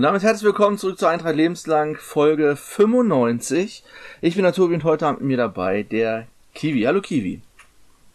Und 0.00 0.04
damit 0.04 0.22
herzlich 0.22 0.46
willkommen 0.46 0.78
zurück 0.78 0.98
zu 0.98 1.06
Eintracht 1.06 1.36
Lebenslang, 1.36 1.94
Folge 1.94 2.56
95. 2.56 3.84
Ich 4.22 4.34
bin 4.34 4.44
der 4.44 4.54
Tobi 4.54 4.72
und 4.72 4.84
heute 4.84 5.12
mit 5.12 5.20
mir 5.20 5.36
dabei 5.36 5.82
der 5.82 6.26
Kiwi. 6.54 6.84
Hallo 6.84 7.02
Kiwi. 7.02 7.42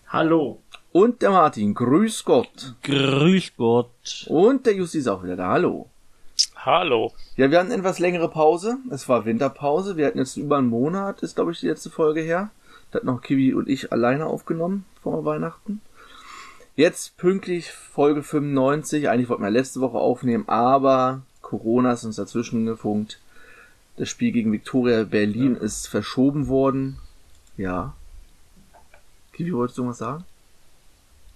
Hallo. 0.08 0.58
Und 0.92 1.22
der 1.22 1.30
Martin. 1.30 1.76
Grüß 1.76 2.26
Gott. 2.26 2.74
Grüß 2.82 3.52
Gott. 3.56 4.26
Und 4.30 4.66
der 4.66 4.74
Jussi 4.74 4.98
ist 4.98 5.08
auch 5.08 5.24
wieder 5.24 5.36
da. 5.36 5.50
Hallo. 5.50 5.88
Hallo. 6.56 7.14
Ja, 7.38 7.52
wir 7.52 7.60
hatten 7.60 7.70
etwas 7.70 8.00
längere 8.00 8.30
Pause. 8.30 8.80
Es 8.90 9.08
war 9.08 9.26
Winterpause. 9.26 9.96
Wir 9.96 10.08
hatten 10.08 10.18
jetzt 10.18 10.38
über 10.38 10.58
einen 10.58 10.70
Monat, 10.70 11.22
ist 11.22 11.36
glaube 11.36 11.52
ich 11.52 11.60
die 11.60 11.68
letzte 11.68 11.92
Folge 11.92 12.22
her. 12.22 12.50
Da 12.90 12.98
hat 12.98 13.04
noch 13.04 13.22
Kiwi 13.22 13.54
und 13.54 13.70
ich 13.70 13.92
alleine 13.92 14.26
aufgenommen 14.26 14.86
vor 15.04 15.24
Weihnachten. 15.24 15.82
Jetzt 16.76 17.16
pünktlich 17.18 17.72
Folge 17.72 18.24
95. 18.24 19.08
Eigentlich 19.08 19.30
wollten 19.30 19.44
wir 19.44 19.52
letzte 19.52 19.82
Woche 19.82 20.00
aufnehmen, 20.00 20.50
aber 20.50 21.22
Corona 21.46 21.94
ist 21.94 22.04
uns 22.04 22.16
dazwischen 22.16 22.66
gefunkt. 22.66 23.20
Das 23.98 24.10
Spiel 24.10 24.32
gegen 24.32 24.52
Viktoria 24.52 25.04
Berlin 25.04 25.54
ja. 25.56 25.62
ist 25.62 25.88
verschoben 25.88 26.48
worden. 26.48 26.98
Ja. 27.56 27.94
Kiwi, 29.32 29.54
wolltest 29.54 29.78
du 29.78 29.84
irgendwas 29.84 30.00
sagen? 30.00 30.24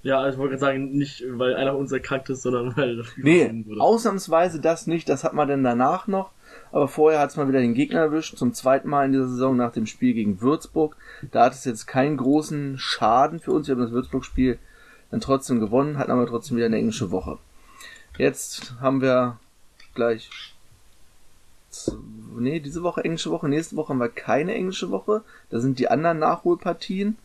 Ja, 0.02 0.28
ich 0.28 0.38
wollte 0.38 0.58
gerade 0.58 0.62
sagen, 0.62 0.98
nicht 0.98 1.24
weil 1.30 1.56
einer 1.56 1.72
von 1.74 1.82
uns 1.82 1.92
erkrankt 1.92 2.30
ist, 2.30 2.42
sondern 2.42 2.76
weil 2.76 2.98
das 2.98 3.08
Spiel 3.08 3.24
Nee, 3.24 3.66
wurde. 3.68 3.82
ausnahmsweise 3.82 4.60
das 4.60 4.88
nicht. 4.88 5.08
Das 5.10 5.24
hat 5.24 5.34
man 5.34 5.48
denn 5.48 5.64
danach 5.64 6.08
noch. 6.08 6.32
Aber 6.72 6.88
vorher 6.88 7.20
hat 7.20 7.30
es 7.30 7.38
mal 7.38 7.48
wieder 7.48 7.60
den 7.60 7.76
Gegner 7.76 8.00
erwischt. 8.00 8.36
Zum 8.36 8.54
zweiten 8.56 8.90
Mal 8.90 9.06
in 9.06 9.12
dieser 9.12 9.28
Saison 9.28 9.56
nach 9.56 9.74
dem 9.74 9.86
Spiel 9.86 10.14
gegen 10.14 10.42
Würzburg. 10.42 10.96
Da 11.32 11.46
hat 11.46 11.54
es 11.54 11.66
jetzt 11.66 11.86
keinen 11.86 12.18
großen 12.18 12.80
Schaden 12.80 13.40
für 13.40 13.52
uns. 13.52 13.68
Wir 13.68 13.76
haben 13.76 13.84
das 13.84 13.92
Würzburg-Spiel 13.92 14.58
dann 15.12 15.22
trotzdem 15.22 15.60
gewonnen, 15.60 16.00
hatten 16.00 16.12
aber 16.12 16.26
trotzdem 16.26 16.58
wieder 16.58 16.66
eine 16.66 16.78
englische 16.78 17.12
Woche. 17.12 17.38
Jetzt 18.18 18.74
haben 18.82 19.02
wir 19.02 19.38
gleich. 20.00 20.30
Nee, 22.38 22.62
diese 22.62 22.84
Woche 22.84 23.04
englische 23.04 23.32
Woche, 23.32 23.50
nächste 23.50 23.76
Woche 23.76 23.90
haben 23.90 24.00
wir 24.00 24.08
keine 24.08 24.54
englische 24.56 24.92
Woche. 24.92 25.24
Da 25.50 25.60
sind 25.60 25.78
die 25.78 25.90
anderen 25.90 26.20
Nachholpartien. 26.20 27.18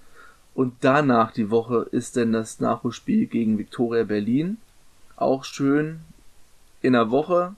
Und 0.55 0.75
danach 0.81 1.31
die 1.33 1.51
Woche 1.51 1.87
ist 1.93 2.17
denn 2.17 2.33
das 2.33 2.59
Nachholspiel 2.61 3.27
gegen 3.27 3.59
Viktoria 3.59 4.03
Berlin. 4.05 4.59
Auch 5.17 5.45
schön 5.45 6.01
in 6.83 6.95
der 6.95 7.11
Woche. 7.11 7.55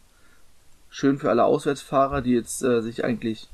Schön 0.90 1.18
für 1.18 1.30
alle 1.30 1.44
Auswärtsfahrer, 1.44 2.20
die 2.20 2.32
jetzt 2.32 2.62
äh, 2.62 2.82
sich 2.82 3.04
eigentlich, 3.04 3.48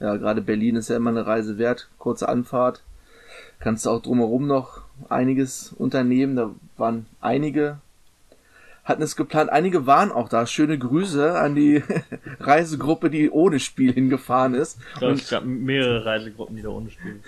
ja, 0.00 0.16
gerade 0.16 0.42
Berlin 0.42 0.76
ist 0.76 0.90
ja 0.90 0.96
immer 0.96 1.10
eine 1.10 1.26
Reise 1.26 1.58
wert. 1.58 1.88
Kurze 1.98 2.28
Anfahrt. 2.28 2.82
Kannst 3.60 3.86
du 3.86 3.90
auch 3.90 4.02
drumherum 4.02 4.46
noch 4.48 4.82
einiges 5.08 5.72
unternehmen. 5.72 6.34
Da 6.34 6.50
waren 6.76 7.06
einige 7.20 7.78
hatten 8.84 9.02
es 9.02 9.16
geplant. 9.16 9.50
Einige 9.50 9.86
waren 9.86 10.12
auch 10.12 10.28
da. 10.28 10.46
Schöne 10.46 10.78
Grüße 10.78 11.38
an 11.38 11.54
die 11.54 11.82
Reisegruppe, 12.40 13.10
die 13.10 13.30
ohne 13.30 13.58
Spiel 13.60 13.92
hingefahren 13.92 14.54
ist. 14.54 14.78
Ich 14.94 14.98
glaube, 14.98 15.14
es 15.14 15.28
gab 15.28 15.44
mehrere 15.44 16.04
Reisegruppen, 16.04 16.56
die 16.56 16.62
da 16.62 16.68
ohne 16.68 16.90
Spiel. 16.90 17.20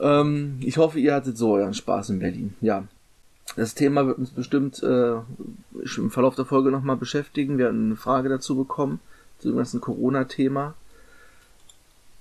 ähm, 0.00 0.58
ich 0.60 0.78
hoffe, 0.78 0.98
ihr 0.98 1.14
hattet 1.14 1.36
so 1.36 1.54
euren 1.54 1.74
Spaß 1.74 2.10
in 2.10 2.18
Berlin. 2.18 2.54
Ja. 2.60 2.84
Das 3.56 3.74
Thema 3.74 4.06
wird 4.06 4.18
uns 4.18 4.30
bestimmt 4.30 4.82
äh, 4.82 5.16
im 5.96 6.10
Verlauf 6.10 6.34
der 6.34 6.44
Folge 6.44 6.70
nochmal 6.70 6.96
beschäftigen. 6.96 7.58
Wir 7.58 7.66
haben 7.66 7.86
eine 7.86 7.96
Frage 7.96 8.28
dazu 8.28 8.56
bekommen, 8.56 9.00
zu 9.38 9.48
dem 9.48 9.56
ganzen 9.56 9.80
Corona-Thema. 9.80 10.74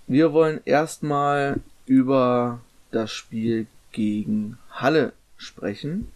Wir 0.07 0.31
wollen 0.31 0.61
erstmal 0.63 1.59
über 1.85 2.59
das 2.91 3.11
Spiel 3.11 3.67
gegen 3.91 4.57
Halle 4.71 5.13
sprechen. 5.37 6.07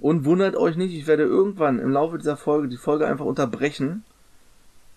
Und 0.00 0.24
wundert 0.24 0.56
euch 0.56 0.76
nicht, 0.76 0.94
ich 0.94 1.06
werde 1.06 1.22
irgendwann 1.22 1.78
im 1.78 1.90
Laufe 1.90 2.18
dieser 2.18 2.36
Folge 2.36 2.68
die 2.68 2.76
Folge 2.76 3.06
einfach 3.06 3.24
unterbrechen 3.24 4.04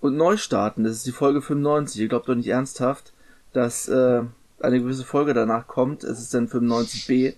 und 0.01 0.17
neu 0.17 0.37
starten. 0.37 0.83
Das 0.83 0.93
ist 0.93 1.05
die 1.05 1.11
Folge 1.11 1.41
95. 1.41 2.01
Ihr 2.01 2.07
glaubt 2.07 2.27
doch 2.29 2.35
nicht 2.35 2.49
ernsthaft, 2.49 3.13
dass 3.53 3.87
äh, 3.87 4.23
eine 4.59 4.79
gewisse 4.79 5.03
Folge 5.03 5.33
danach 5.33 5.67
kommt. 5.67 6.03
Es 6.03 6.19
ist 6.19 6.33
dann 6.33 6.47
95b. 6.47 7.33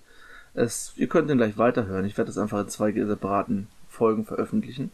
Es, 0.53 0.93
ihr 0.95 1.07
könnt 1.07 1.29
den 1.29 1.37
gleich 1.37 1.57
weiterhören. 1.57 2.05
Ich 2.05 2.17
werde 2.17 2.29
das 2.29 2.37
einfach 2.37 2.61
in 2.61 2.69
zwei 2.69 2.91
separaten 2.91 3.67
Folgen 3.87 4.25
veröffentlichen. 4.25 4.91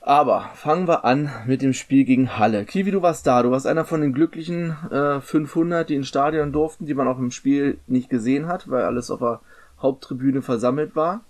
Aber 0.00 0.50
fangen 0.54 0.88
wir 0.88 1.04
an 1.04 1.30
mit 1.46 1.62
dem 1.62 1.72
Spiel 1.72 2.04
gegen 2.04 2.36
Halle. 2.36 2.64
Kiwi, 2.64 2.90
du 2.90 3.02
warst 3.02 3.24
da. 3.26 3.42
Du 3.42 3.52
warst 3.52 3.68
einer 3.68 3.84
von 3.84 4.00
den 4.00 4.12
glücklichen 4.12 4.76
äh, 4.90 5.20
500, 5.20 5.88
die 5.88 5.94
ins 5.94 6.08
Stadion 6.08 6.50
durften, 6.50 6.86
die 6.86 6.94
man 6.94 7.06
auch 7.06 7.18
im 7.18 7.30
Spiel 7.30 7.78
nicht 7.86 8.10
gesehen 8.10 8.48
hat, 8.48 8.68
weil 8.68 8.82
alles 8.82 9.12
auf 9.12 9.20
der 9.20 9.40
Haupttribüne 9.80 10.42
versammelt 10.42 10.96
war. 10.96 11.20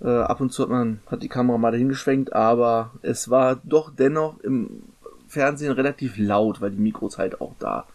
Äh, 0.00 0.08
ab 0.08 0.40
und 0.40 0.52
zu 0.52 0.62
hat 0.62 0.70
man 0.70 1.00
hat 1.06 1.22
die 1.22 1.28
Kamera 1.28 1.58
mal 1.58 1.72
dahin 1.72 1.88
geschwenkt, 1.88 2.32
aber 2.32 2.92
es 3.02 3.30
war 3.30 3.60
doch 3.64 3.90
dennoch 3.94 4.38
im 4.40 4.82
Fernsehen 5.26 5.72
relativ 5.72 6.16
laut, 6.16 6.60
weil 6.60 6.70
die 6.70 6.80
Mikros 6.80 7.18
halt 7.18 7.40
auch 7.40 7.54
da 7.58 7.86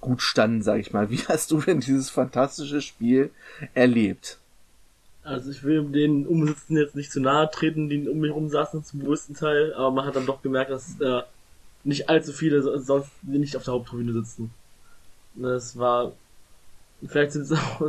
gut 0.00 0.20
standen, 0.20 0.62
sag 0.62 0.80
ich 0.80 0.92
mal. 0.92 1.10
Wie 1.10 1.20
hast 1.28 1.50
du 1.50 1.60
denn 1.60 1.80
dieses 1.80 2.10
fantastische 2.10 2.80
Spiel 2.80 3.30
erlebt? 3.74 4.38
Also 5.24 5.52
ich 5.52 5.62
will 5.62 5.84
den 5.84 6.26
Umsitzen 6.26 6.76
jetzt 6.76 6.96
nicht 6.96 7.12
zu 7.12 7.20
nahe 7.20 7.48
treten, 7.48 7.88
die 7.88 8.08
um 8.08 8.18
mich 8.18 8.32
rum 8.32 8.48
saßen 8.48 8.82
zum 8.82 9.04
größten 9.04 9.36
Teil, 9.36 9.72
aber 9.74 9.92
man 9.92 10.04
hat 10.04 10.16
dann 10.16 10.26
doch 10.26 10.42
gemerkt, 10.42 10.72
dass 10.72 11.00
äh, 11.00 11.22
nicht 11.84 12.08
allzu 12.08 12.32
viele 12.32 12.60
sonst 12.80 13.10
nicht 13.22 13.56
auf 13.56 13.62
der 13.62 13.74
Haupttribüne 13.74 14.12
sitzen. 14.12 14.50
Das 15.34 15.78
war 15.78 16.12
vielleicht 17.06 17.32
sind 17.32 17.42
es 17.42 17.52
auch 17.52 17.80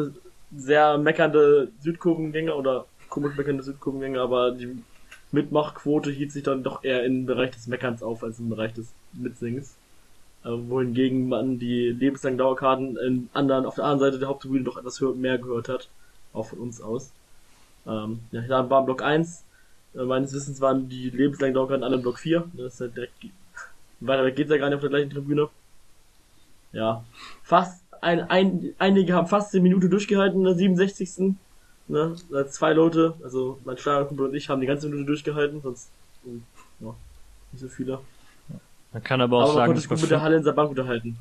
sehr 0.55 0.97
meckernde 0.97 1.69
Südkurvengänger 1.81 2.55
oder 2.55 2.85
komisch 3.09 3.35
meckernde 3.35 3.63
Südkurvengänger, 3.63 4.21
aber 4.21 4.51
die 4.51 4.83
Mitmachquote 5.31 6.11
hielt 6.11 6.31
sich 6.31 6.43
dann 6.43 6.63
doch 6.63 6.83
eher 6.83 7.03
im 7.03 7.25
Bereich 7.25 7.51
des 7.51 7.67
Meckerns 7.67 8.03
auf 8.03 8.23
als 8.23 8.39
im 8.39 8.49
Bereich 8.49 8.73
des 8.73 8.93
Mitsingens. 9.13 9.75
Äh, 10.43 10.49
wohingegen 10.49 11.29
man 11.29 11.57
die 11.57 11.89
lebenslangen 11.89 12.37
Dauerkarten 12.37 12.97
in 12.97 13.29
anderen, 13.33 13.65
auf 13.65 13.75
der 13.75 13.85
anderen 13.85 14.11
Seite 14.11 14.19
der 14.19 14.27
Haupttribüne 14.27 14.63
doch 14.63 14.77
etwas 14.77 14.99
mehr 15.15 15.37
gehört 15.37 15.69
hat. 15.69 15.89
Auch 16.33 16.47
von 16.47 16.59
uns 16.59 16.81
aus. 16.81 17.11
Ähm, 17.87 18.19
ja, 18.31 18.41
da 18.41 18.69
war 18.69 18.85
Block 18.85 19.01
1. 19.01 19.43
Äh, 19.95 20.03
meines 20.03 20.33
Wissens 20.33 20.59
waren 20.61 20.89
die 20.89 21.09
lebenslangen 21.09 21.53
Dauerkarten 21.53 21.83
alle 21.83 21.95
in 21.95 22.01
Block 22.01 22.19
4. 22.19 22.43
Das 22.53 22.75
ist 22.75 22.81
halt 22.81 22.97
direkt, 22.97 23.13
weiter 24.01 24.29
geht's 24.31 24.51
ja 24.51 24.57
gar 24.57 24.67
nicht 24.67 24.75
auf 24.75 24.81
der 24.81 24.89
gleichen 24.89 25.11
Tribüne. 25.11 25.49
Ja. 26.73 27.03
Fast 27.43 27.82
ein, 28.03 28.29
ein, 28.29 28.73
einige 28.77 29.13
haben 29.13 29.27
fast 29.27 29.51
10 29.51 29.63
Minuten 29.63 29.89
durchgehalten 29.89 30.39
in 30.39 30.45
der 30.45 30.55
67. 30.55 31.35
Ne? 31.87 32.15
Zwei 32.49 32.73
Leute, 32.73 33.15
also 33.23 33.59
mein 33.65 33.77
Schlagerkumpel 33.77 34.27
und 34.27 34.35
ich, 34.35 34.49
haben 34.49 34.61
die 34.61 34.67
ganze 34.67 34.87
Minute 34.87 35.05
durchgehalten, 35.05 35.61
sonst 35.61 35.89
ja, 36.79 36.95
nicht 37.51 37.61
so 37.61 37.67
viele. 37.67 37.99
Man 38.93 39.03
kann 39.03 39.21
aber 39.21 39.37
auch 39.37 39.43
aber 39.43 39.53
sagen, 39.53 39.73
man 39.73 39.81
konnte 39.81 39.95
sich 39.95 40.01
mit 40.01 40.11
der 40.11 40.21
Halle 40.21 40.37
in 40.37 40.43
Sabank 40.43 40.69
unterhalten. 40.69 41.17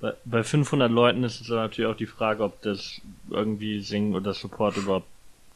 Bei, 0.00 0.12
bei 0.24 0.42
500 0.42 0.90
Leuten 0.90 1.24
ist 1.24 1.40
es 1.40 1.48
natürlich 1.48 1.90
auch 1.90 1.96
die 1.96 2.06
Frage, 2.06 2.42
ob 2.42 2.60
das 2.62 3.00
irgendwie 3.30 3.80
Singen 3.80 4.14
oder 4.14 4.34
Support 4.34 4.76
überhaupt 4.76 5.06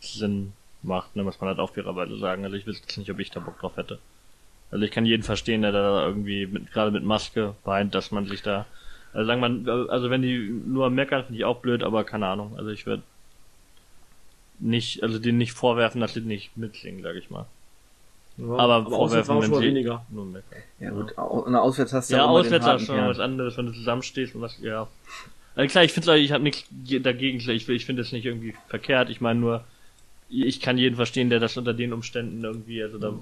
Sinn 0.00 0.52
macht, 0.82 1.14
ne, 1.14 1.22
muss 1.22 1.40
man 1.40 1.48
halt 1.48 1.58
auch 1.58 1.74
fairerweise 1.74 2.16
sagen. 2.18 2.44
Also 2.44 2.56
ich 2.56 2.66
wüsste 2.66 3.00
nicht, 3.00 3.10
ob 3.10 3.18
ich 3.18 3.30
da 3.30 3.40
Bock 3.40 3.58
drauf 3.58 3.76
hätte. 3.76 3.98
Also 4.70 4.84
ich 4.84 4.90
kann 4.90 5.04
jeden 5.04 5.22
verstehen, 5.22 5.62
der 5.62 5.72
da 5.72 6.06
irgendwie 6.06 6.46
mit, 6.46 6.72
gerade 6.72 6.90
mit 6.90 7.04
Maske 7.04 7.54
weint, 7.64 7.94
dass 7.94 8.12
man 8.12 8.26
sich 8.26 8.40
da 8.40 8.66
also 9.12 9.26
sagen 9.26 9.40
man, 9.40 9.68
also 9.88 10.10
wenn 10.10 10.22
die 10.22 10.38
nur 10.38 10.90
meckern, 10.90 11.24
finde 11.24 11.38
ich 11.38 11.44
auch 11.44 11.60
blöd, 11.60 11.82
aber 11.82 12.04
keine 12.04 12.26
Ahnung. 12.26 12.54
Also 12.56 12.70
ich 12.70 12.86
würde 12.86 13.02
nicht, 14.60 15.02
also 15.02 15.18
denen 15.18 15.38
nicht 15.38 15.52
vorwerfen, 15.52 16.00
dass 16.00 16.14
sie 16.14 16.20
nicht 16.20 16.56
mitsingen, 16.56 17.02
sag 17.02 17.16
ich 17.16 17.30
mal. 17.30 17.46
Ja, 18.36 18.44
aber, 18.44 18.74
aber 18.74 18.90
vorwerfen, 18.90 19.42
wenn 19.42 19.54
sie 19.54 19.60
weniger. 19.60 20.06
nur 20.10 20.26
meckern. 20.26 20.62
Ja 20.78 20.90
gut, 20.90 21.18
eine 21.18 21.60
Auswärts 21.60 21.92
hast 21.92 22.10
du 22.10 22.14
ja, 22.16 22.24
ja 22.24 22.28
Auswärts 22.28 22.66
hast 22.66 22.86
schon 22.86 22.96
was 22.96 23.18
anderes, 23.18 23.56
wenn 23.56 23.66
du 23.66 23.72
zusammenstehst 23.72 24.34
und 24.34 24.42
was, 24.42 24.58
ja. 24.60 24.86
Also 25.56 25.70
klar, 25.70 25.84
ich 25.84 25.92
finde 25.92 26.16
ich 26.16 26.32
habe 26.32 26.44
nichts 26.44 26.64
dagegen, 27.02 27.38
ich, 27.38 27.68
ich 27.68 27.86
finde 27.86 28.02
es 28.02 28.12
nicht 28.12 28.24
irgendwie 28.24 28.54
verkehrt, 28.68 29.10
ich 29.10 29.20
meine 29.20 29.40
nur, 29.40 29.64
ich 30.28 30.60
kann 30.60 30.78
jeden 30.78 30.94
verstehen, 30.94 31.28
der 31.28 31.40
das 31.40 31.56
unter 31.56 31.74
den 31.74 31.92
Umständen 31.92 32.44
irgendwie, 32.44 32.82
also 32.82 32.98
da, 32.98 33.12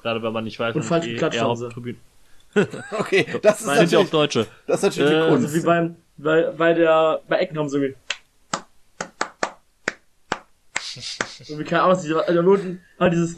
gerade 0.00 0.22
wenn 0.22 0.32
man 0.32 0.44
nicht 0.44 0.58
weiß, 0.58 0.74
und 0.74 0.82
falsch 0.82 1.06
geklatscht 1.06 1.40
haben 1.40 1.56
sie. 1.56 1.96
okay, 2.98 3.26
das 3.42 3.60
ist 3.60 3.66
natürlich, 3.66 3.96
auch 3.96 4.08
Deutsche. 4.08 4.46
Das 4.66 4.78
ist 4.78 4.84
natürlich 4.84 5.12
äh, 5.12 5.22
die 5.22 5.28
Kunst. 5.28 5.46
Also 5.46 5.56
wie 5.56 5.66
beim, 5.66 5.96
bei, 6.16 6.42
bei 6.56 6.74
der, 6.74 7.20
bei 7.28 7.38
Ecken 7.38 7.58
haben 7.58 7.68
sie 7.68 7.94
so 11.42 11.58
wie 11.58 11.64
keine 11.64 11.82
Ahnung, 11.82 11.98
also 12.26 12.42
Noten, 12.42 12.80
halt 12.98 13.12
dieses. 13.12 13.34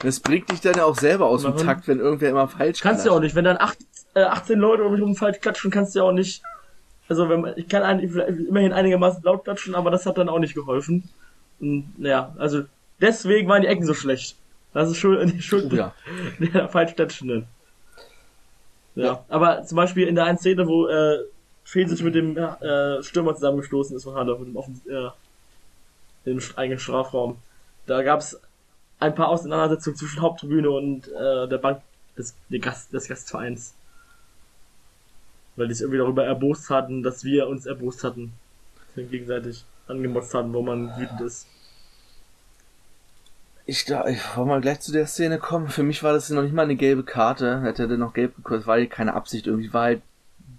Das 0.00 0.20
bringt 0.20 0.50
dich 0.50 0.60
dann 0.60 0.74
ja 0.74 0.84
auch 0.84 0.96
selber 0.96 1.26
aus 1.26 1.42
dem 1.42 1.56
Takt, 1.56 1.88
wenn 1.88 1.98
irgendwer 1.98 2.30
immer 2.30 2.48
falsch 2.48 2.80
Kannst 2.80 3.04
du 3.04 3.10
ja 3.10 3.16
auch 3.16 3.20
nicht, 3.20 3.34
wenn 3.34 3.44
dann 3.44 3.56
acht, 3.56 3.78
äh, 4.14 4.22
18 4.22 4.58
Leute 4.58 4.84
um 4.84 4.92
mich 4.92 5.02
rum 5.02 5.16
falsch 5.16 5.40
klatschen, 5.40 5.70
kannst 5.70 5.94
du 5.94 6.00
ja 6.00 6.04
auch 6.04 6.12
nicht. 6.12 6.42
Also 7.08 7.28
wenn 7.28 7.40
man, 7.40 7.54
ich 7.56 7.68
kann 7.68 7.82
ein, 7.82 8.00
immerhin 8.00 8.72
einigermaßen 8.72 9.22
laut 9.22 9.44
klatschen, 9.44 9.74
aber 9.74 9.90
das 9.90 10.06
hat 10.06 10.18
dann 10.18 10.28
auch 10.28 10.38
nicht 10.38 10.54
geholfen. 10.54 11.08
Und, 11.60 11.98
naja, 11.98 12.34
also 12.38 12.62
deswegen 13.00 13.48
waren 13.48 13.62
die 13.62 13.68
Ecken 13.68 13.86
so 13.86 13.94
schlecht. 13.94 14.36
Das 14.78 14.90
ist 14.90 14.98
schuld, 14.98 15.34
die 15.34 15.42
Schuld 15.42 15.72
oh, 15.72 15.74
ja. 15.74 15.92
der 16.38 16.68
Falschstädtischen. 16.68 17.48
Ja. 18.94 19.04
ja. 19.04 19.24
Aber 19.28 19.64
zum 19.64 19.74
Beispiel 19.74 20.06
in 20.06 20.14
der 20.14 20.24
einen 20.24 20.38
Szene, 20.38 20.68
wo 20.68 20.86
äh, 20.86 21.24
sich 21.64 22.00
mit 22.04 22.14
dem 22.14 22.36
äh, 22.36 23.02
Stürmer 23.02 23.34
zusammengestoßen 23.34 23.96
ist 23.96 24.04
von 24.04 24.14
Halle, 24.14 24.38
mit 24.38 24.46
dem 24.46 24.56
offen, 24.56 24.80
äh, 24.88 26.30
im 26.30 26.40
eigenen 26.54 26.78
Strafraum. 26.78 27.38
Da 27.86 28.04
gab's 28.04 28.40
ein 29.00 29.16
paar 29.16 29.30
Auseinandersetzungen 29.30 29.96
zwischen 29.96 30.22
Haupttribüne 30.22 30.70
und 30.70 31.08
äh, 31.08 31.48
der 31.48 31.58
Bank 31.58 31.82
des, 32.16 32.36
der 32.48 32.60
Gast, 32.60 32.92
des 32.92 33.08
Gastvereins. 33.08 33.74
Weil 35.56 35.66
die 35.66 35.74
sich 35.74 35.82
irgendwie 35.82 35.98
darüber 35.98 36.24
erbost 36.24 36.70
hatten, 36.70 37.02
dass 37.02 37.24
wir 37.24 37.48
uns 37.48 37.66
erbost 37.66 38.04
hatten. 38.04 38.32
Dass 38.94 39.10
gegenseitig 39.10 39.64
angemotzt 39.88 40.34
hatten, 40.34 40.52
wo 40.52 40.62
man 40.62 40.96
wütend 40.96 41.20
ist. 41.22 41.48
Ich, 43.68 43.86
ich 43.86 44.36
wollte 44.36 44.48
mal 44.48 44.62
gleich 44.62 44.80
zu 44.80 44.92
der 44.92 45.06
Szene 45.06 45.36
kommen. 45.36 45.68
Für 45.68 45.82
mich 45.82 46.02
war 46.02 46.14
das 46.14 46.30
noch 46.30 46.42
nicht 46.42 46.54
mal 46.54 46.62
eine 46.62 46.74
gelbe 46.74 47.02
Karte. 47.02 47.60
Hätte 47.60 47.82
er 47.82 47.98
noch 47.98 48.14
gelb 48.14 48.34
gekostet. 48.34 48.66
War 48.66 48.82
keine 48.86 49.12
Absicht 49.12 49.46
irgendwie. 49.46 49.74
War 49.74 49.82
halt 49.82 50.02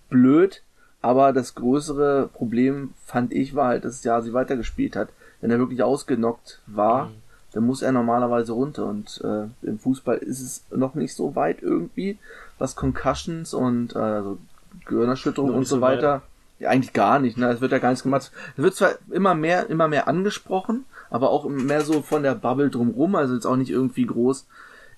blöd. 0.10 0.62
Aber 1.02 1.34
das 1.34 1.56
größere 1.56 2.30
Problem 2.32 2.94
fand 3.08 3.34
ich 3.34 3.56
war 3.56 3.70
halt, 3.70 3.84
dass 3.84 4.04
ja 4.04 4.22
sie 4.22 4.34
weitergespielt 4.34 4.96
hat. 4.96 5.10
Wenn 5.42 5.50
er 5.50 5.58
wirklich 5.58 5.82
ausgenockt 5.82 6.62
war, 6.68 7.06
mhm. 7.06 7.14
dann 7.54 7.66
muss 7.66 7.82
er 7.82 7.92
normalerweise 7.94 8.52
runter. 8.52 8.86
Und 8.86 9.20
äh, 9.24 9.68
im 9.68 9.80
Fußball 9.80 10.18
ist 10.18 10.42
es 10.42 10.64
noch 10.70 10.94
nicht 10.94 11.16
so 11.16 11.36
weit 11.36 11.64
irgendwie, 11.64 12.20
was 12.60 12.76
Concussions 12.76 13.56
und 13.56 13.96
äh, 13.96 13.98
also 13.98 14.38
Gehirnerschütterung 14.86 15.56
und 15.56 15.66
so 15.66 15.82
weiter. 15.82 15.98
weiter. 15.98 16.22
Ja, 16.60 16.70
eigentlich 16.70 16.94
gar 16.94 17.18
nicht, 17.18 17.40
ne? 17.40 17.50
Es 17.50 17.60
wird 17.60 17.72
ja 17.72 17.80
gar 17.80 17.90
nichts 17.90 18.04
gemacht. 18.04 18.32
Es 18.56 18.64
wird 18.64 18.76
zwar 18.76 18.92
immer 19.10 19.34
mehr, 19.34 19.68
immer 19.68 19.88
mehr 19.88 20.08
angesprochen, 20.08 20.86
aber 21.10 21.30
auch 21.30 21.48
mehr 21.48 21.82
so 21.82 22.02
von 22.02 22.24
der 22.24 22.36
Bubble 22.36 22.70
drumrum, 22.70 23.16
also 23.16 23.34
jetzt 23.34 23.46
auch 23.46 23.56
nicht 23.56 23.72
irgendwie 23.72 24.06
groß 24.06 24.46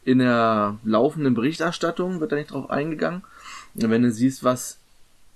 in 0.04 0.20
der 0.20 0.78
laufenden 0.84 1.34
Berichterstattung 1.34 2.20
wird 2.20 2.32
da 2.32 2.36
nicht 2.36 2.52
drauf 2.52 2.70
eingegangen. 2.70 3.24
Und 3.76 3.90
wenn 3.90 4.02
du 4.02 4.12
siehst, 4.12 4.44
was 4.44 4.80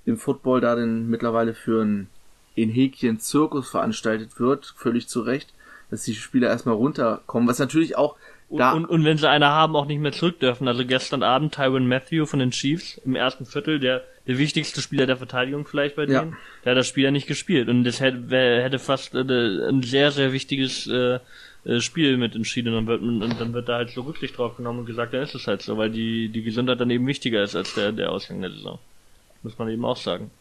im 0.05 0.17
Football 0.17 0.61
da 0.61 0.75
denn 0.75 1.09
mittlerweile 1.09 1.53
für 1.53 1.83
ein 1.83 2.07
in 2.55 2.69
Häkchen 2.69 3.19
Zirkus 3.19 3.69
veranstaltet 3.69 4.39
wird, 4.39 4.73
völlig 4.77 5.07
zu 5.07 5.21
Recht, 5.21 5.53
dass 5.91 6.03
die 6.03 6.15
Spieler 6.15 6.47
erstmal 6.47 6.75
runterkommen, 6.75 7.49
was 7.49 7.59
natürlich 7.59 7.97
auch 7.97 8.15
und, 8.47 8.61
und, 8.61 8.85
und, 8.85 9.03
wenn 9.03 9.17
sie 9.17 9.27
eine 9.27 9.47
haben, 9.47 9.75
auch 9.75 9.87
nicht 9.87 9.99
mehr 9.99 10.11
zurück 10.11 10.39
dürfen. 10.39 10.67
Also 10.67 10.85
gestern 10.85 11.23
Abend 11.23 11.55
Tyron 11.55 11.87
Matthew 11.87 12.27
von 12.27 12.39
den 12.39 12.51
Chiefs 12.51 13.01
im 13.03 13.15
ersten 13.15 13.47
Viertel, 13.47 13.79
der, 13.79 14.03
der 14.27 14.37
wichtigste 14.37 14.81
Spieler 14.81 15.05
der 15.05 15.17
Verteidigung 15.17 15.67
vielleicht 15.67 15.95
bei 15.95 16.05
denen, 16.05 16.31
ja. 16.31 16.37
der 16.63 16.71
hat 16.71 16.77
das 16.77 16.87
Spiel 16.87 17.03
ja 17.03 17.11
nicht 17.11 17.27
gespielt. 17.27 17.69
Und 17.69 17.83
das 17.83 17.99
hätte, 17.99 18.27
hätte 18.29 18.79
fast 18.79 19.13
äh, 19.13 19.19
ein 19.19 19.83
sehr, 19.83 20.11
sehr 20.11 20.33
wichtiges 20.33 20.87
äh, 20.87 21.19
äh, 21.65 21.79
Spiel 21.79 22.17
mit 22.17 22.35
entschieden. 22.35 22.73
Und 22.73 22.87
dann, 22.87 22.87
wird, 22.87 23.01
und 23.01 23.39
dann 23.39 23.53
wird 23.53 23.69
da 23.69 23.75
halt 23.77 23.91
so 23.91 24.01
Rücksicht 24.01 24.37
drauf 24.37 24.57
genommen 24.57 24.79
und 24.79 24.85
gesagt, 24.85 25.13
dann 25.13 25.21
ist 25.21 25.35
es 25.35 25.47
halt 25.47 25.61
so, 25.61 25.77
weil 25.77 25.91
die, 25.91 26.29
die 26.29 26.43
Gesundheit 26.43 26.79
dann 26.79 26.89
eben 26.89 27.05
wichtiger 27.07 27.43
ist 27.43 27.55
als 27.55 27.73
der, 27.75 27.91
der 27.91 28.11
Ausgang 28.11 28.41
der 28.41 28.51
Saison. 28.51 28.79
Muss 29.43 29.57
man 29.57 29.69
eben 29.69 29.85
auch 29.85 29.97
sagen. 29.97 30.31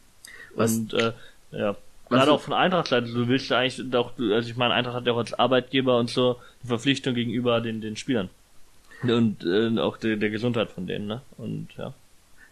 Was? 0.55 0.75
Und 0.77 0.95
äh, 0.95 1.13
ja. 1.53 1.77
Gerade 2.09 2.33
auch 2.33 2.41
von 2.41 2.53
Eintracht-Seite, 2.53 3.07
du 3.13 3.29
willst 3.29 3.51
ja 3.51 3.59
eigentlich 3.59 3.95
auch, 3.95 4.13
also 4.19 4.49
ich 4.49 4.57
meine, 4.57 4.75
Eintracht 4.75 4.95
hat 4.95 5.07
ja 5.07 5.13
auch 5.13 5.19
als 5.19 5.35
Arbeitgeber 5.35 5.99
und 5.99 6.11
so 6.11 6.37
eine 6.63 6.69
Verpflichtung 6.69 7.15
gegenüber 7.15 7.61
den, 7.61 7.81
den 7.81 7.97
Spielern. 7.97 8.29
Und 9.03 9.45
äh, 9.45 9.79
auch 9.79 9.97
der, 9.97 10.17
der 10.17 10.31
Gesundheit 10.31 10.71
von 10.71 10.87
denen, 10.87 11.07
ne? 11.07 11.23
Und 11.37 11.69
ja. 11.77 11.93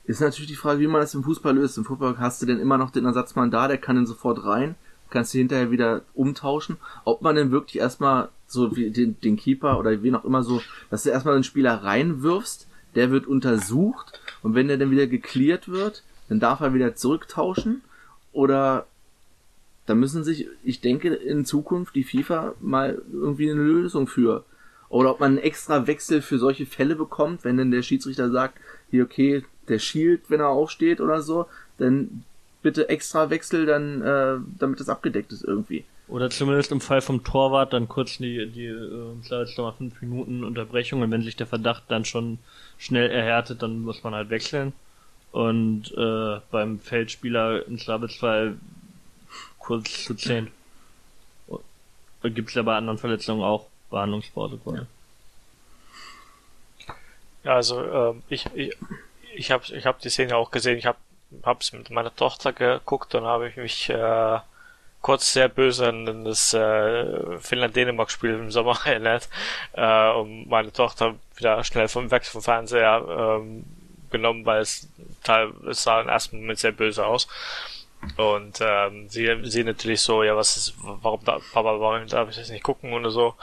Ist 0.04 0.20
natürlich 0.20 0.50
die 0.50 0.56
Frage, 0.56 0.80
wie 0.80 0.86
man 0.86 1.00
das 1.00 1.14
im 1.14 1.22
Fußball 1.22 1.54
löst. 1.54 1.78
Im 1.78 1.84
Fußball 1.84 2.18
hast 2.18 2.42
du 2.42 2.46
denn 2.46 2.58
immer 2.58 2.78
noch 2.78 2.90
den 2.90 3.04
Ersatzmann 3.04 3.50
da, 3.50 3.68
der 3.68 3.78
kann 3.78 3.96
dann 3.96 4.06
sofort 4.06 4.44
rein, 4.44 4.74
kannst 5.10 5.32
du 5.32 5.38
hinterher 5.38 5.70
wieder 5.70 6.02
umtauschen. 6.14 6.76
Ob 7.04 7.22
man 7.22 7.36
denn 7.36 7.52
wirklich 7.52 7.78
erstmal 7.78 8.28
so 8.46 8.76
wie 8.76 8.90
den, 8.90 9.20
den 9.20 9.36
Keeper 9.36 9.78
oder 9.78 10.02
wie 10.02 10.14
auch 10.14 10.24
immer 10.24 10.42
so, 10.42 10.60
dass 10.90 11.04
du 11.04 11.10
erstmal 11.10 11.34
den 11.34 11.44
Spieler 11.44 11.84
reinwirfst, 11.84 12.66
der 12.94 13.10
wird 13.10 13.26
untersucht 13.26 14.20
und 14.42 14.54
wenn 14.54 14.68
der 14.68 14.76
dann 14.76 14.90
wieder 14.90 15.06
geklärt 15.06 15.68
wird, 15.68 16.02
dann 16.28 16.40
darf 16.40 16.60
er 16.60 16.74
wieder 16.74 16.94
zurücktauschen 16.94 17.82
oder 18.32 18.86
da 19.86 19.94
müssen 19.94 20.24
sich, 20.24 20.48
ich 20.62 20.80
denke, 20.80 21.14
in 21.14 21.44
Zukunft 21.44 21.94
die 21.94 22.04
FIFA 22.04 22.54
mal 22.60 23.02
irgendwie 23.12 23.50
eine 23.50 23.60
Lösung 23.60 24.06
für. 24.06 24.44
Oder 24.88 25.10
ob 25.10 25.20
man 25.20 25.32
einen 25.32 25.38
extra 25.38 25.86
Wechsel 25.86 26.22
für 26.22 26.38
solche 26.38 26.66
Fälle 26.66 26.94
bekommt, 26.94 27.44
wenn 27.44 27.56
denn 27.56 27.70
der 27.70 27.82
Schiedsrichter 27.82 28.30
sagt, 28.30 28.58
hier, 28.90 29.04
okay, 29.04 29.42
der 29.68 29.78
schielt, 29.78 30.22
wenn 30.28 30.40
er 30.40 30.48
aufsteht 30.48 31.00
oder 31.00 31.22
so, 31.22 31.46
dann 31.78 32.24
bitte 32.62 32.88
extra 32.88 33.30
Wechsel, 33.30 33.66
dann, 33.66 34.02
äh, 34.02 34.36
damit 34.58 34.80
das 34.80 34.88
abgedeckt 34.88 35.32
ist 35.32 35.44
irgendwie. 35.44 35.84
Oder 36.08 36.30
zumindest 36.30 36.72
im 36.72 36.80
Fall 36.80 37.00
vom 37.00 37.24
Torwart 37.24 37.72
dann 37.72 37.88
kurz 37.88 38.18
die, 38.18 38.46
die 38.46 38.66
äh, 38.66 39.14
jetzt 39.30 39.56
nochmal 39.56 39.72
fünf 39.72 40.00
Minuten 40.02 40.44
Unterbrechung 40.44 41.00
und 41.00 41.10
wenn 41.10 41.22
sich 41.22 41.36
der 41.36 41.46
Verdacht 41.46 41.84
dann 41.88 42.04
schon 42.04 42.38
schnell 42.78 43.10
erhärtet, 43.10 43.62
dann 43.62 43.80
muss 43.82 44.02
man 44.04 44.14
halt 44.14 44.30
wechseln. 44.30 44.72
Und 45.30 45.92
äh, 45.96 46.40
beim 46.50 46.78
Feldspieler 46.80 47.66
im 47.66 47.78
Zweifelsfall 47.78 48.56
kurz 49.58 50.04
zu 50.04 50.14
zehn. 50.14 50.48
Gibt 52.22 52.50
es 52.50 52.54
ja 52.54 52.62
bei 52.62 52.76
anderen 52.76 52.98
Verletzungen 52.98 53.42
auch 53.42 53.66
Behandlungspause 53.90 54.58
quasi. 54.58 54.82
Ja, 57.44 57.56
also 57.56 57.80
äh, 57.80 58.14
ich, 58.28 58.46
ich, 58.54 58.76
ich 59.34 59.50
habe 59.50 59.64
ich 59.74 59.86
hab 59.86 60.00
die 60.00 60.10
Szene 60.10 60.36
auch 60.36 60.50
gesehen. 60.50 60.78
Ich 60.78 60.86
habe 60.86 60.98
es 61.60 61.72
mit 61.72 61.90
meiner 61.90 62.14
Tochter 62.14 62.52
geguckt 62.52 63.14
und 63.14 63.24
habe 63.24 63.48
ich 63.48 63.56
mich 63.56 63.88
äh, 63.90 64.38
kurz 65.00 65.32
sehr 65.32 65.48
böse 65.48 65.88
an 65.88 66.24
das 66.24 66.54
äh, 66.54 67.38
Finnland-Dänemark-Spiel 67.38 68.34
im 68.34 68.50
Sommer 68.50 68.78
erinnert, 68.84 69.28
äh, 69.72 70.10
und 70.10 70.48
meine 70.48 70.72
Tochter 70.72 71.16
wieder 71.36 71.62
schnell 71.64 71.88
vom 71.88 72.10
Wechsel 72.10 72.32
vom 72.32 72.42
Fernseher 72.42 73.38
ähm, 73.40 73.64
genommen, 74.10 74.46
weil 74.46 74.60
es, 74.60 74.88
es 75.68 75.82
sah 75.82 76.00
im 76.00 76.08
ersten 76.08 76.40
Moment 76.40 76.58
sehr 76.58 76.72
böse 76.72 77.04
aus. 77.04 77.28
Und 78.16 78.58
ähm, 78.60 79.08
sie, 79.08 79.28
sie 79.44 79.64
natürlich 79.64 80.00
so, 80.00 80.22
ja, 80.22 80.36
was 80.36 80.56
ist, 80.56 80.74
warum 80.82 81.24
da, 81.24 81.38
Papa, 81.52 81.78
warum 81.78 82.06
darf 82.08 82.30
ich 82.30 82.36
das 82.36 82.50
nicht 82.50 82.64
gucken 82.64 82.92
oder 82.92 83.10
so. 83.10 83.34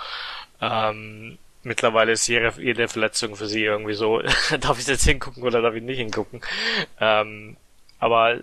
Ähm, 0.62 1.38
mittlerweile 1.64 2.14
ist 2.14 2.28
jede, 2.28 2.54
jede 2.58 2.88
Verletzung 2.88 3.36
für 3.36 3.48
sie 3.48 3.64
irgendwie 3.64 3.94
so, 3.94 4.22
darf 4.60 4.80
ich 4.80 4.88
jetzt 4.88 5.06
hingucken 5.06 5.44
oder 5.44 5.62
darf 5.62 5.76
ich 5.76 5.84
nicht 5.84 5.98
hingucken. 5.98 6.42
Ähm, 7.00 7.58
aber 8.00 8.36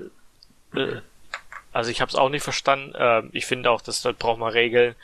äh, 0.75 1.01
also 1.73 1.91
ich 1.91 2.01
habe 2.01 2.11
es 2.11 2.17
auch 2.17 2.29
nicht 2.29 2.43
verstanden. 2.43 2.95
Äh, 2.95 3.23
ich 3.33 3.47
finde 3.47 3.71
auch, 3.71 3.81
dass 3.81 4.03
dort 4.03 4.19
braucht 4.19 4.39
man 4.39 4.53
Regeln. 4.53 4.95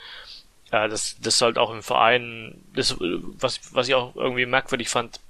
Äh, 0.71 0.88
das, 0.88 1.16
das 1.21 1.38
sollte 1.38 1.61
auch 1.61 1.73
im 1.73 1.83
Verein, 1.83 2.62
das, 2.75 2.97
was, 2.99 3.61
was 3.75 3.88
ich 3.88 3.95
auch 3.95 4.16
irgendwie 4.16 4.47
merkwürdig 4.47 4.88
fand, 4.88 5.21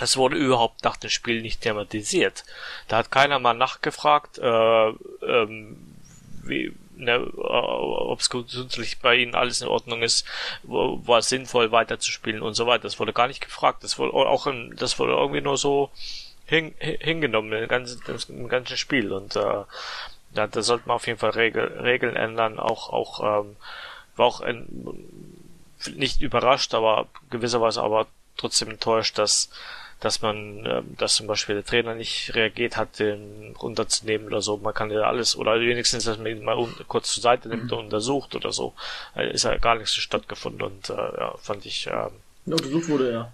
es 0.00 0.16
wurde 0.16 0.36
überhaupt 0.36 0.84
nach 0.84 0.96
dem 0.96 1.10
Spiel 1.10 1.42
nicht 1.42 1.62
thematisiert. 1.62 2.44
Da 2.86 2.98
hat 2.98 3.10
keiner 3.10 3.38
mal 3.38 3.54
nachgefragt, 3.54 4.38
äh, 4.38 4.88
ähm, 4.88 5.76
wie, 6.44 6.72
ne, 6.98 7.14
äh, 7.14 7.38
ob 7.38 8.20
es 8.20 8.30
gesundheitlich 8.30 8.98
bei 8.98 9.16
ihnen 9.16 9.34
alles 9.34 9.60
in 9.60 9.68
Ordnung 9.68 10.02
ist, 10.02 10.26
war 10.64 11.18
es 11.18 11.28
sinnvoll 11.28 11.72
weiterzuspielen 11.72 12.42
und 12.42 12.54
so 12.54 12.66
weiter. 12.66 12.82
Das 12.82 12.98
wurde 12.98 13.12
gar 13.12 13.28
nicht 13.28 13.40
gefragt. 13.40 13.84
Das 13.84 13.98
wurde 13.98 14.14
auch 14.14 14.46
im, 14.46 14.76
das 14.76 14.98
wurde 14.98 15.12
irgendwie 15.12 15.40
nur 15.40 15.56
so 15.56 15.90
hin, 16.46 16.74
hingenommen 16.78 17.52
im 17.52 17.68
ganzen, 17.68 18.02
im 18.28 18.48
ganzen 18.48 18.76
Spiel 18.76 19.12
und 19.12 19.36
äh, 19.36 19.64
da, 20.34 20.46
da 20.46 20.62
sollte 20.62 20.88
man 20.88 20.96
auf 20.96 21.06
jeden 21.06 21.18
Fall 21.18 21.30
Regel, 21.30 21.80
Regeln 21.80 22.16
ändern. 22.16 22.58
Auch 22.58 22.90
auch 22.90 23.40
ähm, 23.40 23.56
war 24.16 24.26
auch 24.26 24.40
ein, 24.40 24.66
nicht 25.94 26.20
überrascht, 26.20 26.74
aber 26.74 27.06
gewisserweise 27.30 27.82
aber 27.82 28.06
trotzdem 28.36 28.70
enttäuscht, 28.70 29.18
dass 29.18 29.50
dass 30.00 30.22
man, 30.22 30.64
äh, 30.64 30.82
dass 30.96 31.16
zum 31.16 31.26
Beispiel 31.26 31.56
der 31.56 31.64
Trainer 31.64 31.94
nicht 31.94 32.34
reagiert 32.34 32.76
hat, 32.76 32.98
den 32.98 33.54
runterzunehmen 33.60 34.28
oder 34.28 34.42
so. 34.42 34.56
Man 34.56 34.74
kann 34.74 34.90
ja 34.90 35.02
alles, 35.02 35.36
oder 35.36 35.60
wenigstens, 35.60 36.04
dass 36.04 36.18
man 36.18 36.28
ihn 36.28 36.44
mal 36.44 36.56
kurz 36.86 37.14
zur 37.14 37.22
Seite 37.22 37.48
nimmt 37.48 37.64
mhm. 37.64 37.72
und 37.72 37.84
untersucht 37.86 38.34
oder 38.34 38.52
so. 38.52 38.74
Äh, 39.16 39.32
ist 39.32 39.44
ja 39.44 39.56
gar 39.58 39.74
nichts 39.74 39.94
stattgefunden 39.94 40.62
und 40.62 40.90
äh, 40.90 40.94
ja, 40.94 41.34
fand 41.38 41.66
ich. 41.66 41.86
Äh, 41.86 41.90
ja, 41.90 42.10
untersucht 42.46 42.88
wurde 42.88 43.10
er. 43.10 43.32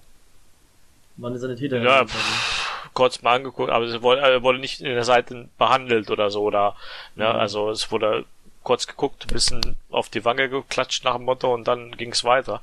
Wann 1.16 1.34
ist 1.34 1.42
seine 1.42 1.54
Täter? 1.54 1.80
Ja, 1.80 2.04
pff, 2.04 2.90
kurz 2.94 3.22
mal 3.22 3.36
angeguckt, 3.36 3.70
aber 3.70 3.84
es 3.84 4.02
wurde, 4.02 4.22
er 4.22 4.42
wurde 4.42 4.58
nicht 4.58 4.80
in 4.80 4.86
der 4.86 5.04
Seite 5.04 5.48
behandelt 5.58 6.10
oder 6.10 6.30
so, 6.30 6.42
oder, 6.42 6.76
ne, 7.14 7.24
mhm. 7.28 7.38
also 7.38 7.70
es 7.70 7.90
wurde 7.92 8.24
kurz 8.62 8.86
geguckt, 8.86 9.26
ein 9.26 9.34
bisschen 9.34 9.76
auf 9.90 10.08
die 10.08 10.24
Wange 10.24 10.48
geklatscht 10.48 11.04
nach 11.04 11.16
dem 11.16 11.24
Motto 11.24 11.52
und 11.52 11.68
dann 11.68 11.96
ging 11.96 12.12
es 12.12 12.24
weiter. 12.24 12.62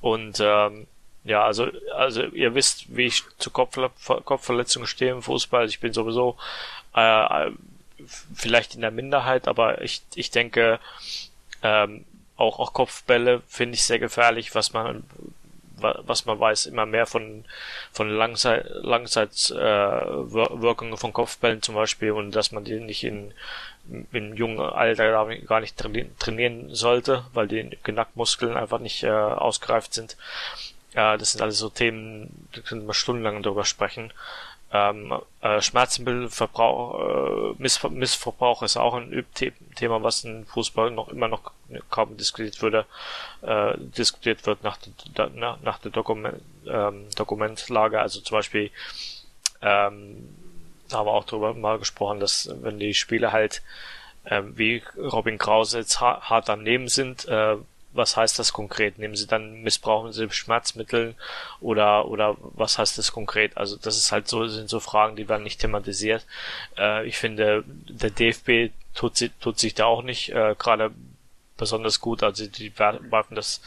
Und 0.00 0.38
ähm, 0.40 0.86
ja, 1.24 1.44
also, 1.44 1.68
also 1.94 2.22
ihr 2.22 2.54
wisst, 2.54 2.96
wie 2.96 3.06
ich 3.06 3.22
zu 3.38 3.50
Kopfver 3.50 3.90
Kopfverletzungen 4.24 4.88
stehe 4.88 5.12
im 5.12 5.22
Fußball. 5.22 5.62
Also 5.62 5.70
ich 5.70 5.80
bin 5.80 5.92
sowieso 5.92 6.36
äh, 6.94 7.50
vielleicht 8.34 8.74
in 8.74 8.80
der 8.80 8.90
Minderheit, 8.90 9.46
aber 9.46 9.82
ich, 9.82 10.02
ich 10.14 10.30
denke, 10.30 10.80
ähm, 11.62 12.04
auch, 12.36 12.58
auch 12.58 12.72
Kopfbälle 12.72 13.42
finde 13.46 13.74
ich 13.74 13.84
sehr 13.84 14.00
gefährlich, 14.00 14.54
was 14.54 14.72
man 14.72 15.04
was 15.82 16.26
man 16.26 16.38
weiß, 16.38 16.66
immer 16.66 16.86
mehr 16.86 17.06
von 17.06 17.44
von 17.90 18.08
Langzeit 18.08 18.70
Langzeitwirkungen 18.82 20.92
äh, 20.92 20.96
von 20.96 21.12
Kopfbällen 21.12 21.60
zum 21.60 21.74
Beispiel 21.74 22.12
und 22.12 22.36
dass 22.36 22.52
man 22.52 22.62
die 22.64 22.78
nicht 22.78 23.02
in 23.02 23.34
im 24.12 24.34
jungen 24.34 24.60
Alter 24.60 25.26
gar 25.46 25.60
nicht 25.60 25.76
trainieren 25.76 26.72
sollte, 26.72 27.24
weil 27.32 27.48
die 27.48 27.76
Genickmuskeln 27.82 28.56
einfach 28.56 28.78
nicht 28.78 29.02
äh, 29.02 29.10
ausgereift 29.10 29.92
sind. 29.92 30.16
Ja, 30.94 31.16
das 31.16 31.32
sind 31.32 31.40
alles 31.40 31.58
so 31.58 31.70
Themen, 31.70 32.48
da 32.52 32.60
können 32.60 32.86
wir 32.86 32.94
stundenlang 32.94 33.42
drüber 33.42 33.64
sprechen. 33.64 34.12
Ähm, 34.74 35.12
äh, 35.42 35.60
Schmerzmittelverbrauch, 35.60 37.52
äh, 37.52 37.54
Miss 37.58 37.82
Missverbrauch 37.82 38.62
ist 38.62 38.78
auch 38.78 38.94
ein 38.94 39.26
Thema, 39.74 40.02
was 40.02 40.24
im 40.24 40.46
Fußball 40.46 40.90
noch 40.90 41.08
immer 41.08 41.28
noch 41.28 41.52
kaum 41.90 42.16
diskutiert 42.16 42.62
würde, 42.62 42.86
äh, 43.42 43.74
diskutiert 43.76 44.46
wird 44.46 44.62
nach 44.62 44.78
der, 45.16 45.30
nach 45.62 45.78
der 45.78 45.90
Dokument, 45.90 46.40
ähm, 46.66 47.06
Dokumentlage. 47.16 48.00
Also 48.00 48.20
zum 48.20 48.38
Beispiel 48.38 48.70
ähm, 49.60 50.28
haben 50.90 51.06
wir 51.06 51.12
auch 51.12 51.24
darüber 51.24 51.52
mal 51.52 51.78
gesprochen, 51.78 52.20
dass 52.20 52.50
wenn 52.62 52.78
die 52.78 52.94
Spiele 52.94 53.32
halt 53.32 53.62
äh, 54.24 54.42
wie 54.54 54.82
Robin 54.96 55.36
Krause 55.36 55.78
jetzt 55.80 56.00
hart 56.00 56.48
daneben 56.48 56.88
sind, 56.88 57.26
äh, 57.28 57.56
was 57.92 58.16
heißt 58.16 58.38
das 58.38 58.52
konkret? 58.52 58.98
Nehmen 58.98 59.16
Sie 59.16 59.26
dann, 59.26 59.62
missbrauchen 59.62 60.12
Sie 60.12 60.30
Schmerzmittel 60.30 61.14
oder, 61.60 62.08
oder 62.08 62.36
was 62.40 62.78
heißt 62.78 62.98
das 62.98 63.12
konkret? 63.12 63.56
Also 63.56 63.76
das 63.76 63.96
ist 63.96 64.12
halt 64.12 64.28
so, 64.28 64.46
sind 64.46 64.68
so 64.68 64.80
Fragen, 64.80 65.16
die 65.16 65.28
werden 65.28 65.42
nicht 65.42 65.60
thematisiert. 65.60 66.26
Äh, 66.78 67.06
ich 67.06 67.18
finde, 67.18 67.64
der 67.66 68.10
DFB 68.10 68.72
tut, 68.94 69.30
tut 69.40 69.58
sich 69.58 69.74
da 69.74 69.86
auch 69.86 70.02
nicht 70.02 70.30
äh, 70.30 70.54
gerade 70.58 70.92
besonders 71.56 72.00
gut. 72.00 72.22
Also 72.22 72.46
die 72.46 72.76
werfen 72.78 73.34
das 73.34 73.60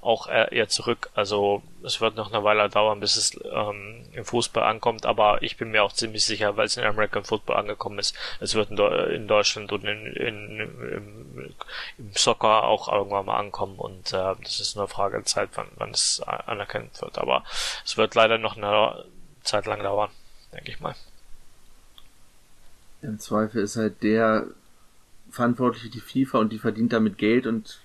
auch 0.00 0.28
eher 0.28 0.68
zurück. 0.68 1.10
Also 1.14 1.62
es 1.82 2.00
wird 2.00 2.16
noch 2.16 2.32
eine 2.32 2.44
Weile 2.44 2.68
dauern, 2.68 3.00
bis 3.00 3.16
es 3.16 3.38
ähm, 3.52 4.04
im 4.12 4.24
Fußball 4.24 4.62
ankommt, 4.62 5.06
aber 5.06 5.42
ich 5.42 5.56
bin 5.56 5.70
mir 5.70 5.82
auch 5.82 5.92
ziemlich 5.92 6.24
sicher, 6.24 6.56
weil 6.56 6.66
es 6.66 6.76
in 6.76 6.84
American 6.84 7.24
Football 7.24 7.56
angekommen 7.56 7.98
ist, 7.98 8.16
es 8.40 8.54
wird 8.54 8.70
in, 8.70 8.78
in 8.78 9.28
Deutschland 9.28 9.72
und 9.72 9.84
in, 9.84 10.06
in, 10.06 10.60
im, 10.60 11.54
im, 11.98 12.12
Soccer 12.14 12.64
auch 12.64 12.92
irgendwann 12.92 13.26
mal 13.26 13.38
ankommen 13.38 13.76
und 13.76 14.12
äh, 14.12 14.34
das 14.42 14.60
ist 14.60 14.76
nur 14.76 14.84
eine 14.84 14.92
Frage 14.92 15.16
der 15.16 15.26
Zeit, 15.26 15.50
wann, 15.54 15.68
wann 15.76 15.90
es 15.90 16.20
anerkannt 16.20 17.00
wird. 17.00 17.18
Aber 17.18 17.44
es 17.84 17.96
wird 17.96 18.14
leider 18.14 18.38
noch 18.38 18.56
eine 18.56 19.04
Zeit 19.42 19.66
lang 19.66 19.82
dauern, 19.82 20.10
denke 20.52 20.70
ich 20.70 20.80
mal. 20.80 20.94
Im 23.02 23.18
Zweifel 23.18 23.62
ist 23.62 23.76
halt 23.76 24.02
der 24.02 24.46
verantwortliche 25.30 25.90
die 25.90 26.00
FIFA 26.00 26.38
und 26.38 26.52
die 26.52 26.58
verdient 26.58 26.92
damit 26.92 27.18
Geld 27.18 27.46
und 27.46 27.80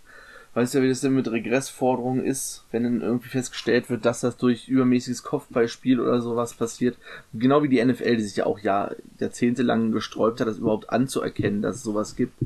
weißt 0.54 0.76
ja, 0.76 0.82
wie 0.82 0.90
das 0.90 1.02
denn 1.02 1.16
mit 1.16 1.32
Regressforderungen 1.32 2.24
ist, 2.24 2.64
wenn 2.72 2.84
dann 2.84 3.02
irgendwie 3.02 3.30
festgestellt 3.30 3.90
wird, 3.90 4.06
dass 4.06 4.22
das 4.22 4.38
durch 4.38 4.68
übermäßiges 4.68 5.24
Kopfballspiel 5.24 6.00
oder 6.00 6.22
sowas 6.22 6.54
passiert. 6.54 6.98
Genau 7.34 7.64
wie 7.64 7.70
die 7.70 7.84
NFL, 7.84 8.18
die 8.18 8.24
sich 8.24 8.36
ja 8.36 8.46
auch 8.46 8.60
Jahr, 8.60 8.96
jahrzehntelang 9.20 9.92
gesträubt 9.92 10.40
hat, 10.40 10.48
das 10.48 10.60
überhaupt 10.60 10.90
anzuerkennen, 10.92 11.62
dass 11.62 11.78
es 11.78 11.84
sowas 11.84 12.16
gibt, 12.16 12.38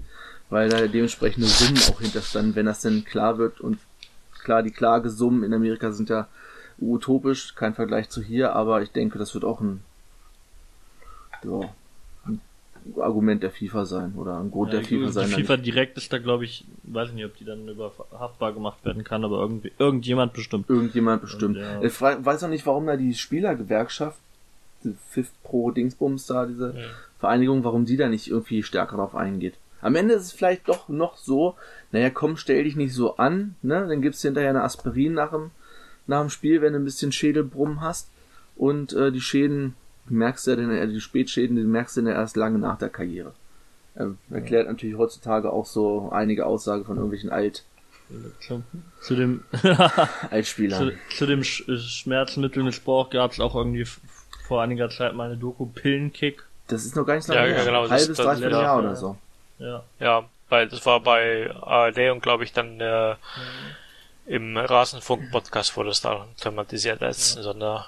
weil 0.50 0.70
da 0.70 0.88
dementsprechende 0.88 1.48
Summen 1.48 1.82
auch 1.90 2.00
hinterstanden, 2.00 2.56
wenn 2.56 2.66
das 2.66 2.82
denn 2.82 3.04
klar 3.04 3.38
wird 3.38 3.60
und 3.60 3.78
klar, 4.44 4.64
die 4.64 4.72
Klagesummen 4.72 5.44
in 5.44 5.54
Amerika 5.54 5.92
sind 5.92 6.10
ja 6.10 6.28
utopisch, 6.80 7.56
kein 7.56 7.74
Vergleich 7.74 8.10
zu 8.10 8.22
hier, 8.22 8.54
aber 8.54 8.82
ich 8.82 8.92
denke, 8.92 9.20
das 9.20 9.34
wird 9.34 9.44
auch 9.44 9.60
ein 9.60 9.82
ja, 11.44 11.70
Argument 12.98 13.44
der 13.44 13.52
FIFA 13.52 13.86
sein 13.86 14.14
oder 14.16 14.40
ein 14.40 14.52
Grund 14.52 14.74
ja, 14.74 14.80
der 14.80 14.88
FIFA 14.88 15.12
sein. 15.12 15.30
Die 15.30 15.36
FIFA 15.36 15.58
direkt 15.58 15.98
ist 15.98 16.12
da, 16.12 16.18
glaube 16.18 16.46
ich, 16.46 16.66
weiß 16.84 17.10
ich 17.10 17.16
nicht, 17.16 17.26
ob 17.26 17.36
die 17.38 17.46
dann 17.46 17.68
überhaftbar 17.68 18.54
gemacht 18.54 18.84
werden 18.86 19.04
kann, 19.04 19.24
aber 19.24 19.40
irgendwie, 19.40 19.72
irgendjemand 19.78 20.34
bestimmt. 20.34 20.70
Irgendjemand 20.70 21.22
bestimmt. 21.22 21.58
Und, 21.58 21.64
ja. 21.64 21.82
Ich 21.82 22.00
weiß 22.02 22.44
auch 22.44 22.50
nicht, 22.50 22.66
warum 22.66 22.88
da 22.88 22.98
die 22.98 23.14
Spielergewerkschaft, 23.14 24.20
die 24.84 24.96
Fifth 25.10 25.34
Pro 25.44 25.72
Dingsbums 25.72 26.26
da, 26.26 26.46
diese 26.46 26.74
ja. 26.76 26.86
Vereinigung, 27.20 27.64
warum 27.64 27.86
die 27.86 27.98
da 27.98 28.10
nicht 28.10 28.30
irgendwie 28.30 28.64
stärker 28.64 28.98
drauf 28.98 29.16
eingeht. 29.16 29.56
Am 29.82 29.96
Ende 29.96 30.16
ist 30.16 30.24
es 30.24 30.32
vielleicht 30.32 30.68
doch 30.68 30.90
noch 30.90 31.18
so, 31.18 31.56
naja, 31.92 32.10
komm, 32.10 32.38
stell 32.38 32.64
dich 32.64 32.76
nicht 32.76 32.94
so 32.94 33.18
an, 33.18 33.56
ne, 33.62 33.86
dann 33.88 34.02
gibt's 34.02 34.22
hinterher 34.22 34.50
eine 34.50 34.64
Aspirin 34.64 35.14
nach 35.14 35.32
dem, 35.32 35.52
nach 36.08 36.22
dem 36.22 36.30
Spiel, 36.30 36.62
wenn 36.62 36.74
du 36.74 36.80
ein 36.80 36.86
bisschen 36.86 37.12
Schädelbrummen 37.12 37.82
hast 37.82 38.10
und 38.56 38.94
äh, 38.94 39.12
die 39.12 39.22
Schäden 39.22 39.76
merkst 40.10 40.48
du 40.48 40.52
ja 40.52 40.58
denn, 40.58 40.90
die 40.90 41.02
Spätschäden, 41.02 41.56
die 41.56 41.64
merkst 41.64 41.98
du 41.98 42.02
ja 42.02 42.12
erst 42.12 42.38
lange 42.38 42.60
nach 42.60 42.78
der 42.78 42.90
Karriere. 42.90 43.34
Er 43.96 44.14
erklärt 44.30 44.66
ja. 44.66 44.72
natürlich 44.72 44.98
heutzutage 44.98 45.52
auch 45.52 45.66
so 45.66 46.10
einige 46.12 46.46
Aussagen 46.46 46.86
von 46.86 46.98
irgendwelchen 46.98 47.32
Alt 47.32 47.64
zu 49.02 49.16
dem 49.16 49.44
Altspielern. 50.32 50.92
Zu, 51.10 51.16
zu 51.16 51.26
dem 51.26 51.44
Sch 51.44 51.64
Schmerzmittelmissbrauch 51.68 53.10
gab 53.10 53.32
es 53.32 53.40
auch 53.40 53.56
irgendwie 53.56 53.86
vor 54.48 54.62
einiger 54.62 54.90
Zeit 54.90 55.14
mal 55.14 55.26
eine 55.26 55.38
Doku 55.38 55.66
Pillenkick. 55.66 56.44
Das 56.68 56.86
ist 56.86 56.96
noch 56.96 57.06
gar 57.06 57.16
nicht 57.16 57.26
so 57.26 57.34
lange 57.34 57.56
ja, 57.56 57.64
genau, 57.64 57.84
ein 57.86 57.90
halbes, 57.90 58.18
dreiviertel 58.18 58.62
Jahr 58.62 58.80
oder 58.80 58.96
so. 58.96 59.18
Ja. 59.60 59.84
Ja, 60.00 60.30
weil 60.50 60.68
das 60.68 60.86
war 60.86 61.02
bei 61.02 61.52
ARD 61.54 62.12
und 62.12 62.22
glaube 62.22 62.44
ich 62.44 62.54
dann 62.54 62.80
äh, 62.80 63.12
mhm. 63.14 63.18
im 64.28 64.58
Rasenfunk-Podcast 64.58 65.76
wurde 65.76 65.90
es 65.90 66.02
da 66.02 66.28
thematisiert 66.40 67.02
als 67.02 67.36
ja. 67.36 67.44
Sonder 67.44 67.88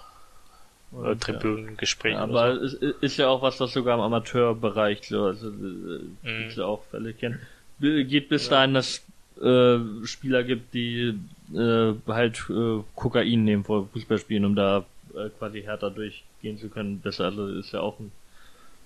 oder 0.92 1.20
Tribünengespräch. 1.20 2.14
Ja, 2.14 2.22
aber 2.22 2.68
so. 2.68 2.86
es 2.86 2.96
ist 3.02 3.18
ja 3.18 3.28
auch 3.28 3.42
was, 3.42 3.60
was 3.60 3.74
sogar 3.74 3.96
im 3.96 4.02
Amateurbereich 4.02 5.08
so, 5.08 5.26
also 5.26 5.50
mhm. 5.50 6.12
ja 6.56 6.66
auch 6.66 6.84
Fälle 6.92 7.14
kennen. 7.14 7.40
Geht 7.80 8.30
bis 8.30 8.46
ja. 8.46 8.52
dahin, 8.52 8.74
dass 8.74 9.04
äh, 9.42 9.80
Spieler 10.06 10.44
gibt, 10.44 10.74
die 10.74 11.18
äh, 11.54 11.94
halt 12.08 12.46
äh, 12.50 12.80
Kokain 12.96 13.44
nehmen 13.44 13.64
vor 13.64 13.88
Fußballspielen, 13.94 14.46
um 14.46 14.56
da 14.56 14.86
äh, 15.16 15.30
quasi 15.38 15.62
härter 15.62 15.92
durchgehen 15.92 16.58
zu 16.58 16.70
können. 16.70 17.02
Das 17.04 17.22
also 17.22 17.48
ist 17.48 17.72
ja 17.72 17.82
auch 17.82 18.00
ein 18.00 18.12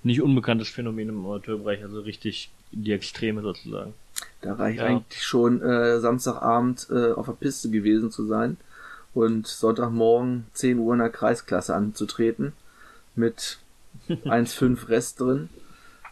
nicht 0.03 0.21
unbekanntes 0.21 0.69
Phänomen 0.69 1.09
im 1.09 1.25
Amateurbereich, 1.25 1.81
also 1.81 2.01
richtig 2.01 2.49
die 2.71 2.91
Extreme 2.91 3.41
sozusagen. 3.41 3.93
Da 4.41 4.53
reicht 4.53 4.79
ja. 4.79 4.85
eigentlich 4.85 5.23
schon 5.23 5.61
äh, 5.61 5.99
Samstagabend 5.99 6.87
äh, 6.91 7.13
auf 7.13 7.25
der 7.25 7.33
Piste 7.33 7.69
gewesen 7.69 8.11
zu 8.11 8.25
sein 8.25 8.57
und 9.13 9.47
Sonntagmorgen 9.47 10.47
10 10.53 10.79
Uhr 10.79 10.93
in 10.93 10.99
der 10.99 11.09
Kreisklasse 11.09 11.75
anzutreten 11.75 12.53
mit 13.15 13.59
1,5 14.09 14.89
Rest 14.89 15.19
drin, 15.19 15.49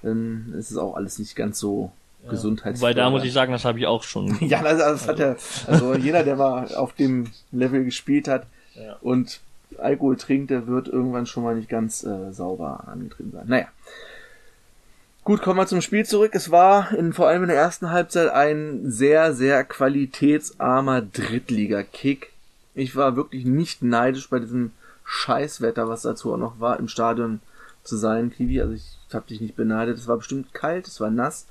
dann 0.02 0.54
ist 0.58 0.72
es 0.72 0.78
auch 0.78 0.96
alles 0.96 1.20
nicht 1.20 1.36
ganz 1.36 1.60
so 1.60 1.92
ja. 2.24 2.30
gesundheitsvoll. 2.30 2.90
Weil 2.90 2.96
da 2.96 3.10
muss 3.10 3.24
ich 3.24 3.34
sagen, 3.34 3.52
das 3.52 3.66
habe 3.66 3.80
ich 3.80 3.88
auch 3.88 4.04
schon. 4.04 4.38
ja, 4.48 4.62
das, 4.62 4.78
das 4.78 5.08
hat 5.08 5.20
ja, 5.20 5.36
also 5.68 5.96
jeder, 5.96 6.24
der 6.24 6.36
mal 6.36 6.74
auf 6.76 6.94
dem 6.94 7.32
Level 7.52 7.84
gespielt 7.84 8.28
hat 8.28 8.46
ja. 8.76 8.98
und 9.02 9.40
Alkohol 9.78 10.18
trinkt, 10.18 10.52
der 10.52 10.68
wird 10.68 10.88
irgendwann 10.88 11.26
schon 11.26 11.44
mal 11.44 11.56
nicht 11.56 11.70
ganz 11.70 12.04
äh, 12.04 12.32
sauber 12.32 12.88
angetrieben 12.88 13.32
sein. 13.32 13.46
Naja. 13.48 13.68
Gut, 15.24 15.42
kommen 15.44 15.60
wir 15.60 15.68
zum 15.68 15.82
Spiel 15.82 16.04
zurück. 16.04 16.32
Es 16.34 16.50
war 16.50 16.94
in, 16.94 17.14
vor 17.14 17.28
allem 17.28 17.44
in 17.44 17.50
der 17.50 17.58
ersten 17.58 17.92
Halbzeit 17.92 18.30
ein 18.30 18.92
sehr, 18.92 19.34
sehr 19.34 19.64
qualitätsarmer 19.64 21.02
Drittliga-Kick 21.02 22.31
ich 22.74 22.96
war 22.96 23.16
wirklich 23.16 23.46
nicht 23.46 23.82
neidisch 23.82 24.30
bei 24.30 24.40
diesem 24.40 24.72
Scheißwetter, 25.04 25.90
was 25.90 26.04
dazu 26.04 26.34
auch 26.34 26.38
noch 26.38 26.60
war, 26.60 26.80
im 26.80 26.88
Stadion 26.88 27.42
zu 27.84 27.98
sein, 27.98 28.32
Kiwi. 28.32 28.62
Also 28.62 28.74
ich 28.74 28.98
habe 29.14 29.28
dich 29.28 29.42
nicht 29.42 29.56
beneidet. 29.56 29.98
Es 29.98 30.08
war 30.08 30.18
bestimmt 30.18 30.54
kalt, 30.54 30.88
es 30.88 31.00
war 31.00 31.10
nass. 31.10 31.48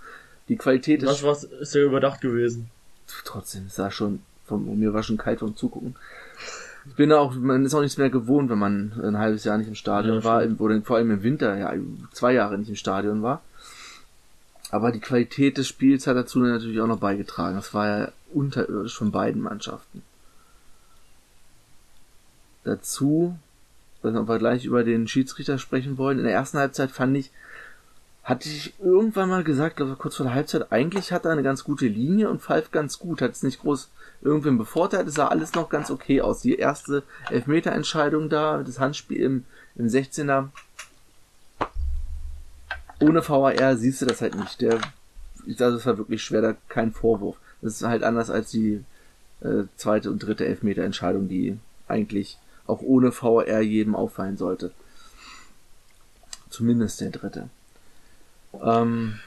Die 0.48 0.56
Qualität 0.56 1.02
ist. 1.02 1.22
Was 1.22 1.44
ist 1.44 1.74
ja 1.74 1.82
überdacht 1.82 2.20
gewesen. 2.20 2.70
Trotzdem, 3.24 3.66
es 3.66 3.78
war 3.78 3.90
schon, 3.90 4.20
von 4.46 4.78
mir 4.78 4.94
war 4.94 5.02
schon 5.02 5.16
kalt 5.16 5.40
vom 5.40 5.56
Zugucken. 5.56 5.96
Ich 6.86 6.94
bin 6.94 7.12
auch, 7.12 7.34
man 7.34 7.64
ist 7.64 7.74
auch 7.74 7.82
nichts 7.82 7.98
mehr 7.98 8.08
gewohnt, 8.08 8.48
wenn 8.48 8.58
man 8.58 8.92
ein 9.02 9.18
halbes 9.18 9.44
Jahr 9.44 9.58
nicht 9.58 9.68
im 9.68 9.74
Stadion 9.74 10.18
ja, 10.18 10.24
war, 10.24 10.42
oder 10.58 10.80
vor 10.82 10.96
allem 10.96 11.10
im 11.10 11.22
Winter, 11.22 11.56
ja, 11.56 11.74
zwei 12.12 12.32
Jahre 12.32 12.56
nicht 12.56 12.70
im 12.70 12.76
Stadion 12.76 13.22
war. 13.22 13.42
Aber 14.70 14.92
die 14.92 15.00
Qualität 15.00 15.58
des 15.58 15.68
Spiels 15.68 16.06
hat 16.06 16.16
dazu 16.16 16.38
natürlich 16.38 16.80
auch 16.80 16.86
noch 16.86 17.00
beigetragen. 17.00 17.56
Das 17.56 17.74
war 17.74 17.86
ja 17.86 18.12
unterirdisch 18.32 18.96
von 18.96 19.10
beiden 19.10 19.42
Mannschaften 19.42 20.02
dazu, 22.70 23.36
dass 24.02 24.14
wir 24.14 24.38
gleich 24.38 24.64
über 24.64 24.84
den 24.84 25.08
Schiedsrichter 25.08 25.58
sprechen 25.58 25.98
wollen. 25.98 26.18
In 26.18 26.24
der 26.24 26.32
ersten 26.32 26.58
Halbzeit 26.58 26.90
fand 26.90 27.16
ich, 27.16 27.30
hatte 28.22 28.48
ich 28.48 28.74
irgendwann 28.80 29.28
mal 29.28 29.44
gesagt, 29.44 29.76
glaube 29.76 29.96
kurz 29.96 30.16
vor 30.16 30.26
der 30.26 30.34
Halbzeit, 30.34 30.72
eigentlich 30.72 31.12
hat 31.12 31.24
er 31.24 31.32
eine 31.32 31.42
ganz 31.42 31.64
gute 31.64 31.86
Linie 31.86 32.30
und 32.30 32.40
pfeift 32.40 32.72
ganz 32.72 32.98
gut, 32.98 33.20
hat 33.20 33.32
es 33.32 33.42
nicht 33.42 33.60
groß 33.60 33.90
irgendwem 34.22 34.58
bevorteilt, 34.58 35.08
es 35.08 35.14
sah 35.14 35.28
alles 35.28 35.54
noch 35.54 35.68
ganz 35.68 35.90
okay 35.90 36.20
aus. 36.20 36.42
Die 36.42 36.56
erste 36.56 37.02
Elfmeterentscheidung 37.30 38.28
da, 38.28 38.62
das 38.62 38.78
Handspiel 38.78 39.22
im, 39.22 39.44
im 39.76 39.86
16er, 39.86 40.48
ohne 43.00 43.26
VAR 43.26 43.76
siehst 43.76 44.02
du 44.02 44.06
das 44.06 44.20
halt 44.20 44.34
nicht. 44.34 44.60
Der, 44.60 44.78
also 45.58 45.76
es 45.76 45.86
war 45.86 45.98
wirklich 45.98 46.22
schwer, 46.22 46.42
da 46.42 46.54
kein 46.68 46.92
Vorwurf. 46.92 47.36
Das 47.62 47.74
ist 47.74 47.86
halt 47.86 48.02
anders 48.02 48.30
als 48.30 48.50
die 48.50 48.84
äh, 49.40 49.64
zweite 49.76 50.10
und 50.10 50.18
dritte 50.18 50.46
Elfmeterentscheidung, 50.46 51.28
die 51.28 51.58
eigentlich 51.88 52.38
auch 52.70 52.82
ohne 52.82 53.12
VR 53.12 53.60
jedem 53.60 53.94
auffallen 53.94 54.36
sollte. 54.36 54.72
Zumindest 56.48 57.00
der 57.00 57.10
dritte. 57.10 57.48
Ähm, 58.62 59.20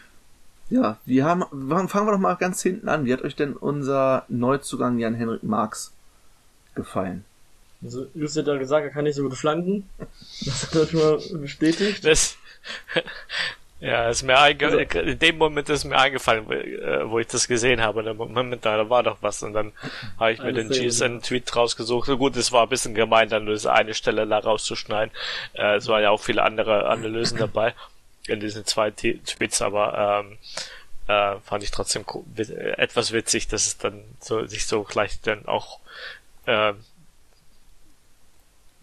ja, 0.69 0.97
wir 1.05 1.25
haben, 1.25 1.43
fangen 1.87 2.07
wir 2.07 2.11
doch 2.11 2.19
mal 2.19 2.35
ganz 2.35 2.61
hinten 2.61 2.89
an. 2.89 3.05
Wie 3.05 3.13
hat 3.13 3.21
euch 3.21 3.35
denn 3.35 3.53
unser 3.53 4.25
Neuzugang 4.27 4.99
Jan-Henrik 4.99 5.43
Marx 5.43 5.93
gefallen? 6.75 7.23
Also, 7.83 8.07
Just 8.13 8.37
hat 8.37 8.47
ja 8.47 8.57
gesagt, 8.57 8.85
er 8.85 8.91
kann 8.91 9.03
nicht 9.03 9.15
so 9.15 9.23
gut 9.23 9.35
flanken. 9.35 9.89
Das 10.45 10.63
hat 10.63 10.75
er 10.75 10.87
schon 10.87 10.99
mal 10.99 11.39
bestätigt. 11.39 12.05
Das, 12.05 12.37
ja, 13.83 14.07
ist 14.07 14.23
mir 14.23 14.39
einge 14.39 14.65
also, 14.65 14.77
in 14.77 15.19
dem 15.19 15.37
Moment 15.37 15.67
ist 15.67 15.83
mir 15.83 15.97
eingefallen, 15.97 16.49
äh, 16.49 17.09
wo 17.09 17.19
ich 17.19 17.27
das 17.27 17.49
gesehen 17.49 17.81
habe. 17.81 17.99
In 17.99 18.05
dem 18.05 18.15
Moment, 18.15 18.63
da 18.65 18.89
war 18.89 19.03
doch 19.03 19.17
was. 19.19 19.43
Und 19.43 19.51
dann 19.51 19.73
habe 20.17 20.31
ich 20.31 20.41
mir 20.41 20.53
den 20.53 20.69
GSN-Tweet 20.69 21.53
rausgesucht. 21.53 22.07
So 22.07 22.17
gut, 22.17 22.37
es 22.37 22.53
war 22.53 22.63
ein 22.63 22.69
bisschen 22.69 22.95
gemein, 22.95 23.27
dann 23.27 23.43
nur 23.43 23.55
diese 23.55 23.73
eine 23.73 23.93
Stelle 23.93 24.25
da 24.25 24.39
rauszuschneiden. 24.39 25.13
Äh, 25.51 25.75
es 25.75 25.89
waren 25.89 26.01
ja 26.01 26.11
auch 26.11 26.21
viele 26.21 26.43
andere 26.43 26.87
Analysen 26.87 27.37
dabei 27.37 27.73
in 28.27 28.39
diesen 28.39 28.65
zwei 28.65 28.89
Tweets, 28.89 29.61
aber 29.61 30.23
ähm, 30.23 30.37
äh, 31.07 31.41
fand 31.41 31.63
ich 31.63 31.71
trotzdem 31.71 32.05
etwas 32.77 33.11
witzig, 33.11 33.49
dass 33.49 33.67
es 33.67 33.77
dann 33.79 34.01
so 34.21 34.45
sich 34.45 34.65
so 34.65 34.83
gleich 34.83 35.19
dann 35.19 35.45
auch 35.45 35.79
äh, 36.45 36.71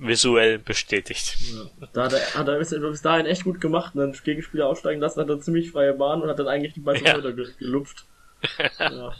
visuell 0.01 0.59
bestätigt. 0.59 1.37
Ja. 1.53 1.87
Da 1.93 2.05
hat 2.05 2.13
er, 2.15 2.35
hat 2.35 2.49
er 2.49 2.59
bis, 2.59 3.03
dahin 3.03 3.27
echt 3.27 3.45
gut 3.45 3.61
gemacht 3.61 3.95
und 3.95 4.01
dann 4.01 4.13
Gegenspieler 4.25 4.67
aussteigen 4.67 5.01
lassen, 5.01 5.21
hat 5.21 5.29
er 5.29 5.41
ziemlich 5.41 5.71
freie 5.71 5.93
Bahn 5.93 6.23
und 6.23 6.29
hat 6.29 6.39
dann 6.39 6.49
eigentlich 6.49 6.75
die 6.75 6.81
meisten 6.81 7.07
ja. 7.07 7.19
gelupft. 7.19 8.05
ja. 8.79 8.89
ja. 8.89 9.15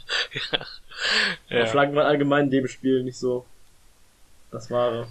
ja. 1.49 1.65
Flaggen 1.67 1.95
waren 1.95 2.07
allgemein 2.07 2.45
in 2.45 2.51
dem 2.51 2.67
Spiel 2.67 3.03
nicht 3.03 3.17
so 3.17 3.45
das 4.49 4.71
Wahre. 4.71 5.07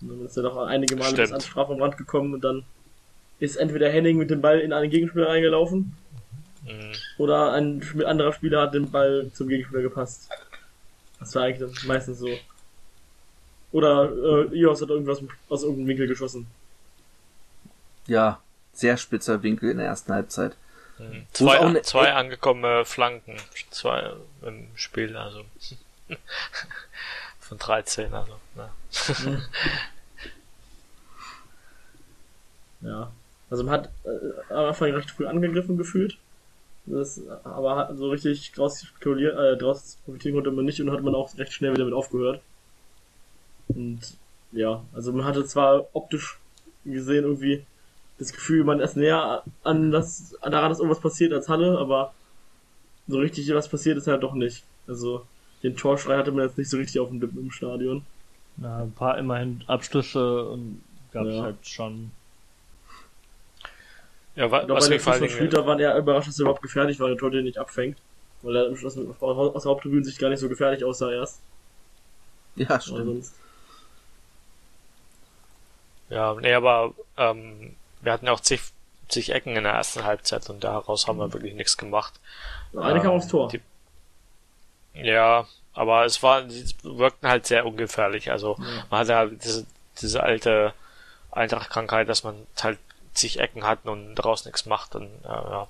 Dann 0.00 0.24
ist 0.24 0.36
er 0.36 0.42
doch 0.42 0.56
einige 0.56 0.96
Male 0.96 1.14
bis 1.14 1.30
ans 1.30 1.46
Strafraumrand 1.46 1.96
gekommen 1.96 2.34
und 2.34 2.42
dann 2.42 2.64
ist 3.38 3.56
entweder 3.56 3.90
Henning 3.90 4.16
mit 4.16 4.30
dem 4.30 4.40
Ball 4.40 4.60
in 4.60 4.72
einen 4.72 4.90
Gegenspieler 4.90 5.28
reingelaufen 5.28 5.96
mhm. 6.64 6.92
oder 7.18 7.52
ein 7.52 7.82
anderer 8.04 8.32
Spieler 8.32 8.62
hat 8.62 8.74
den 8.74 8.90
Ball 8.90 9.30
zum 9.34 9.48
Gegenspieler 9.48 9.82
gepasst. 9.82 10.28
Das 11.18 11.34
war 11.34 11.44
eigentlich 11.44 11.84
meistens 11.84 12.18
so. 12.18 12.28
Oder 13.72 14.12
äh, 14.52 14.56
Ios 14.56 14.82
hat 14.82 14.90
irgendwas 14.90 15.22
aus 15.48 15.62
irgendeinem 15.62 15.88
Winkel 15.88 16.06
geschossen. 16.06 16.46
Ja, 18.06 18.40
sehr 18.72 18.96
spitzer 18.96 19.42
Winkel 19.42 19.70
in 19.70 19.78
der 19.78 19.86
ersten 19.86 20.12
Halbzeit. 20.12 20.56
Mhm. 20.98 21.26
Zwei, 21.32 21.58
an, 21.58 21.78
zwei 21.82 22.12
angekommene 22.12 22.84
Flanken, 22.84 23.36
zwei 23.70 24.12
im 24.42 24.68
Spiel, 24.74 25.16
also 25.16 25.44
von 27.40 27.58
13, 27.58 28.12
also. 28.12 28.36
Ne. 28.54 28.70
ja. 32.82 33.12
Also 33.50 33.64
man 33.64 33.72
hat 33.74 33.90
äh, 34.04 34.52
am 34.52 34.66
Anfang 34.66 34.92
recht 34.92 35.10
früh 35.10 35.26
angegriffen 35.26 35.76
gefühlt. 35.76 36.18
Das, 36.84 37.20
aber 37.44 37.94
so 37.94 38.10
richtig 38.10 38.52
draus, 38.52 38.82
äh, 39.04 39.56
draus 39.56 39.98
profitieren 40.04 40.34
konnte 40.34 40.50
man 40.50 40.64
nicht 40.64 40.80
und 40.80 40.90
hat 40.90 41.02
man 41.02 41.14
auch 41.14 41.36
recht 41.38 41.52
schnell 41.52 41.74
wieder 41.74 41.84
mit 41.84 41.94
aufgehört. 41.94 42.40
Und 43.74 44.00
ja, 44.52 44.82
also 44.92 45.12
man 45.12 45.24
hatte 45.24 45.44
zwar 45.46 45.86
optisch 45.92 46.38
gesehen 46.84 47.24
irgendwie 47.24 47.64
das 48.18 48.32
Gefühl, 48.32 48.64
man 48.64 48.80
ist 48.80 48.96
näher 48.96 49.42
an 49.64 49.90
das, 49.90 50.36
daran, 50.42 50.70
dass 50.70 50.78
irgendwas 50.78 51.00
passiert 51.00 51.32
als 51.32 51.48
Halle, 51.48 51.78
aber 51.78 52.12
so 53.08 53.18
richtig 53.18 53.52
was 53.52 53.68
passiert 53.68 53.98
ist 53.98 54.06
halt 54.06 54.22
doch 54.22 54.34
nicht. 54.34 54.64
Also 54.86 55.26
den 55.62 55.76
Torschrei 55.76 56.16
hatte 56.16 56.32
man 56.32 56.44
jetzt 56.44 56.58
nicht 56.58 56.70
so 56.70 56.76
richtig 56.76 57.00
auf 57.00 57.08
dem 57.08 57.20
Lippen 57.20 57.38
im 57.38 57.50
Stadion. 57.50 58.04
Na, 58.56 58.82
ein 58.82 58.92
paar 58.92 59.18
immerhin 59.18 59.62
Abschlüsse 59.66 60.44
und 60.44 60.82
gab 61.12 61.26
es 61.26 61.34
ja. 61.34 61.42
halt 61.42 61.66
schon. 61.66 62.10
Ja, 64.34 64.50
wa 64.50 64.64
was 64.68 64.88
mir 64.88 64.96
gefallen 64.96 65.28
Schlüter 65.28 65.66
waren 65.66 65.78
eher 65.78 65.96
überrascht, 65.96 66.28
dass 66.28 66.38
er 66.38 66.42
überhaupt 66.42 66.62
gefährlich 66.62 66.98
war, 67.00 67.08
der 67.08 67.18
Tor 67.18 67.30
den 67.30 67.44
nicht 67.44 67.58
abfängt. 67.58 67.98
Weil 68.42 68.56
er 68.56 68.70
aus 68.70 69.62
der 69.62 69.70
Haupttribüne 69.70 70.04
sich 70.04 70.18
gar 70.18 70.30
nicht 70.30 70.40
so 70.40 70.48
gefährlich 70.48 70.84
aussah 70.84 71.12
erst. 71.12 71.40
Ja, 72.56 72.80
stimmt. 72.80 73.26
Ja, 76.12 76.34
nee, 76.34 76.52
aber 76.52 76.92
ähm, 77.16 77.74
wir 78.02 78.12
hatten 78.12 78.26
ja 78.26 78.32
auch 78.32 78.40
zig, 78.40 78.60
zig 79.08 79.32
Ecken 79.32 79.56
in 79.56 79.64
der 79.64 79.72
ersten 79.72 80.04
Halbzeit 80.04 80.48
und 80.50 80.62
daraus 80.62 81.08
haben 81.08 81.18
wir 81.18 81.28
mhm. 81.28 81.32
wirklich 81.32 81.54
nichts 81.54 81.78
gemacht. 81.78 82.12
Eine 82.76 82.98
ähm, 82.98 83.02
kam 83.02 83.12
aufs 83.12 83.28
Tor. 83.28 83.48
Die, 83.48 83.60
ja, 84.94 85.46
aber 85.72 86.04
es 86.04 86.22
war, 86.22 86.48
sie 86.50 86.74
wirkten 86.82 87.28
halt 87.28 87.46
sehr 87.46 87.64
ungefährlich. 87.64 88.30
Also 88.30 88.56
ja. 88.58 88.84
man 88.90 89.00
hatte 89.00 89.16
halt 89.16 89.42
diese, 89.42 89.66
diese 90.02 90.22
alte 90.22 90.74
Eintracht-Krankheit, 91.30 92.10
dass 92.10 92.24
man 92.24 92.46
halt 92.62 92.78
zig 93.14 93.40
Ecken 93.40 93.64
hat 93.64 93.86
und 93.86 94.14
daraus 94.14 94.44
nichts 94.44 94.66
macht. 94.66 94.94
Und 94.94 95.08
äh, 95.24 95.28
ja, 95.28 95.66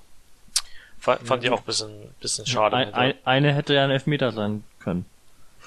fand, 0.99 1.25
fand 1.25 1.43
ich 1.45 1.51
auch 1.51 1.59
ein 1.59 1.65
bisschen, 1.65 2.13
bisschen 2.19 2.45
schade. 2.45 2.75
Ein, 2.75 2.93
ein, 2.93 3.13
eine 3.23 3.53
hätte 3.53 3.73
ja 3.73 3.85
ein 3.85 3.91
Elfmeter 3.91 4.33
sein 4.33 4.65
können. 4.79 5.05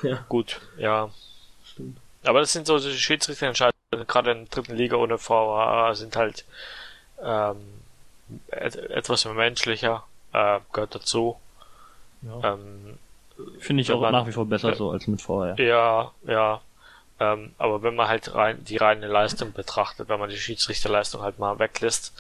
Ja. 0.03 0.23
Gut, 0.29 0.61
ja. 0.77 1.09
Stimmt. 1.65 1.97
Aber 2.27 2.41
das 2.41 2.53
sind 2.53 2.67
so 2.67 2.79
die 2.79 2.93
Schiedsrichterentscheidungen, 2.93 4.07
gerade 4.07 4.33
in 4.33 4.39
der 4.39 4.47
dritten 4.47 4.75
Liga 4.75 4.97
ohne 4.97 5.19
VAR 5.19 5.95
sind 5.95 6.17
halt 6.17 6.45
ähm, 7.23 7.57
etwas 8.49 9.25
menschlicher, 9.25 10.05
äh, 10.33 10.59
gehört 10.73 10.95
dazu. 10.95 11.37
Ja. 12.23 12.53
Ähm, 12.53 12.99
Finde 13.59 13.83
ich 13.83 13.93
auch 13.93 14.01
man, 14.01 14.13
nach 14.13 14.27
wie 14.27 14.33
vor 14.33 14.47
besser 14.47 14.73
äh, 14.73 14.77
so 14.77 14.91
als 14.91 15.07
mit 15.07 15.23
vorher. 15.23 15.57
Ja, 15.63 16.13
ja. 16.27 16.61
Ähm, 17.19 17.55
aber 17.59 17.83
wenn 17.83 17.95
man 17.95 18.09
halt 18.09 18.35
rein 18.35 18.63
die 18.65 18.77
reine 18.77 19.07
Leistung 19.07 19.53
betrachtet, 19.53 20.09
wenn 20.09 20.21
man 20.21 20.29
die 20.29 20.39
Schiedsrichterleistung 20.39 21.23
halt 21.23 21.39
mal 21.39 21.59
weglässt 21.59 22.13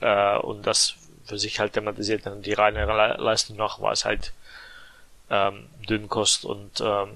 äh, 0.00 0.36
und 0.38 0.66
das 0.66 0.94
für 1.26 1.38
sich 1.38 1.60
halt 1.60 1.74
thematisiert, 1.74 2.26
dann 2.26 2.42
die 2.42 2.52
reine 2.52 2.86
Le 2.86 3.16
Leistung 3.18 3.56
nach 3.56 3.80
war 3.80 3.92
es 3.92 4.04
halt 4.04 4.32
ähm, 5.30 5.66
Dünnkost 5.88 6.44
und 6.44 6.80
ähm, 6.80 7.10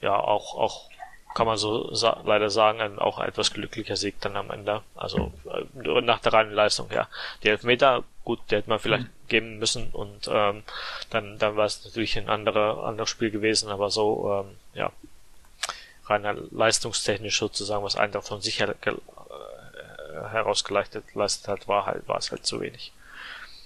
ja 0.00 0.16
auch 0.16 0.54
auch 0.56 0.88
kann 1.34 1.46
man 1.46 1.56
so 1.56 1.94
sa 1.94 2.20
leider 2.24 2.50
sagen, 2.50 2.80
ein 2.80 2.98
auch 2.98 3.18
etwas 3.18 3.52
glücklicher 3.52 3.96
Sieg 3.96 4.20
dann 4.20 4.36
am 4.36 4.50
Ende. 4.50 4.82
Also 4.94 5.32
äh, 5.46 6.00
nach 6.00 6.20
der 6.20 6.32
reinen 6.32 6.52
Leistung, 6.52 6.88
ja. 6.92 7.08
Die 7.42 7.48
Elfmeter, 7.48 8.04
gut, 8.24 8.40
die 8.50 8.56
hätte 8.56 8.68
man 8.68 8.78
vielleicht 8.78 9.04
mhm. 9.04 9.28
geben 9.28 9.58
müssen 9.58 9.88
und 9.92 10.28
ähm, 10.30 10.62
dann, 11.10 11.38
dann 11.38 11.56
war 11.56 11.66
es 11.66 11.84
natürlich 11.84 12.18
ein 12.18 12.28
anderer, 12.28 12.84
anderes 12.84 13.10
Spiel 13.10 13.30
gewesen, 13.30 13.70
aber 13.70 13.90
so, 13.90 14.44
ähm, 14.44 14.56
ja, 14.74 14.90
rein 16.06 16.48
leistungstechnisch 16.50 17.38
sozusagen, 17.38 17.84
was 17.84 17.96
Eintracht 17.96 18.28
von 18.28 18.42
sich 18.42 18.60
her, 18.60 18.74
äh, 18.84 18.92
herausgeleitet 20.28 21.04
leistet 21.14 21.48
hat, 21.48 21.68
war 21.68 21.86
halt, 21.86 22.06
war 22.08 22.18
es 22.18 22.30
halt 22.30 22.44
zu 22.46 22.60
wenig. 22.60 22.92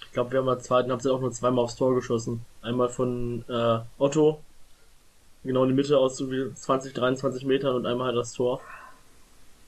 Ich 0.03 0.13
glaube, 0.13 0.33
wir 0.33 0.39
haben 0.39 0.49
in 0.49 0.55
der 0.55 0.63
zweiten 0.63 0.91
Halbzeit 0.91 1.13
auch 1.13 1.21
nur 1.21 1.33
zweimal 1.33 1.65
aufs 1.65 1.77
Tor 1.77 1.95
geschossen. 1.95 2.45
Einmal 2.63 2.89
von 2.89 3.45
äh, 3.49 3.79
Otto 3.99 4.41
genau 5.47 5.63
in 5.63 5.71
die 5.71 5.75
Mitte 5.75 5.99
aus 5.99 6.17
so 6.17 6.31
wie 6.31 6.53
20, 6.53 6.95
23 6.95 7.45
Metern 7.45 7.77
und 7.77 7.87
einmal 7.87 8.09
halt 8.09 8.17
das 8.17 8.33
Tor. 8.33 8.61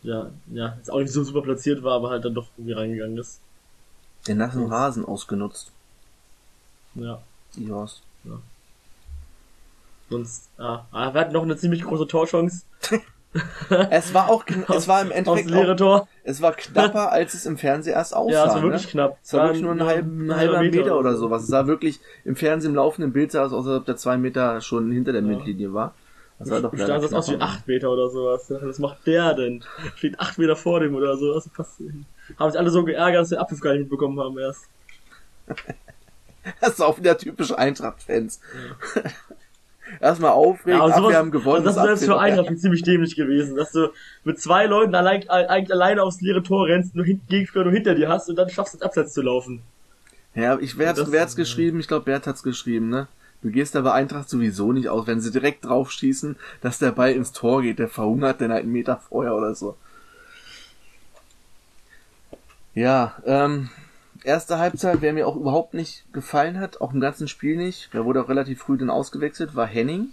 Ja, 0.02 0.30
ja, 0.52 0.74
jetzt 0.76 0.90
auch 0.90 1.00
nicht 1.00 1.12
so 1.12 1.24
super 1.24 1.42
platziert 1.42 1.82
war, 1.82 1.94
aber 1.94 2.10
halt 2.10 2.24
dann 2.24 2.34
doch 2.34 2.46
irgendwie 2.56 2.72
reingegangen 2.72 3.18
ist. 3.18 3.40
Den 4.26 4.38
nassen 4.38 4.62
ja. 4.62 4.68
Rasen 4.68 5.04
ausgenutzt. 5.04 5.72
Ja. 6.94 7.20
Seahorse. 7.50 7.96
Ja. 8.24 8.38
Sonst, 10.10 10.48
ah, 10.58 10.86
ah, 10.90 11.12
wir 11.12 11.20
hatten 11.20 11.32
noch 11.32 11.42
eine 11.42 11.56
ziemlich 11.56 11.82
große 11.82 12.06
Torchance. 12.06 12.64
es 13.90 14.14
war 14.14 14.30
auch, 14.30 14.44
es 14.74 14.88
war 14.88 15.02
im 15.02 15.10
Endeffekt 15.10 15.50
leere 15.50 15.76
Tor. 15.76 16.08
es 16.24 16.40
war 16.42 16.52
knapper, 16.52 17.12
als 17.12 17.34
es 17.34 17.46
im 17.46 17.56
Fernsehen 17.56 17.94
erst 17.94 18.14
aussah. 18.14 18.32
Ja, 18.32 18.46
es 18.46 18.54
war 18.54 18.62
wirklich 18.62 18.86
ne? 18.86 18.90
knapp. 18.90 19.18
Es 19.22 19.32
war 19.34 19.44
wirklich 19.44 19.62
nur 19.62 19.72
ein, 19.72 19.82
halben, 19.82 20.30
ein 20.30 20.36
halber 20.36 20.60
Meter, 20.60 20.76
Meter 20.78 20.98
oder 20.98 21.16
sowas. 21.16 21.42
Es 21.42 21.48
sah 21.48 21.66
wirklich 21.66 22.00
im 22.24 22.36
Fernsehen 22.36 22.70
im 22.70 22.76
laufenden 22.76 23.12
Bild 23.12 23.34
aus, 23.36 23.52
als 23.52 23.66
ob 23.66 23.86
der 23.86 23.96
zwei 23.96 24.16
Meter 24.16 24.60
schon 24.60 24.90
hinter 24.90 25.12
der 25.12 25.22
ja. 25.22 25.28
Mittellinie 25.28 25.72
war. 25.72 25.94
Das 26.38 26.48
sah 26.48 26.60
doch 26.60 26.72
stand 26.74 27.02
das 27.02 27.12
aus 27.12 27.30
wie 27.30 27.40
acht 27.40 27.66
Meter 27.66 27.90
oder 27.90 28.08
sowas. 28.10 28.46
Was 28.48 28.78
macht 28.78 29.06
der 29.06 29.34
denn? 29.34 29.64
Steht 29.96 30.20
acht 30.20 30.38
Meter 30.38 30.54
vor 30.54 30.80
dem 30.80 30.94
oder 30.94 31.16
so. 31.16 31.34
Was 31.34 31.48
passiert? 31.48 31.94
Haben 32.38 32.50
sich 32.50 32.60
alle 32.60 32.70
so 32.70 32.84
geärgert, 32.84 33.22
dass 33.22 33.28
sie 33.30 33.34
den 33.34 33.40
Abpfiff 33.40 33.60
gar 33.60 33.72
nicht 33.72 33.80
mitbekommen 33.80 34.20
haben 34.20 34.38
erst. 34.38 34.68
das 36.60 36.70
ist 36.70 36.80
auch 36.80 36.98
wieder 36.98 37.18
typisch 37.18 37.52
Eintracht-Fans. 37.52 38.40
Ja. 38.94 39.02
erstmal 40.00 40.32
aufregen, 40.32 40.80
ja, 40.80 40.88
sowas, 40.96 41.10
wir 41.10 41.16
haben 41.16 41.30
gewonnen. 41.30 41.64
Das 41.64 41.76
wäre 41.76 41.90
jetzt 41.90 42.04
für 42.04 42.18
Eintracht 42.18 42.58
ziemlich 42.58 42.82
dämlich 42.82 43.16
gewesen, 43.16 43.56
dass 43.56 43.72
du 43.72 43.92
mit 44.24 44.40
zwei 44.40 44.66
Leuten 44.66 44.94
allein, 44.94 45.28
eigentlich 45.28 45.72
alleine 45.72 46.02
aufs 46.02 46.20
leere 46.20 46.42
Tor 46.42 46.66
rennst, 46.66 46.94
nur 46.94 47.04
Gegenspieler 47.04 47.64
nur 47.64 47.72
hinter 47.72 47.94
dir 47.94 48.08
hast 48.08 48.28
und 48.28 48.36
dann 48.36 48.48
schaffst 48.48 48.74
du 48.74 48.78
es 48.78 48.82
Abseits 48.82 49.12
zu 49.12 49.22
laufen. 49.22 49.62
Ja, 50.34 50.58
ich, 50.58 50.78
wer, 50.78 50.90
hat's, 50.90 51.10
wer 51.10 51.22
hat's 51.22 51.36
geschrieben? 51.36 51.80
Ich 51.80 51.88
glaube, 51.88 52.04
Bert 52.04 52.26
hat's 52.26 52.42
geschrieben, 52.42 52.88
ne? 52.88 53.08
Du 53.42 53.50
gehst 53.50 53.76
aber 53.76 53.94
Eintracht 53.94 54.28
sowieso 54.28 54.72
nicht 54.72 54.88
aus, 54.88 55.06
wenn 55.06 55.20
sie 55.20 55.30
direkt 55.30 55.64
drauf 55.64 55.92
schießen, 55.92 56.36
dass 56.60 56.78
der 56.78 56.90
Ball 56.90 57.12
ins 57.12 57.32
Tor 57.32 57.62
geht, 57.62 57.78
der 57.78 57.88
verhungert 57.88 58.40
dann 58.40 58.52
halt 58.52 58.64
einen 58.64 58.72
Meter 58.72 59.00
vorher 59.08 59.34
oder 59.34 59.54
so. 59.54 59.76
Ja, 62.74 63.16
ähm, 63.24 63.70
erste 64.28 64.58
Halbzeit, 64.58 65.00
wer 65.00 65.12
mir 65.12 65.26
auch 65.26 65.36
überhaupt 65.36 65.74
nicht 65.74 66.04
gefallen 66.12 66.60
hat, 66.60 66.80
auch 66.80 66.92
im 66.92 67.00
ganzen 67.00 67.26
Spiel 67.26 67.56
nicht, 67.56 67.92
der 67.94 68.04
wurde 68.04 68.22
auch 68.22 68.28
relativ 68.28 68.60
früh 68.60 68.76
dann 68.76 68.90
ausgewechselt, 68.90 69.56
war 69.56 69.66
Henning. 69.66 70.10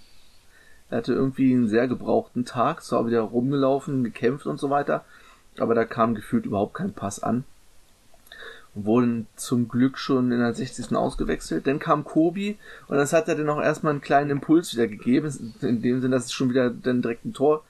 Er 0.89 0.99
hatte 0.99 1.13
irgendwie 1.13 1.54
einen 1.54 1.67
sehr 1.67 1.88
gebrauchten 1.88 2.45
Tag, 2.45 2.82
zwar 2.82 3.06
wieder 3.06 3.21
rumgelaufen, 3.21 4.04
gekämpft 4.04 4.45
und 4.45 4.60
so 4.60 4.69
weiter, 4.69 5.04
aber 5.60 5.75
da 5.75 5.84
kam 5.84 6.15
gefühlt 6.15 6.45
überhaupt 6.45 6.75
kein 6.75 6.93
Pass 6.93 7.21
an. 7.21 7.43
Wurden 8.73 9.28
zum 9.36 9.67
Glück 9.67 9.97
schon 9.97 10.32
in 10.32 10.39
der 10.39 10.54
60. 10.54 10.95
ausgewechselt. 10.95 11.65
Dann 11.65 11.80
kam 11.80 12.04
Kobi 12.04 12.58
und 12.88 12.97
das 12.97 13.13
hat 13.13 13.28
er 13.28 13.36
dann 13.36 13.49
auch 13.49 13.62
erstmal 13.62 13.91
einen 13.91 14.01
kleinen 14.01 14.32
Impuls 14.32 14.73
wieder 14.73 14.88
gegeben, 14.88 15.56
in 15.62 15.82
dem 15.82 16.01
Sinne, 16.01 16.15
dass 16.15 16.25
es 16.25 16.34
schon 16.34 16.49
wieder 16.49 16.69
dann 16.69 17.01
direkt 17.01 17.25
ein 17.25 17.34
Tor 17.34 17.63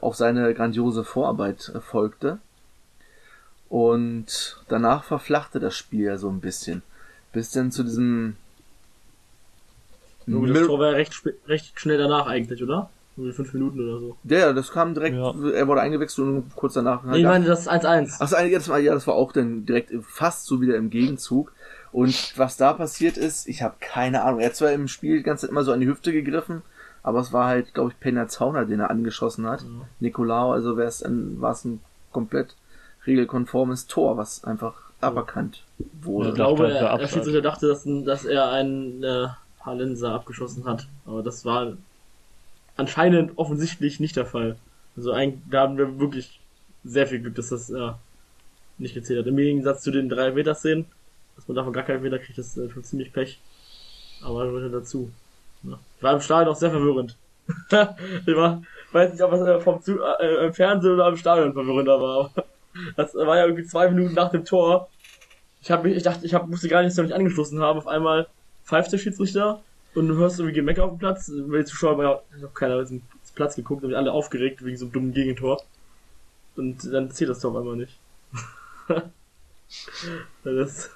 auf 0.00 0.16
seine 0.16 0.52
grandiose 0.54 1.04
Vorarbeit 1.04 1.72
folgte. 1.80 2.38
Und 3.74 4.56
danach 4.68 5.02
verflachte 5.02 5.58
das 5.58 5.76
Spiel 5.76 6.16
so 6.16 6.28
ein 6.28 6.38
bisschen. 6.38 6.84
Bis 7.32 7.50
dann 7.50 7.72
zu 7.72 7.82
diesem. 7.82 8.36
Nur 10.26 10.46
das 10.46 10.68
Tor 10.68 10.78
war 10.78 10.90
ja 10.90 10.92
recht, 10.92 11.20
recht 11.48 11.80
schnell 11.80 11.98
danach 11.98 12.28
eigentlich, 12.28 12.62
oder? 12.62 12.88
Nur 13.16 13.32
fünf 13.32 13.52
Minuten 13.52 13.80
oder 13.80 13.98
so. 13.98 14.16
Ja, 14.22 14.52
das 14.52 14.70
kam 14.70 14.94
direkt, 14.94 15.16
ja. 15.16 15.34
er 15.50 15.66
wurde 15.66 15.80
eingewechselt 15.80 16.24
und 16.24 16.54
kurz 16.54 16.74
danach. 16.74 17.02
Nee, 17.02 17.18
ich 17.18 17.24
meine, 17.24 17.46
das 17.46 17.68
1-1. 17.68 18.20
Achso, 18.20 18.36
ja, 18.36 18.56
das 18.56 18.68
war, 18.68 18.78
ja, 18.78 18.94
das 18.94 19.08
war 19.08 19.14
auch 19.14 19.32
dann 19.32 19.66
direkt 19.66 19.90
fast 20.04 20.46
so 20.46 20.60
wieder 20.60 20.76
im 20.76 20.88
Gegenzug. 20.88 21.52
Und 21.90 22.38
was 22.38 22.56
da 22.56 22.74
passiert 22.74 23.16
ist, 23.16 23.48
ich 23.48 23.62
habe 23.62 23.74
keine 23.80 24.22
Ahnung. 24.22 24.38
Er 24.38 24.50
hat 24.50 24.54
zwar 24.54 24.70
im 24.70 24.86
Spiel 24.86 25.16
die 25.16 25.24
ganze 25.24 25.46
Zeit 25.46 25.50
immer 25.50 25.64
so 25.64 25.72
an 25.72 25.80
die 25.80 25.88
Hüfte 25.88 26.12
gegriffen, 26.12 26.62
aber 27.02 27.18
es 27.18 27.32
war 27.32 27.48
halt, 27.48 27.74
glaube 27.74 27.90
ich, 27.90 27.98
Penner 27.98 28.28
Zauner, 28.28 28.66
den 28.66 28.78
er 28.78 28.90
angeschossen 28.90 29.48
hat. 29.48 29.64
Mhm. 29.64 29.82
Nicolao, 29.98 30.52
also 30.52 30.76
wäre 30.76 30.86
es 30.86 31.02
ein, 31.02 31.40
war 31.40 31.50
es 31.50 31.64
ein 31.64 31.80
komplett 32.12 32.54
regelkonformes 33.06 33.86
Tor, 33.86 34.16
was 34.16 34.44
einfach 34.44 34.74
aberkannt 35.00 35.62
wurde. 36.02 36.30
Ich 36.30 36.36
Ja, 36.38 36.44
glaube, 36.44 36.68
dachte, 36.68 36.78
er, 36.78 36.98
der. 36.98 37.08
Schiedsrichter 37.08 37.42
dachte, 37.42 37.68
dass, 37.68 37.84
dass 38.04 38.24
er 38.24 38.50
einen 38.50 39.02
äh, 39.02 39.26
Hallenser 39.60 40.12
abgeschossen 40.12 40.64
hat. 40.64 40.86
Aber 41.06 41.22
das 41.22 41.44
war 41.44 41.76
anscheinend 42.76 43.36
offensichtlich 43.36 44.00
nicht 44.00 44.16
der 44.16 44.26
Fall. 44.26 44.56
Also 44.96 45.12
eigentlich, 45.12 45.42
da 45.50 45.62
haben 45.62 45.78
wir 45.78 45.98
wirklich 45.98 46.40
sehr 46.84 47.06
viel 47.06 47.20
Glück, 47.20 47.34
dass 47.34 47.48
das 47.48 47.70
äh, 47.70 47.92
nicht 48.78 48.94
gezählt 48.94 49.20
hat. 49.20 49.26
Im 49.26 49.36
Gegensatz 49.36 49.82
zu 49.82 49.90
den 49.90 50.08
drei 50.08 50.30
Meter-Szenen, 50.32 50.86
dass 51.36 51.48
man 51.48 51.56
davon 51.56 51.72
gar 51.72 51.84
keinen 51.84 52.02
Meter 52.02 52.18
kriegt, 52.18 52.38
das 52.38 52.56
ist 52.56 52.58
äh, 52.58 52.70
schon 52.70 52.84
ziemlich 52.84 53.12
Pech. 53.12 53.40
Aber 54.22 54.46
gehört 54.46 54.72
ja 54.72 54.78
dazu. 54.78 55.10
Ich 55.62 56.02
war 56.02 56.12
im 56.14 56.20
Stadion 56.20 56.54
auch 56.54 56.58
sehr 56.58 56.70
verwirrend. 56.70 57.16
ich 58.26 58.36
war, 58.36 58.62
weiß 58.92 59.12
nicht, 59.12 59.22
ob 59.22 59.32
es 59.32 59.40
äh, 59.40 59.60
vom 59.60 59.82
Zu 59.82 59.98
äh, 60.02 60.46
im 60.46 60.54
Fernsehen 60.54 60.92
oder 60.94 61.08
im 61.08 61.16
Stadion 61.16 61.52
verwirrender 61.52 62.00
war. 62.00 62.30
Aber 62.36 62.44
das 62.96 63.14
war 63.14 63.36
ja 63.36 63.44
irgendwie 63.44 63.64
zwei 63.64 63.88
Minuten 63.88 64.14
nach 64.14 64.30
dem 64.30 64.44
Tor. 64.44 64.88
Ich 65.62 65.70
habe 65.70 65.90
ich 65.90 66.02
dachte, 66.02 66.26
ich 66.26 66.34
hab, 66.34 66.46
musste 66.46 66.68
gar 66.68 66.82
nicht, 66.82 66.96
dass 66.96 67.06
ich 67.06 67.14
angeschlossen 67.14 67.60
haben. 67.60 67.78
Auf 67.78 67.86
einmal 67.86 68.26
pfeift 68.64 68.92
der 68.92 68.98
Schiedsrichter 68.98 69.62
und 69.94 70.08
du 70.08 70.16
hörst 70.16 70.38
irgendwie 70.38 70.54
Gemecker 70.56 70.84
auf 70.84 70.90
dem 70.90 70.98
Platz. 70.98 71.30
Weil 71.34 71.60
die 71.60 71.66
Zuschauer 71.66 71.92
haben 71.92 72.02
ja 72.02 72.20
noch 72.40 72.54
keiner 72.54 72.80
auf 72.80 72.88
den 72.88 73.02
Platz 73.34 73.56
geguckt 73.56 73.84
und 73.84 73.94
alle 73.94 74.12
aufgeregt 74.12 74.64
wegen 74.64 74.76
so 74.76 74.86
einem 74.86 74.92
dummen 74.92 75.12
Gegentor. 75.14 75.62
Und 76.56 76.84
dann 76.92 77.10
zählt 77.10 77.30
das 77.30 77.40
Tor 77.40 77.52
auf 77.52 77.56
einmal 77.58 77.76
nicht. 77.76 77.98
das, 80.44 80.90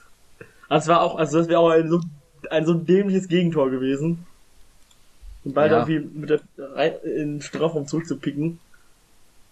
das 0.68 0.88
war 0.88 1.02
auch, 1.02 1.16
also 1.16 1.38
das 1.38 1.48
wäre 1.48 1.60
auch 1.60 1.70
ein 1.70 1.88
so, 1.88 2.00
ein 2.50 2.66
so 2.66 2.74
dämliches 2.74 3.28
Gegentor 3.28 3.70
gewesen. 3.70 4.26
Und 5.44 5.54
bald 5.54 5.72
Ja. 5.72 5.86
irgendwie 5.86 6.18
mit 6.18 6.30
der 6.30 6.40
in 7.04 7.34
den 7.34 7.42
Strafraum 7.42 7.86
zurückzupicken. 7.86 8.58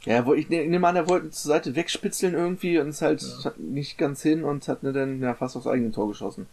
Ja, 0.05 0.25
wo 0.25 0.35
ich 0.35 0.49
ne- 0.49 0.67
nehme 0.67 0.87
an, 0.87 0.95
er 0.97 1.09
wollte 1.09 1.31
zur 1.31 1.49
Seite 1.51 1.75
wegspitzeln 1.75 2.35
irgendwie 2.35 2.79
und 2.79 2.89
es 2.91 3.03
halt 3.03 3.23
hat 3.45 3.59
nicht 3.59 3.99
ganz 3.99 4.23
hin 4.23 4.45
und 4.45 4.69
hat 4.69 4.83
mir 4.83 4.93
dann 4.93 5.21
ja, 5.21 5.35
fast 5.35 5.57
aufs 5.57 5.67
eigene 5.67 5.91
Tor 5.91 6.09
geschossen. 6.09 6.47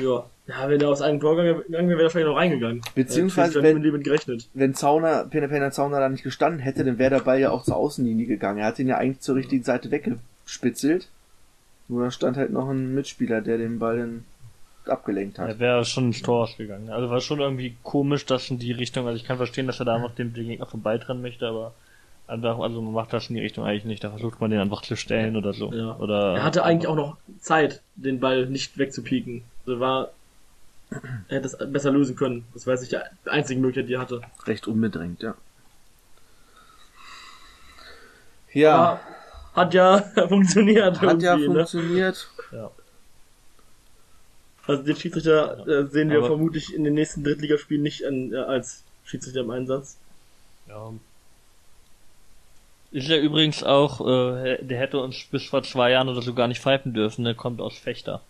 Ja. 0.00 0.24
Ja, 0.46 0.68
wenn 0.68 0.80
er 0.80 0.88
aus 0.90 1.00
einem 1.00 1.20
Tor 1.20 1.36
gegangen 1.36 1.62
wäre, 1.68 1.88
wäre 1.88 2.00
er 2.00 2.04
wahrscheinlich 2.04 2.28
noch 2.28 2.36
reingegangen. 2.36 2.82
Beziehungsweise, 2.94 3.58
ich 3.60 3.64
wenn- 3.64 3.74
mit 3.76 3.84
Leben 3.84 4.02
gerechnet. 4.02 4.48
Wenn 4.52 4.74
Zauner, 4.74 5.24
Penner 5.24 5.48
Penner 5.48 5.70
Zauner 5.70 6.00
da 6.00 6.08
nicht 6.10 6.24
gestanden 6.24 6.60
hätte, 6.60 6.84
dann 6.84 6.98
wäre 6.98 7.10
der 7.10 7.20
Ball 7.20 7.40
ja 7.40 7.50
auch 7.50 7.62
zur 7.64 7.76
Außenlinie 7.76 8.26
gegangen. 8.26 8.58
Er 8.58 8.66
hat 8.66 8.78
ihn 8.78 8.88
ja 8.88 8.98
eigentlich 8.98 9.20
zur 9.20 9.36
richtigen 9.36 9.64
Seite 9.64 9.90
weggespitzelt. 9.90 11.08
Nur 11.88 12.04
da 12.04 12.10
stand 12.10 12.36
halt 12.36 12.50
noch 12.50 12.68
ein 12.68 12.94
Mitspieler, 12.94 13.40
der 13.40 13.56
den 13.58 13.78
Ball 13.78 13.98
dann 13.98 14.24
abgelenkt 14.86 15.38
hat. 15.38 15.48
Er 15.48 15.58
wäre 15.58 15.84
schon 15.86 16.06
ins 16.08 16.20
Tor 16.22 16.42
ausgegangen. 16.44 16.90
Also 16.90 17.08
war 17.08 17.20
schon 17.20 17.40
irgendwie 17.40 17.74
komisch, 17.82 18.26
dass 18.26 18.50
in 18.50 18.58
die 18.58 18.72
Richtung, 18.72 19.06
also 19.06 19.16
ich 19.16 19.24
kann 19.24 19.38
verstehen, 19.38 19.66
dass 19.66 19.80
er 19.80 19.86
da 19.86 19.98
noch 19.98 20.14
dem, 20.14 20.34
dem 20.34 20.46
Gegner 20.46 20.66
vorbeitrennen 20.66 21.22
möchte, 21.22 21.46
aber 21.46 21.72
einfach, 22.26 22.58
also 22.58 22.80
man 22.82 22.92
macht 22.92 23.12
das 23.12 23.28
in 23.28 23.34
die 23.36 23.40
Richtung 23.42 23.64
eigentlich 23.64 23.84
nicht. 23.84 24.02
Da 24.04 24.10
versucht 24.10 24.40
man 24.40 24.50
den 24.50 24.60
einfach 24.60 24.82
zu 24.82 24.96
stellen 24.96 25.36
oder 25.36 25.52
so. 25.52 25.72
Ja. 25.72 25.96
Oder, 25.96 26.34
Er 26.36 26.42
hatte 26.44 26.64
eigentlich 26.64 26.88
auch 26.88 26.96
noch 26.96 27.16
Zeit, 27.40 27.80
den 27.96 28.20
Ball 28.20 28.46
nicht 28.46 28.78
wegzupieken. 28.78 29.42
Also 29.66 29.80
war, 29.80 30.10
er 31.28 31.36
hätte 31.38 31.46
es 31.46 31.56
besser 31.72 31.90
lösen 31.90 32.16
können. 32.16 32.44
Das 32.54 32.66
war 32.66 32.74
jetzt 32.74 32.82
nicht 32.82 32.92
die 33.26 33.30
einzige 33.30 33.60
Möglichkeit, 33.60 33.88
die 33.88 33.94
er 33.94 34.00
hatte. 34.00 34.20
Recht 34.46 34.66
unbedrängt, 34.66 35.22
ja. 35.22 35.34
Ja, 38.52 38.74
Aber 38.76 39.00
hat 39.54 39.74
ja 39.74 40.00
funktioniert. 40.28 41.00
hat 41.00 41.22
ja 41.22 41.36
ne? 41.36 41.46
funktioniert. 41.46 42.28
Ja. 42.52 42.70
Also 44.66 44.82
den 44.82 44.96
Schiedsrichter 44.96 45.66
äh, 45.68 45.86
sehen 45.88 46.08
wir 46.10 46.18
Aber- 46.18 46.28
vermutlich 46.28 46.72
in 46.74 46.84
den 46.84 46.94
nächsten 46.94 47.24
Drittligaspielen 47.24 47.82
nicht 47.82 48.04
an, 48.06 48.32
äh, 48.32 48.36
als 48.36 48.82
Schiedsrichter 49.04 49.40
im 49.40 49.50
Einsatz. 49.50 49.98
Ja. 50.68 50.92
Ist 52.94 53.08
ja 53.08 53.16
übrigens 53.18 53.62
auch, 53.64 54.00
äh, 54.06 54.62
der 54.64 54.78
hätte 54.78 55.00
uns 55.00 55.24
bis 55.30 55.44
vor 55.44 55.62
zwei 55.64 55.90
Jahren 55.90 56.08
oder 56.08 56.22
so 56.22 56.32
gar 56.32 56.46
nicht 56.48 56.60
pfeifen 56.62 56.94
dürfen, 56.94 57.24
der 57.24 57.34
kommt 57.34 57.60
aus 57.60 57.76
Fechter. 57.76 58.20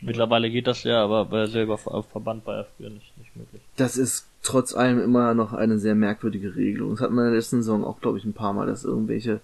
Mittlerweile 0.00 0.48
geht 0.50 0.68
das 0.68 0.84
ja, 0.84 1.02
aber 1.02 1.24
bei 1.24 1.46
selber 1.46 1.76
Ver- 1.76 2.04
Verband 2.04 2.46
war 2.46 2.58
ja 2.58 2.66
früher 2.76 2.90
nicht, 2.90 3.18
nicht 3.18 3.34
möglich. 3.34 3.60
Das 3.76 3.96
ist 3.96 4.26
trotz 4.44 4.72
allem 4.72 5.02
immer 5.02 5.34
noch 5.34 5.52
eine 5.52 5.80
sehr 5.80 5.96
merkwürdige 5.96 6.54
Regelung. 6.54 6.92
Das 6.92 7.00
hat 7.00 7.10
man 7.10 7.24
in 7.24 7.30
der 7.32 7.38
letzten 7.40 7.56
Saison 7.62 7.84
auch, 7.84 8.00
glaube 8.00 8.18
ich, 8.18 8.24
ein 8.24 8.32
paar 8.32 8.52
Mal, 8.52 8.68
dass 8.68 8.84
irgendwelche 8.84 9.40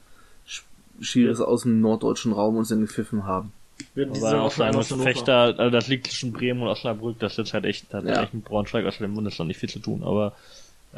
Sch- 0.49 0.63
Schiris 1.01 1.41
aus 1.41 1.63
dem 1.63 1.81
norddeutschen 1.81 2.33
Raum 2.33 2.57
uns 2.57 2.69
dann 2.69 2.81
gepfiffen 2.81 3.25
haben. 3.27 3.53
Wir 3.97 4.07
diese 4.07 4.29
Aber 4.29 4.47
Saison 4.49 4.71
auch 4.71 4.79
aus 4.79 4.91
Hannover. 4.93 5.03
Fechter, 5.03 5.35
also 5.59 5.71
das 5.71 5.89
liegt 5.89 6.07
zwischen 6.07 6.33
Bremen 6.33 6.63
und 6.63 6.69
Osnabrück, 6.69 7.19
das 7.19 7.33
ist 7.33 7.39
jetzt 7.39 7.55
halt 7.55 7.65
echt, 7.65 7.93
hat 7.93 8.05
Ja. 8.05 8.23
echt 8.23 8.33
mit 8.35 8.45
Braunschweig 8.45 8.87
aus 8.87 8.99
dem 8.99 9.15
Bundesland 9.17 9.49
nicht 9.49 9.59
viel 9.59 9.69
zu 9.69 9.81
tun, 9.81 10.05
aber 10.05 10.33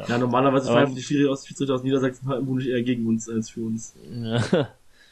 Ja, 0.09 0.19
normalerweise 0.19 0.71
Aber- 0.71 0.81
pfeifen 0.81 0.95
die 0.95 1.03
Schiri 1.03 1.27
aus, 1.29 1.47
Schiedsrichter 1.47 1.75
aus 1.75 1.83
Niedersachsen 1.83 2.29
halt 2.29 2.39
vermutlich 2.45 2.69
eher 2.69 2.83
gegen 2.83 3.07
uns 3.07 3.29
als 3.29 3.51
für 3.51 3.61
uns. 3.63 3.95
ja, 4.11 4.69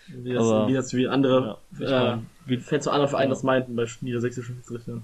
Wie 0.09 0.33
das, 0.35 0.43
Aber- 0.47 0.69
wie 0.69 0.75
das 0.75 0.93
wie 0.95 1.09
andere 1.09 1.57
ich 1.73 1.81
äh, 1.81 2.17
wie, 2.47 2.57
Fans 2.59 2.85
zu 2.85 2.91
anderen 2.91 3.09
Vereinen 3.09 3.31
Ja. 3.31 3.35
das 3.35 3.43
meinten 3.43 3.75
bei 3.77 3.87
niedersächsischen 4.03 4.57
Schiedsrichtern. 4.57 5.03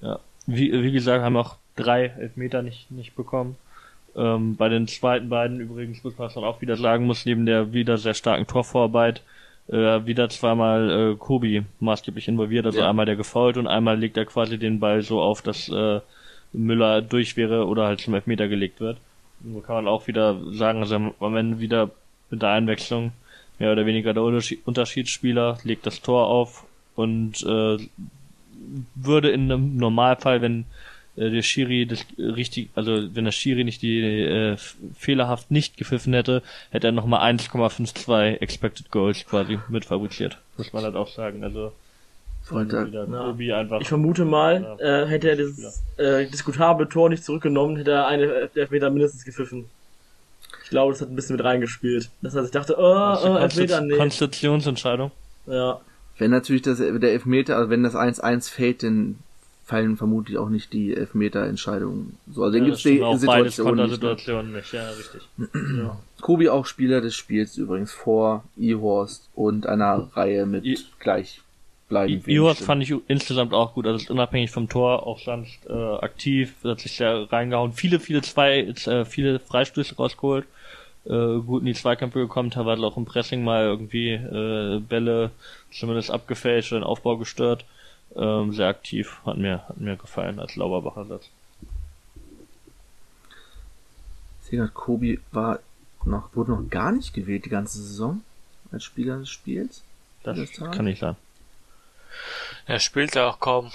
Ja, 0.00 0.20
wie, 0.46 0.72
wie 0.82 0.92
gesagt, 0.92 1.24
haben 1.24 1.36
auch 1.36 1.56
drei 1.76 2.06
Elfmeter 2.06 2.62
nicht, 2.62 2.90
nicht 2.90 3.16
bekommen. 3.16 3.56
Ähm, 4.14 4.56
bei 4.56 4.68
den 4.68 4.86
zweiten 4.88 5.28
beiden 5.28 5.58
übrigens 5.58 6.04
muss 6.04 6.16
man 6.18 6.30
dann 6.32 6.44
auch 6.44 6.60
wieder 6.60 6.76
sagen, 6.76 7.06
muss 7.06 7.24
neben 7.26 7.46
der 7.46 7.72
wieder 7.72 7.96
sehr 7.98 8.14
starken 8.14 8.46
Torvorarbeit 8.46 9.22
äh, 9.68 10.04
wieder 10.04 10.28
zweimal 10.28 11.12
äh, 11.12 11.16
Kobi 11.16 11.62
maßgeblich 11.80 12.28
involviert, 12.28 12.66
also 12.66 12.80
Ja. 12.80 12.90
einmal 12.90 13.06
der 13.06 13.16
gefault 13.16 13.56
und 13.56 13.66
einmal 13.68 13.98
legt 13.98 14.16
er 14.16 14.26
quasi 14.26 14.58
den 14.58 14.80
Ball 14.80 15.02
so 15.02 15.20
auf, 15.22 15.40
dass 15.40 15.68
äh, 15.68 16.00
Müller 16.52 17.02
durch 17.02 17.36
wäre 17.36 17.66
oder 17.66 17.86
halt 17.86 18.00
zum 18.00 18.14
Elfmeter 18.14 18.48
gelegt 18.48 18.80
wird. 18.80 18.98
Und 19.44 19.54
so 19.54 19.60
kann 19.60 19.76
man 19.76 19.88
auch 19.88 20.06
wieder 20.06 20.38
sagen, 20.52 20.80
also 20.80 21.14
am 21.18 21.36
Ende 21.36 21.60
wieder 21.60 21.90
mit 22.30 22.42
der 22.42 22.50
Einwechslung 22.50 23.12
mehr 23.58 23.72
oder 23.72 23.86
weniger 23.86 24.14
der 24.14 24.22
Unterschied- 24.22 24.60
Unterschiedsspieler 24.64 25.58
legt 25.64 25.86
das 25.86 26.00
Tor 26.00 26.26
auf 26.26 26.64
und 26.94 27.42
äh, 27.42 27.78
würde 28.94 29.30
in 29.30 29.50
einem 29.50 29.76
Normalfall, 29.76 30.42
wenn 30.42 30.64
äh, 31.16 31.30
der 31.30 31.42
Schiri 31.42 31.86
das 31.86 32.04
richtig, 32.18 32.70
also 32.74 33.14
wenn 33.14 33.24
der 33.24 33.32
Schiri 33.32 33.64
nicht 33.64 33.82
die 33.82 34.00
äh, 34.00 34.56
fehlerhaft 34.96 35.50
nicht 35.50 35.76
gepfiffen 35.76 36.12
hätte, 36.12 36.42
hätte 36.70 36.88
er 36.88 36.92
nochmal 36.92 37.32
1,52 37.34 38.40
Expected 38.40 38.90
Goals 38.90 39.26
quasi 39.26 39.58
mitfabriziert. 39.68 40.38
Muss 40.56 40.72
man 40.72 40.84
halt 40.84 40.96
auch 40.96 41.08
sagen. 41.08 41.44
Also 41.44 41.72
Wieder 42.50 43.06
Ja. 43.68 43.78
Ich 43.80 43.88
vermute 43.88 44.24
mal, 44.24 44.76
äh, 44.80 45.06
hätte 45.06 45.30
er 45.30 45.36
dieses 45.36 45.82
äh, 45.96 46.26
diskutable 46.26 46.88
Tor 46.88 47.08
nicht 47.08 47.24
zurückgenommen, 47.24 47.76
hätte 47.76 47.92
er 47.92 48.06
eine 48.08 48.50
Elfmeter 48.54 48.90
mindestens 48.90 49.24
gepfiffen. 49.24 49.66
Ich 50.64 50.70
glaube, 50.70 50.92
das 50.92 51.00
hat 51.02 51.08
ein 51.10 51.16
bisschen 51.16 51.36
mit 51.36 51.44
reingespielt. 51.44 52.10
Das 52.22 52.34
heißt, 52.34 52.46
ich 52.46 52.50
dachte, 52.52 52.76
oh, 52.78 53.12
ist 53.14 53.24
oh 53.24 53.36
Elfmeter, 53.36 53.80
nee. 53.80 53.96
Konstitutionsentscheidung. 53.96 55.10
Ja, 55.46 55.80
wenn 56.18 56.30
natürlich 56.30 56.62
das, 56.62 56.78
der 56.78 57.12
Elfmeter, 57.12 57.56
also 57.56 57.70
wenn 57.70 57.82
das 57.82 57.94
1-1 57.94 58.50
fällt, 58.50 58.82
dann 58.82 59.18
fallen 59.64 59.96
vermutlich 59.96 60.36
auch 60.38 60.48
nicht 60.50 60.72
die 60.72 60.94
Elfmeter-Entscheidungen. 60.94 62.18
So, 62.32 62.42
also 62.44 62.52
dann 62.58 62.64
Ja, 62.66 62.70
gibt's 62.70 62.82
das 62.82 62.92
die 62.92 63.18
Situation 63.18 63.46
nicht. 63.46 63.58
Ne? 63.58 63.64
Kontersituationen 63.64 64.52
nicht, 64.52 64.72
ja, 64.72 64.90
richtig. 64.90 65.22
ja. 65.78 65.98
Kobi 66.20 66.48
auch 66.48 66.66
Spieler 66.66 67.00
des 67.00 67.14
Spiels 67.14 67.56
übrigens 67.56 67.92
vor 67.92 68.44
Ihorst 68.56 69.28
und 69.34 69.66
einer 69.66 70.08
Reihe 70.14 70.46
mit 70.46 70.64
I- 70.64 70.78
gleichbleibend 71.00 71.46
Ihorst 72.26 72.56
Stimmen. 72.56 72.66
fand 72.66 72.82
ich 72.82 72.94
insgesamt 73.08 73.52
auch 73.52 73.74
gut, 73.74 73.86
also 73.86 73.98
ist 73.98 74.10
unabhängig 74.10 74.50
vom 74.50 74.68
Tor 74.68 75.06
auch 75.06 75.18
sonst 75.20 75.58
äh, 75.68 75.72
aktiv, 75.72 76.54
hat 76.64 76.80
sich 76.80 76.96
sehr 76.96 77.30
reingehauen, 77.30 77.72
viele, 77.72 78.00
viele 78.00 78.22
zwei, 78.22 78.60
äh, 78.60 79.04
viele 79.04 79.38
Freistöße 79.38 79.96
rausgeholt, 79.96 80.46
äh, 81.04 81.38
gut 81.38 81.60
in 81.60 81.66
die 81.66 81.74
Zweikämpfe 81.74 82.20
gekommen, 82.20 82.50
teilweise 82.50 82.82
auch 82.82 82.96
im 82.96 83.04
Pressing 83.04 83.44
mal 83.44 83.64
irgendwie 83.64 84.10
äh, 84.10 84.80
Bälle 84.80 85.30
zumindest 85.70 86.10
abgefälscht, 86.10 86.72
den 86.72 86.82
Aufbau 86.82 87.16
gestört, 87.16 87.64
ähm, 88.16 88.52
sehr 88.52 88.68
aktiv, 88.68 89.20
hat 89.24 89.36
mir, 89.36 89.68
hat 89.68 89.78
mir 89.78 89.96
gefallen 89.96 90.38
als 90.40 90.56
Lauberbacher 90.56 91.04
Satz. 91.04 91.28
Ich 94.50 94.58
grad, 94.58 94.74
Kobi 94.74 95.18
war 95.30 95.60
noch, 96.04 96.34
wurde 96.34 96.50
noch 96.50 96.68
gar 96.68 96.92
nicht 96.92 97.14
gewählt 97.14 97.46
die 97.46 97.50
ganze 97.50 97.78
Saison 97.78 98.20
als 98.70 98.84
Spieler 98.84 99.18
des 99.18 99.30
Spiels. 99.30 99.82
Das 100.24 100.38
kann 100.52 100.84
nicht 100.84 101.00
sein. 101.00 101.16
Er 102.66 102.80
spielt 102.80 103.14
ja 103.14 103.28
auch 103.28 103.40
kaum. 103.40 103.72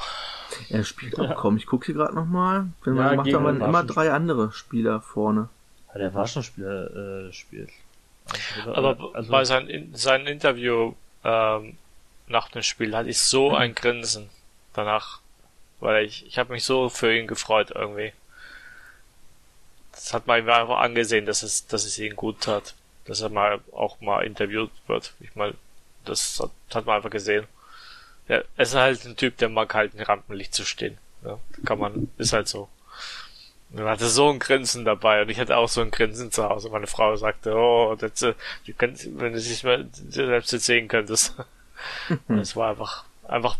Er 0.70 0.84
spielt 0.84 1.20
auch 1.20 1.36
kaum. 1.36 1.58
Ich 1.58 1.66
gucke 1.66 1.88
hier 1.88 1.96
gerade 1.96 2.16
nochmal. 2.16 2.68
Wenn 2.84 2.96
Ja, 2.96 3.04
man 3.04 3.16
macht, 3.18 3.32
man 3.32 3.60
den 3.60 3.68
immer 3.68 3.84
drei 3.84 4.12
andere 4.12 4.52
Spieler 4.52 5.02
vorne. 5.02 5.50
Ja, 5.94 6.00
der 6.00 6.14
war 6.14 6.28
schon 6.28 6.44
Spieler 6.44 6.90
äh, 6.90 7.24
des 7.28 7.36
Spiels. 7.36 7.72
Also, 8.58 8.76
Aber 8.76 9.16
also, 9.16 9.32
bei 9.32 9.46
sein, 9.46 9.68
in, 9.68 9.96
sein 9.96 10.28
Interview 10.28 10.94
ähm, 11.24 11.78
nach 12.28 12.50
dem 12.50 12.64
Spiel 12.64 12.96
hatte 12.96 13.10
ich 13.10 13.20
so 13.20 13.56
ein 13.56 13.74
Grinsen 13.76 14.30
danach, 14.74 15.20
weil 15.80 16.06
ich 16.06 16.26
ich 16.28 16.38
habe 16.38 16.54
mich 16.54 16.64
so 16.64 16.90
für 16.90 17.16
ihn 17.16 17.28
gefreut 17.28 17.72
irgendwie. 17.74 18.14
Das 19.92 20.14
hat 20.14 20.28
man 20.28 20.40
ihm 20.40 20.50
einfach 20.50 20.78
angesehen, 20.80 21.26
dass 21.26 21.44
es 21.44 21.68
dass 21.68 21.86
es 21.86 21.98
ihn 22.00 22.16
gut 22.16 22.42
tat, 22.42 22.76
dass 23.06 23.22
er 23.22 23.30
mal 23.30 23.60
auch 23.72 24.00
mal 24.02 24.26
interviewt 24.26 24.72
wird. 24.88 25.14
Ich 25.20 25.36
meine, 25.36 25.54
das 26.06 26.40
hat, 26.40 26.52
hat 26.76 26.86
man 26.86 26.98
einfach 26.98 27.10
gesehen. 27.10 27.48
Ja, 28.28 28.42
es 28.58 28.70
ist 28.70 28.76
halt 28.76 29.06
ein 29.06 29.16
Typ, 29.16 29.38
der 29.38 29.50
mag 29.50 29.74
halt 29.74 29.96
im 29.96 30.02
Rampenlicht 30.02 30.54
zu 30.54 30.66
stehen. 30.66 30.98
Ja, 31.24 31.40
kann 31.66 31.80
man, 31.80 32.10
ist 32.18 32.34
halt 32.34 32.48
so. 32.48 32.70
Und 33.70 33.80
dann 33.80 33.88
hatte 33.88 34.08
so 34.08 34.30
ein 34.30 34.40
Grinsen 34.40 34.86
dabei 34.86 35.22
und 35.22 35.30
ich 35.30 35.40
hatte 35.40 35.58
auch 35.58 35.68
so 35.68 35.82
ein 35.82 35.92
Grinsen 35.92 36.32
zu 36.32 36.44
Hause. 36.44 36.70
Meine 36.70 36.88
Frau 36.88 37.16
sagte, 37.16 37.54
oh, 37.54 37.96
das, 37.96 38.22
äh, 38.22 38.34
du 38.66 38.74
könnt, 38.74 39.06
wenn 39.20 39.34
du 39.34 39.40
dich 39.40 39.64
mal 39.64 39.88
selbst 39.92 40.54
jetzt 40.54 40.66
sehen 40.66 40.88
könntest. 40.88 41.36
es 42.30 42.56
war 42.56 42.70
einfach, 42.72 43.04
einfach, 43.28 43.58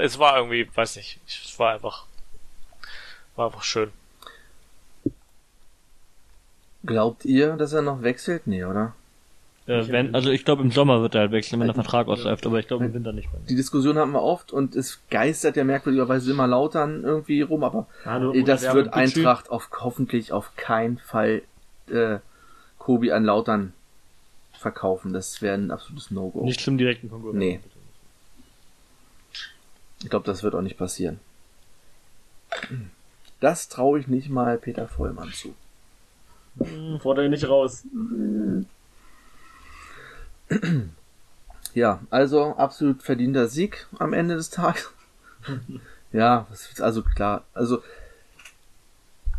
es 0.00 0.18
war 0.18 0.38
irgendwie, 0.38 0.68
weiß 0.74 0.96
nicht, 0.96 1.20
es 1.26 1.58
war 1.58 1.74
einfach, 1.74 2.06
war 3.36 3.46
einfach 3.46 3.62
schön. 3.62 3.92
Glaubt 6.84 7.24
ihr, 7.24 7.56
dass 7.56 7.72
er 7.72 7.82
noch 7.82 8.02
wechselt? 8.02 8.46
Nee, 8.46 8.64
oder? 8.64 8.94
Äh, 9.66 9.86
wenn, 9.88 10.14
also 10.14 10.30
ich 10.30 10.44
glaube 10.44 10.62
im 10.62 10.72
Sommer 10.72 11.02
wird 11.02 11.14
er 11.14 11.22
halt 11.22 11.32
wechseln, 11.32 11.60
wenn 11.60 11.68
der 11.68 11.74
Vertrag 11.74 12.08
ausläuft, 12.08 12.44
aber 12.46 12.58
ich 12.58 12.66
glaube 12.66 12.84
im 12.84 12.94
Winter 12.94 13.12
nicht 13.12 13.32
mehr. 13.32 13.40
Die 13.48 13.54
Diskussion 13.54 13.96
haben 13.96 14.12
wir 14.12 14.22
oft 14.22 14.52
und 14.52 14.74
es 14.74 15.00
geistert 15.08 15.56
ja 15.56 15.62
merkwürdigerweise 15.62 16.32
immer 16.32 16.48
Lautern 16.48 17.04
irgendwie 17.04 17.42
rum, 17.42 17.62
aber 17.62 17.86
eh, 18.34 18.42
das 18.42 18.62
wir 18.62 18.74
wird. 18.74 18.92
Eintracht 18.92 19.50
auf 19.50 19.70
hoffentlich 19.78 20.32
auf 20.32 20.56
keinen 20.56 20.98
Fall 20.98 21.42
äh, 21.88 22.18
Kobi 22.78 23.12
an 23.12 23.24
Lautern 23.24 23.72
verkaufen. 24.52 25.12
Das 25.12 25.40
wäre 25.42 25.54
ein 25.54 25.70
absolutes 25.70 26.10
No-Go. 26.10 26.44
Nicht 26.44 26.60
zum 26.60 26.76
direkten 26.76 27.08
Konkurrenten. 27.08 27.38
Nee. 27.38 27.60
Ich 30.02 30.10
glaube, 30.10 30.26
das 30.26 30.42
wird 30.42 30.56
auch 30.56 30.62
nicht 30.62 30.76
passieren. 30.76 31.20
Das 33.38 33.68
traue 33.68 34.00
ich 34.00 34.08
nicht 34.08 34.28
mal 34.28 34.58
Peter 34.58 34.88
Vollmann 34.88 35.32
zu. 35.32 35.54
Fordere 37.00 37.26
ihn 37.26 37.30
nicht 37.30 37.48
raus. 37.48 37.84
Ja, 41.74 42.00
also 42.10 42.54
absolut 42.56 43.02
verdienter 43.02 43.48
Sieg 43.48 43.86
am 43.98 44.12
Ende 44.12 44.34
des 44.36 44.50
Tages. 44.50 44.92
ja, 46.12 46.46
also 46.80 47.02
klar. 47.02 47.44
Also 47.54 47.82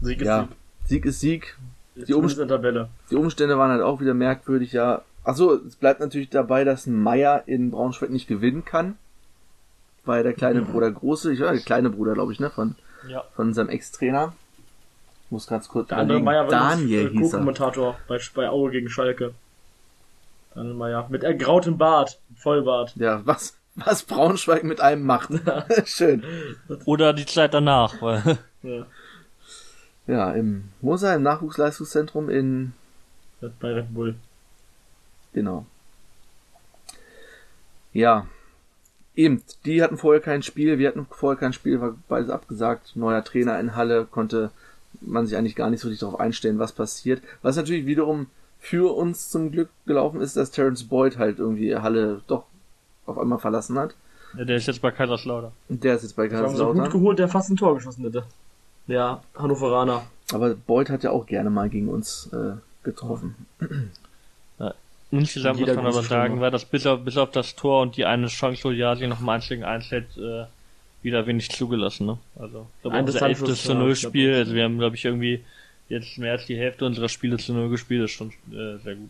Sieg 0.01 0.21
ist 0.21 0.27
ja, 0.27 0.39
Sieg. 0.41 0.49
Sieg 0.85 1.05
ist 1.05 1.19
Sieg. 1.19 1.57
Jetzt 1.95 2.09
die 2.09 2.35
der 2.35 2.47
Tabelle. 2.47 2.89
Die 3.11 3.15
Umstände 3.15 3.57
waren 3.57 3.71
halt 3.71 3.83
auch 3.83 4.01
wieder 4.01 4.15
merkwürdig, 4.15 4.71
ja. 4.73 5.03
Achso, 5.23 5.53
es 5.53 5.75
bleibt 5.75 5.99
natürlich 5.99 6.29
dabei, 6.29 6.63
dass 6.63 6.87
ein 6.87 7.01
Meier 7.01 7.43
in 7.45 7.69
Braunschweig 7.69 8.09
nicht 8.09 8.27
gewinnen 8.27 8.65
kann. 8.65 8.97
Weil 10.05 10.23
der 10.23 10.33
kleine 10.33 10.63
Bruder 10.63 10.91
große, 10.91 11.31
ich 11.31 11.39
war 11.39 11.53
der 11.53 11.61
kleine 11.61 11.89
Bruder, 11.89 12.13
glaube 12.13 12.33
ich, 12.33 12.39
ne, 12.39 12.49
von, 12.49 12.75
Ja. 13.07 13.23
von 13.35 13.53
seinem 13.53 13.69
Ex-Trainer. 13.69 14.33
Ich 15.25 15.31
muss 15.31 15.47
ganz 15.47 15.69
kurz 15.69 15.89
Der 15.89 15.99
andere. 15.99 16.19
Meier 16.19 16.43
war 16.43 16.49
Daniel 16.49 17.09
hieß 17.11 17.31
er. 17.33 17.39
Co-Kommentator 17.39 17.97
bei, 18.07 18.19
bei 18.33 18.49
Aue 18.49 18.71
gegen 18.71 18.89
Schalke. 18.89 19.33
Daniel 20.55 20.73
Meier. 20.75 21.07
Mit 21.09 21.23
ergrautem 21.23 21.77
Bart. 21.77 22.19
Vollbart. 22.35 22.95
Ja, 22.95 23.21
was, 23.25 23.57
was 23.75 24.03
Braunschweig 24.03 24.63
mit 24.63 24.81
einem 24.81 25.03
macht. 25.05 25.29
Schön. 25.85 26.23
Oder 26.85 27.13
die 27.13 27.25
Zeit 27.25 27.53
danach, 27.53 28.01
weil 28.01 28.37
Ja. 28.63 28.85
Ja, 30.05 30.31
im 30.33 30.65
Moser, 30.81 31.15
im 31.15 31.23
Nachwuchsleistungszentrum 31.23 32.29
in, 32.29 32.73
Bei 33.59 33.73
Red 33.73 33.93
Bull. 33.93 34.15
genau. 35.33 35.65
Ja. 37.93 38.27
Eben, 39.15 39.43
die 39.65 39.83
hatten 39.83 39.97
vorher 39.97 40.21
kein 40.21 40.41
Spiel, 40.41 40.79
wir 40.79 40.87
hatten 40.87 41.05
vorher 41.09 41.39
kein 41.39 41.53
Spiel, 41.53 41.79
war 41.79 41.95
beides 42.09 42.29
abgesagt. 42.31 42.95
Neuer 42.95 43.23
Trainer 43.23 43.59
in 43.59 43.75
Halle, 43.75 44.05
konnte 44.05 44.49
man 45.01 45.25
sich 45.27 45.37
eigentlich 45.37 45.55
gar 45.55 45.69
nicht 45.69 45.81
so 45.81 45.87
richtig 45.87 45.99
darauf 46.01 46.19
einstellen, 46.19 46.57
was 46.59 46.71
passiert. 46.71 47.21
Was 47.41 47.55
natürlich 47.55 47.85
wiederum 47.85 48.27
für 48.63 48.95
uns 48.95 49.29
zum 49.29 49.51
Glück 49.51 49.69
gelaufen 49.85 50.21
ist, 50.21 50.37
dass 50.37 50.49
Terence 50.49 50.85
Boyd 50.85 51.17
halt 51.17 51.37
irgendwie 51.37 51.75
Halle 51.75 52.21
doch 52.27 52.45
auf 53.05 53.17
einmal 53.17 53.37
verlassen 53.37 53.77
hat. 53.77 53.93
ja, 54.37 54.45
der 54.45 54.55
ist 54.55 54.67
jetzt 54.67 54.81
bei 54.81 54.89
Kaiserslautern. 54.89 55.51
Und 55.67 55.83
der 55.83 55.95
ist 55.95 56.03
jetzt 56.03 56.15
bei 56.15 56.31
Wir 56.31 56.37
haben 56.37 56.45
so 56.55 56.67
gut 56.67 56.75
Kaiserslautern. 56.75 56.91
geholt, 56.91 57.19
der 57.19 57.27
fast 57.27 57.49
ein 57.49 57.57
Tor 57.57 57.75
geschossen 57.75 58.05
hätte. 58.05 58.23
Der 58.87 59.21
Hannoveraner. 59.35 60.03
Aber 60.31 60.55
Boyd 60.55 60.89
hat 60.89 61.03
ja 61.03 61.11
auch 61.11 61.25
gerne 61.25 61.49
mal 61.49 61.69
gegen 61.69 61.89
uns 61.89 62.29
äh, 62.31 62.53
getroffen. 62.83 63.35
Insgesamt 65.11 65.59
muss 65.59 65.75
man 65.75 65.85
aber 65.85 66.01
sagen, 66.01 66.41
war 66.41 66.49
das 66.49 66.65
bis 66.65 66.87
auf, 66.87 67.01
bis 67.03 67.17
auf 67.17 67.29
das 67.29 67.55
Tor 67.55 67.83
und 67.83 67.97
die 67.97 68.05
eine 68.05 68.27
Chance, 68.27 68.63
wo 68.63 68.71
Jasi 68.71 69.05
noch 69.05 69.19
mal 69.19 69.35
eins 69.35 69.47
gegen 69.47 69.63
eins 69.63 69.91
hält, 69.91 70.17
äh, 70.17 70.45
wieder 71.03 71.27
wenig 71.27 71.51
zugelassen, 71.51 72.07
ne? 72.07 72.17
Also, 72.39 72.65
ich 72.77 72.81
glaube, 72.81 72.97
Ein 72.97 73.05
unser 73.05 73.21
elftes 73.21 73.47
Distanzschuss, 73.49 73.63
zu 73.63 73.71
ja, 73.73 73.77
null 73.77 73.91
ich 73.91 73.99
glaub 73.99 74.09
Spiel, 74.11 74.33
auch. 74.33 74.37
also 74.37 74.53
wir 74.55 74.63
haben, 74.63 74.79
glaube 74.79 74.95
ich, 74.95 75.05
irgendwie 75.05 75.43
jetzt 75.89 76.17
mehr 76.17 76.33
als 76.33 76.45
die 76.45 76.57
Hälfte 76.57 76.85
unserer 76.85 77.09
Spiele 77.09 77.37
zu 77.37 77.53
null 77.53 77.69
gespielt, 77.69 78.03
ist 78.05 78.11
schon 78.11 78.29
äh, 78.51 78.77
sehr 78.83 78.95
gut. 78.95 79.09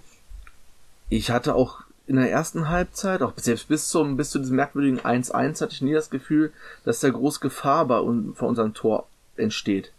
ich 1.10 1.30
hatte 1.32 1.56
auch 1.56 1.82
in 2.06 2.18
der 2.18 2.30
ersten 2.30 2.68
Halbzeit, 2.68 3.22
auch 3.22 3.32
selbst 3.38 3.70
bis 3.70 3.88
zum, 3.88 4.18
bis 4.18 4.30
zu 4.32 4.40
diesem 4.40 4.58
merkwürdigen 4.58 5.00
1-1 5.00 5.62
hatte 5.62 5.74
ich 5.74 5.82
nie 5.82 5.94
das 5.94 6.10
Gefühl, 6.10 6.52
dass 6.84 7.00
da 7.00 7.10
groß 7.10 7.40
Gefahr 7.40 7.86
bei 7.86 8.00
un, 8.02 8.34
vor 8.36 8.50
unserem 8.50 8.74
Tor 8.74 9.08
entsteht. 9.38 9.94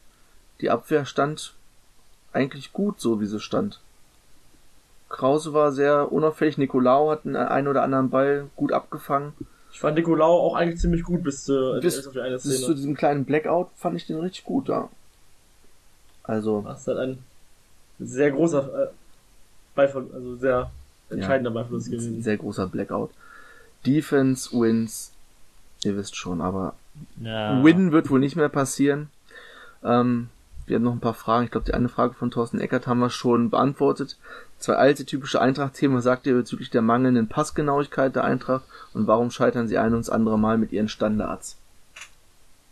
Die 0.61 0.69
Abwehr 0.71 1.07
stand 1.07 1.55
eigentlich 2.35 2.73
gut, 2.75 3.01
so 3.01 3.21
wie 3.21 3.27
sie 3.27 3.41
stand. 3.41 3.81
Krause 5.09 5.53
war 5.55 5.73
sehr 5.73 6.13
unauffällig, 6.13 6.59
Nicolau 6.59 7.11
hat 7.11 7.25
einen, 7.25 7.37
einen 7.37 7.69
oder 7.69 7.83
anderen 7.83 8.11
Ball 8.11 8.51
gut 8.57 8.73
abgefangen. 8.73 9.33
Ich 9.73 9.81
fand 9.81 9.97
Nicolau 9.97 10.41
auch 10.41 10.55
eigentlich 10.57 10.81
ziemlich 10.81 11.05
gut 11.05 11.23
bis, 11.23 11.45
zu, 11.45 11.79
Bis- 11.81 11.97
bis 11.97 12.07
auf 12.07 12.13
die 12.13 12.21
eine 12.21 12.35
Bis 12.35 12.63
zu 12.63 12.75
diesem 12.75 12.95
kleinen 12.97 13.25
Blackout 13.25 13.69
fand 13.77 13.97
ich 13.97 14.07
den 14.07 14.19
richtig 14.19 14.45
gut, 14.45 14.69
ja. 14.69 14.89
Also, 16.25 16.63
Das 16.63 16.81
ist 16.81 16.89
halt 16.89 16.99
ein 16.99 17.19
sehr 18.01 18.31
großer 18.33 18.85
äh, 18.85 18.87
Beifall, 19.75 20.07
also 20.13 20.37
sehr 20.37 20.71
entscheidender 21.11 21.51
Beifluss 21.51 21.87
ein 21.87 21.93
gewesen. 21.93 22.23
sehr 22.23 22.37
großer 22.37 22.67
Blackout. 22.67 23.11
Defense 23.87 24.51
wins, 24.59 25.13
ihr 25.85 25.97
wisst 25.97 26.17
schon, 26.17 26.41
aber 26.41 26.75
Ja. 27.21 27.63
Win 27.63 27.93
wird 27.93 28.11
wohl 28.11 28.21
nicht 28.21 28.37
mehr 28.37 28.49
passieren. 28.49 29.09
Ähm, 29.83 30.29
wir 30.67 30.77
haben 30.77 30.83
noch 30.85 30.93
ein 30.95 31.01
paar 31.01 31.13
Fragen. 31.15 31.45
Ich 31.45 31.51
glaube, 31.51 31.67
die 31.67 31.75
eine 31.75 31.91
Frage 31.91 32.15
von 32.15 32.31
Thorsten 32.31 32.59
Eckert 32.59 32.87
haben 32.87 33.01
wir 33.01 33.11
schon 33.11 33.51
beantwortet. 33.51 34.17
Zwei 34.59 34.77
alte 34.77 35.05
typische 35.05 35.41
Eintracht-Themen. 35.41 35.97
Was 35.97 36.05
sagt 36.05 36.27
ihr 36.27 36.35
bezüglich 36.35 36.71
der 36.71 36.81
mangelnden 36.81 37.29
Passgenauigkeit 37.29 38.17
der 38.17 38.25
Eintracht 38.25 38.65
und 38.95 39.07
warum 39.07 39.31
scheitern 39.31 39.69
sie 39.69 39.77
ein 39.77 39.93
und 39.93 39.99
das 39.99 40.09
andere 40.09 40.39
Mal 40.39 40.57
mit 40.57 40.73
ihren 40.73 40.89
Standards? 40.89 41.59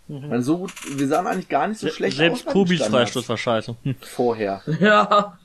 Mhm. 0.08 0.28
Meine, 0.28 0.42
so 0.42 0.58
gut, 0.58 0.72
wir 0.98 1.06
sahen 1.08 1.26
eigentlich 1.26 1.48
gar 1.48 1.68
nicht 1.68 1.78
so 1.80 1.88
schlecht 1.88 2.16
Selbst 2.16 2.46
aus 2.46 2.52
den 2.52 2.52
Kubis 2.52 2.82
Freistoß 2.86 3.28
war 3.28 3.36
scheiße. 3.36 3.76
Hm. 3.82 3.94
vorher. 4.00 4.62
Ja. 4.80 5.38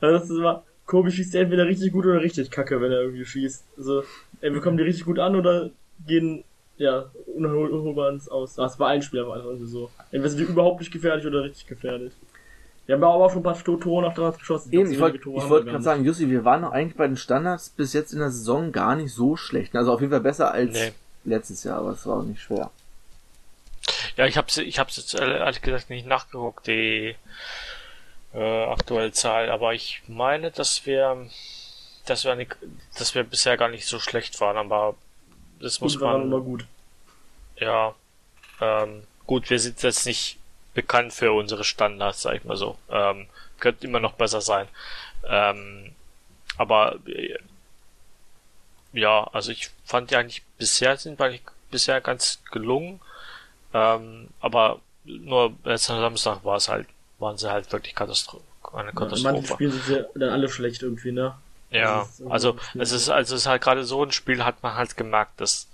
das 0.00 0.24
ist 0.24 0.30
immer, 0.30 0.62
Kobi 0.86 1.10
schießt 1.10 1.34
entweder 1.36 1.66
richtig 1.66 1.92
gut 1.92 2.04
oder 2.06 2.20
richtig 2.20 2.50
kacke, 2.50 2.80
wenn 2.80 2.92
er 2.92 3.00
irgendwie 3.02 3.24
schießt. 3.24 3.64
Also, 3.78 4.02
entweder 4.40 4.62
kommen 4.62 4.76
die 4.76 4.82
richtig 4.84 5.04
gut 5.04 5.18
an 5.18 5.36
oder 5.36 5.70
gehen, 6.06 6.44
ja, 6.78 7.06
unhol- 7.36 7.68
unholbar 7.70 8.10
ins 8.10 8.28
Aus. 8.28 8.54
Das 8.54 8.78
war 8.78 8.88
ein 8.88 9.02
Spiel 9.02 9.20
aber 9.20 9.34
einfach 9.34 9.46
irgendwie 9.48 9.66
so. 9.70 9.90
Entweder 10.10 10.28
sind 10.30 10.38
die 10.40 10.44
überhaupt 10.52 10.80
nicht 10.80 10.92
gefährlich 10.92 11.26
oder 11.26 11.42
richtig 11.44 11.66
gefährlich. 11.66 12.12
Wir 12.86 12.96
haben 12.96 13.04
aber 13.04 13.14
auch 13.24 13.30
schon 13.30 13.40
ein 13.40 13.44
paar 13.44 13.62
Tore 13.62 14.02
nach 14.02 14.12
Standards 14.12 14.38
geschossen. 14.38 14.72
Eben, 14.72 14.90
ich 14.90 14.98
wollte 14.98 15.24
wir 15.24 15.62
gerade 15.64 15.82
sagen, 15.82 16.04
Jussi, 16.04 16.28
wir 16.28 16.44
waren 16.44 16.62
doch 16.62 16.72
eigentlich 16.72 16.96
bei 16.96 17.06
den 17.06 17.16
Standards 17.16 17.68
bis 17.70 17.92
jetzt 17.92 18.12
in 18.12 18.18
der 18.18 18.30
Saison 18.32 18.72
gar 18.72 18.96
nicht 18.96 19.12
so 19.12 19.36
schlecht. 19.36 19.76
Also 19.76 19.92
auf 19.92 20.00
jeden 20.00 20.10
Fall 20.10 20.20
besser 20.20 20.50
als 20.52 20.72
Nee. 20.72 20.92
letztes 21.24 21.62
Jahr, 21.62 21.78
aber 21.78 21.90
es 21.90 22.04
war 22.06 22.16
auch 22.18 22.24
nicht 22.24 22.40
schwer. 22.40 22.70
Ja, 24.16 24.26
ich 24.26 24.36
hab's, 24.36 24.56
ich 24.58 24.78
hab's 24.78 24.96
jetzt 24.96 25.14
ehrlich 25.14 25.62
gesagt 25.62 25.90
nicht 25.90 26.06
nachgeguckt, 26.06 26.66
die 26.66 27.16
äh, 28.34 28.64
aktuelle 28.64 29.12
Zahl, 29.12 29.50
aber 29.50 29.74
ich 29.74 30.02
meine, 30.06 30.50
dass 30.50 30.86
wir, 30.86 31.28
dass 32.06 32.24
wir, 32.24 32.34
nicht, 32.36 32.56
dass 32.98 33.14
wir 33.14 33.24
bisher 33.24 33.56
gar 33.56 33.68
nicht 33.68 33.86
so 33.86 33.98
schlecht 33.98 34.40
waren, 34.40 34.56
aber 34.56 34.94
das 35.60 35.80
muss 35.80 35.94
wir 35.94 36.02
waren 36.02 36.22
immer 36.22 36.36
man, 36.38 36.44
gut. 36.44 36.66
ja, 37.56 37.94
ähm, 38.60 39.04
gut, 39.26 39.50
wir 39.50 39.58
sind 39.58 39.82
jetzt 39.82 40.06
nicht 40.06 40.38
bekannt 40.74 41.12
für 41.12 41.32
unsere 41.32 41.64
Standards, 41.64 42.22
sag 42.22 42.36
ich 42.36 42.44
mal 42.44 42.56
so, 42.56 42.78
ähm, 42.90 43.28
könnte 43.58 43.86
immer 43.86 44.00
noch 44.00 44.12
besser 44.12 44.40
sein, 44.40 44.68
ähm, 45.28 45.94
aber 46.56 46.98
äh, 47.06 47.36
ja, 48.92 49.24
also 49.32 49.52
ich 49.52 49.70
fand 49.84 50.10
die 50.10 50.16
eigentlich 50.16 50.42
bisher 50.58 50.96
sind 50.96 51.18
wir 51.18 51.26
eigentlich 51.26 51.42
bisher 51.70 52.00
ganz 52.00 52.42
gelungen. 52.50 53.00
Ähm, 53.72 54.28
aber 54.40 54.80
nur 55.04 55.52
letzten 55.64 55.98
Samstag 56.00 56.44
war 56.44 56.56
es 56.56 56.68
halt, 56.68 56.86
waren 57.18 57.36
sie 57.38 57.50
halt 57.50 57.70
wirklich 57.72 57.94
Katastro 57.94 58.40
eine 58.72 58.84
Ja, 58.84 58.90
in 58.90 58.94
manchen 58.94 59.24
Katastrophe. 59.24 59.54
Spielen 59.54 59.72
sind 59.72 59.84
sie 59.84 60.04
dann 60.18 60.30
alle 60.30 60.48
schlecht 60.48 60.82
irgendwie, 60.82 61.12
ne? 61.12 61.34
Ja, 61.70 62.08
also 62.28 62.56
es 62.78 62.90
ist 62.92 63.08
also 63.08 63.34
es 63.36 63.42
ist 63.42 63.46
halt 63.46 63.62
gerade 63.62 63.84
so 63.84 64.04
ein 64.04 64.10
Spiel 64.10 64.44
hat 64.44 64.62
man 64.62 64.74
halt 64.74 64.96
gemerkt, 64.96 65.40
dass 65.40 65.68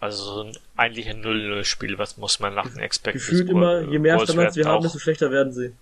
also 0.00 0.22
so 0.34 0.42
ein 0.44 0.56
eigentlich 0.76 1.08
ein 1.08 1.22
0-0-Spiel, 1.22 1.98
was 1.98 2.16
muss 2.16 2.40
man 2.40 2.54
nach 2.54 2.68
den 2.68 2.78
Expected 2.80 3.20
Gefühlt 3.20 3.48
immer, 3.50 3.80
je 3.80 3.98
mehr 3.98 4.16
Goals 4.16 4.30
Standards 4.30 4.56
wir 4.56 4.64
haben, 4.66 4.76
auch- 4.78 4.82
desto 4.82 4.98
schlechter 4.98 5.30
werden 5.30 5.52
sie. 5.52 5.72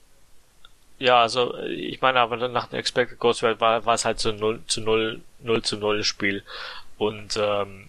Ja, 0.98 1.20
also 1.22 1.56
ich 1.58 2.00
meine, 2.00 2.20
aber 2.20 2.36
nach 2.48 2.68
dem 2.68 2.78
Expected 2.78 3.18
Goals 3.18 3.42
war, 3.42 3.58
war 3.60 3.94
es 3.94 4.04
halt 4.04 4.20
so 4.20 4.30
ein 4.30 4.38
0 4.38 4.60
zu 4.68 4.80
0, 4.80 5.20
0 5.40 5.62
zu 5.62 5.76
0 5.76 6.04
Spiel. 6.04 6.44
Und 6.98 7.36
ähm, 7.36 7.88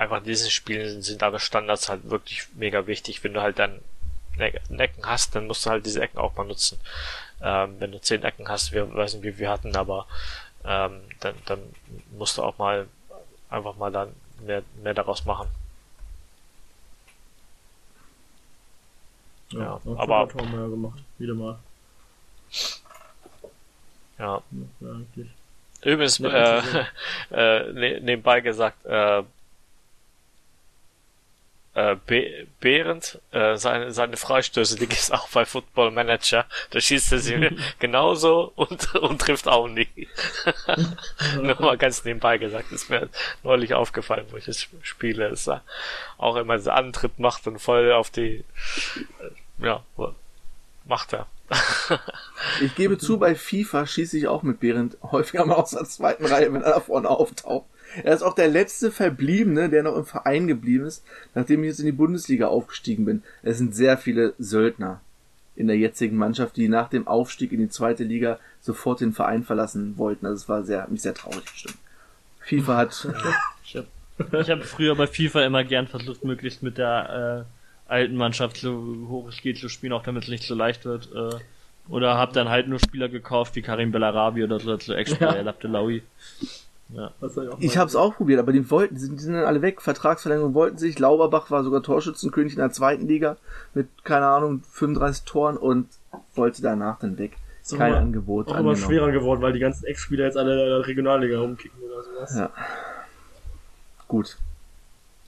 einfach 0.00 0.18
in 0.18 0.24
diesen 0.24 0.50
Spielen 0.50 1.02
sind 1.02 1.22
aber 1.22 1.38
Standards 1.38 1.88
halt 1.88 2.08
wirklich 2.10 2.46
mega 2.54 2.86
wichtig. 2.86 3.22
Wenn 3.22 3.34
du 3.34 3.42
halt 3.42 3.58
dann 3.58 3.80
Ecken 4.38 5.04
hast, 5.04 5.34
dann 5.34 5.46
musst 5.46 5.66
du 5.66 5.70
halt 5.70 5.84
diese 5.84 6.00
Ecken 6.00 6.18
auch 6.18 6.34
mal 6.36 6.46
nutzen. 6.46 6.78
Ähm, 7.42 7.76
wenn 7.78 7.92
du 7.92 8.00
zehn 8.00 8.22
Ecken 8.22 8.48
hast, 8.48 8.72
wir 8.72 8.92
weiß 8.94 9.14
nicht, 9.14 9.24
wie 9.24 9.38
wir 9.38 9.50
hatten, 9.50 9.76
aber 9.76 10.06
ähm, 10.64 11.00
dann, 11.20 11.34
dann 11.46 11.60
musst 12.16 12.38
du 12.38 12.42
auch 12.42 12.56
mal 12.58 12.86
einfach 13.50 13.76
mal 13.76 13.92
dann 13.92 14.14
mehr, 14.44 14.62
mehr 14.82 14.94
daraus 14.94 15.24
machen. 15.26 15.48
Ja, 19.50 19.74
auch 19.74 19.98
aber- 19.98 20.28
haben 20.34 20.52
wir 20.52 20.60
ja 20.60 20.68
gemacht. 20.68 21.00
Wieder 21.18 21.34
mal. 21.34 21.58
Ja. 24.18 24.42
Ja. 24.80 25.24
Übrigens, 25.82 26.18
Ja, 26.18 26.58
äh, 26.58 26.84
äh, 27.68 27.72
ne, 27.72 28.00
nebenbei 28.00 28.40
gesagt, 28.40 28.84
äh, 28.86 29.22
äh, 31.80 31.96
Be 32.06 32.46
Behrendt, 32.60 33.18
äh, 33.32 33.56
seine, 33.56 33.90
seine 33.92 34.16
Freistöße, 34.16 34.76
die 34.76 34.86
gibt's 34.86 35.10
auch 35.10 35.28
bei 35.28 35.46
Football 35.46 35.90
Manager. 35.92 36.44
Da 36.70 36.80
schießt 36.80 37.12
er 37.12 37.18
sie 37.18 37.56
genauso 37.78 38.52
und, 38.54 38.94
und 38.96 39.20
trifft 39.20 39.48
auch 39.48 39.66
nie. 39.66 39.88
Nur 41.40 41.60
mal 41.60 41.78
ganz 41.78 42.04
nebenbei 42.04 42.36
gesagt, 42.38 42.70
ist 42.72 42.90
mir 42.90 43.08
neulich 43.42 43.74
aufgefallen, 43.74 44.26
wo 44.30 44.36
ich 44.36 44.44
das 44.44 44.66
spiele, 44.82 45.30
dass 45.30 45.48
er 45.48 45.62
auch 46.18 46.36
immer 46.36 46.58
so 46.58 46.70
Antritt 46.70 47.18
macht 47.18 47.46
und 47.46 47.58
voll 47.58 47.92
auf 47.92 48.10
die, 48.10 48.44
äh, 49.20 49.64
ja, 49.64 49.82
macht 50.84 51.14
er. 51.14 51.26
Ich 52.60 52.74
gebe 52.74 52.98
zu, 52.98 53.18
bei 53.18 53.34
FIFA 53.34 53.86
schieße 53.86 54.16
ich 54.16 54.28
auch 54.28 54.42
mit 54.42 54.60
Behrendt 54.60 54.96
häufiger 55.02 55.44
mal 55.44 55.56
aus 55.56 55.70
der 55.70 55.84
zweiten 55.84 56.24
Reihe, 56.26 56.52
wenn 56.52 56.62
er 56.62 56.74
da 56.74 56.80
vorne 56.80 57.08
auftaucht. 57.08 57.66
Er 58.02 58.14
ist 58.14 58.22
auch 58.22 58.34
der 58.34 58.48
letzte 58.48 58.90
Verbliebene, 58.90 59.68
der 59.68 59.82
noch 59.82 59.96
im 59.96 60.04
Verein 60.04 60.46
geblieben 60.46 60.84
ist, 60.84 61.04
nachdem 61.34 61.62
ich 61.62 61.70
jetzt 61.70 61.80
in 61.80 61.86
die 61.86 61.92
Bundesliga 61.92 62.48
aufgestiegen 62.48 63.04
bin. 63.04 63.22
Es 63.42 63.58
sind 63.58 63.74
sehr 63.74 63.98
viele 63.98 64.34
Söldner 64.38 65.00
in 65.56 65.66
der 65.66 65.76
jetzigen 65.76 66.16
Mannschaft, 66.16 66.56
die 66.56 66.68
nach 66.68 66.88
dem 66.88 67.06
Aufstieg 67.06 67.52
in 67.52 67.58
die 67.58 67.68
zweite 67.68 68.04
Liga 68.04 68.38
sofort 68.60 69.00
den 69.00 69.12
Verein 69.12 69.44
verlassen 69.44 69.98
wollten. 69.98 70.26
Also 70.26 70.36
es 70.36 70.48
war 70.48 70.62
sehr, 70.64 70.86
mich 70.88 71.02
sehr 71.02 71.14
traurig 71.14 71.44
gestimmt. 71.44 71.78
FIFA 72.40 72.76
hat, 72.76 73.08
Ich 73.64 73.76
habe 73.76 74.60
hab 74.60 74.64
früher 74.64 74.94
bei 74.96 75.06
FIFA 75.06 75.44
immer 75.44 75.64
gern 75.64 75.86
versucht, 75.86 76.24
möglichst 76.24 76.62
mit 76.62 76.78
der 76.78 77.46
äh, 77.88 77.90
alten 77.90 78.16
Mannschaft 78.16 78.58
so 78.58 79.06
hoch 79.08 79.28
es 79.28 79.40
geht 79.40 79.58
zu 79.58 79.68
spielen, 79.68 79.92
auch 79.92 80.02
damit 80.02 80.24
es 80.24 80.28
nicht 80.28 80.44
so 80.44 80.54
leicht 80.54 80.84
wird. 80.84 81.10
Äh, 81.14 81.38
oder 81.88 82.16
habe 82.16 82.32
dann 82.32 82.48
halt 82.48 82.68
nur 82.68 82.78
Spieler 82.78 83.08
gekauft 83.08 83.56
wie 83.56 83.62
Karim 83.62 83.92
Bellarabi 83.92 84.44
oder 84.44 84.60
so, 84.60 84.76
so 84.78 84.92
Ex-Spieler, 84.92 85.32
Ja. 85.32 85.36
El 85.36 85.48
Abdelawi. 85.48 86.02
Ja. 86.92 87.12
Was 87.20 87.34
soll 87.34 87.44
ich 87.46 87.52
auch 87.52 87.60
ich 87.60 87.76
habe 87.78 87.88
es 87.88 87.96
auch 87.96 88.16
probiert, 88.16 88.40
aber 88.40 88.52
die 88.52 88.68
wollten, 88.70 88.94
die 88.94 89.00
sind, 89.00 89.18
die 89.18 89.22
sind 89.24 89.34
dann 89.34 89.44
alle 89.44 89.62
weg. 89.62 89.80
Vertragsverlängerung 89.80 90.54
wollten 90.54 90.78
sich. 90.78 90.98
Lauberbach 90.98 91.50
war 91.50 91.62
sogar 91.62 91.82
Torschützenkönig 91.82 92.54
in 92.54 92.58
der 92.58 92.72
zweiten 92.72 93.06
Liga 93.06 93.36
mit, 93.74 93.88
keine 94.04 94.26
Ahnung, 94.26 94.62
35 94.72 95.24
Toren 95.24 95.56
und 95.56 95.86
wollte 96.34 96.62
danach 96.62 96.98
dann 96.98 97.16
weg. 97.18 97.36
Ist 97.62 97.74
auch 97.74 97.78
Kein 97.78 97.92
immer- 97.92 98.00
Angebot. 98.00 98.48
Auch 98.48 98.58
immer 98.58 98.74
schwerer 98.74 99.12
geworden, 99.12 99.40
weil 99.42 99.52
die 99.52 99.58
ganzen 99.60 99.84
Ex-Spieler 99.86 100.24
jetzt 100.24 100.36
alle 100.36 100.52
in 100.52 100.68
der 100.80 100.86
Regionalliga 100.86 101.38
rumkicken 101.38 101.78
oder 101.82 102.02
sowas. 102.02 102.36
Ja. 102.36 102.50
Gut. 104.08 104.36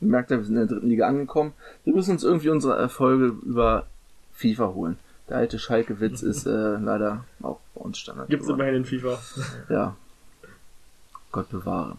Ihr 0.01 0.09
merkt 0.09 0.31
ja, 0.33 0.39
wir 0.39 0.45
sind 0.45 0.57
in 0.57 0.67
der 0.67 0.69
dritten 0.75 0.89
Liga 0.89 1.07
angekommen. 1.07 1.53
Wir 1.85 1.95
müssen 1.95 2.11
uns 2.13 2.25
irgendwie 2.25 2.49
unsere 2.49 2.77
Erfolge 2.77 3.27
über 3.47 3.87
FIFA 4.33 4.69
holen. 4.75 4.99
Der 5.29 5.37
alte 5.37 5.59
Schalke-Witz 5.61 6.23
ist 6.23 6.47
äh, 6.47 6.51
leider 6.79 7.25
auch 7.43 7.61
bei 7.75 7.83
uns 7.83 7.99
Standard. 7.99 8.29
Gibt's 8.29 8.47
geworden. 8.47 8.61
immerhin 8.61 8.77
in 8.83 8.85
FIFA. 8.85 9.19
Ja. 9.69 9.97
Gott 11.33 11.49
bewahre. 11.51 11.97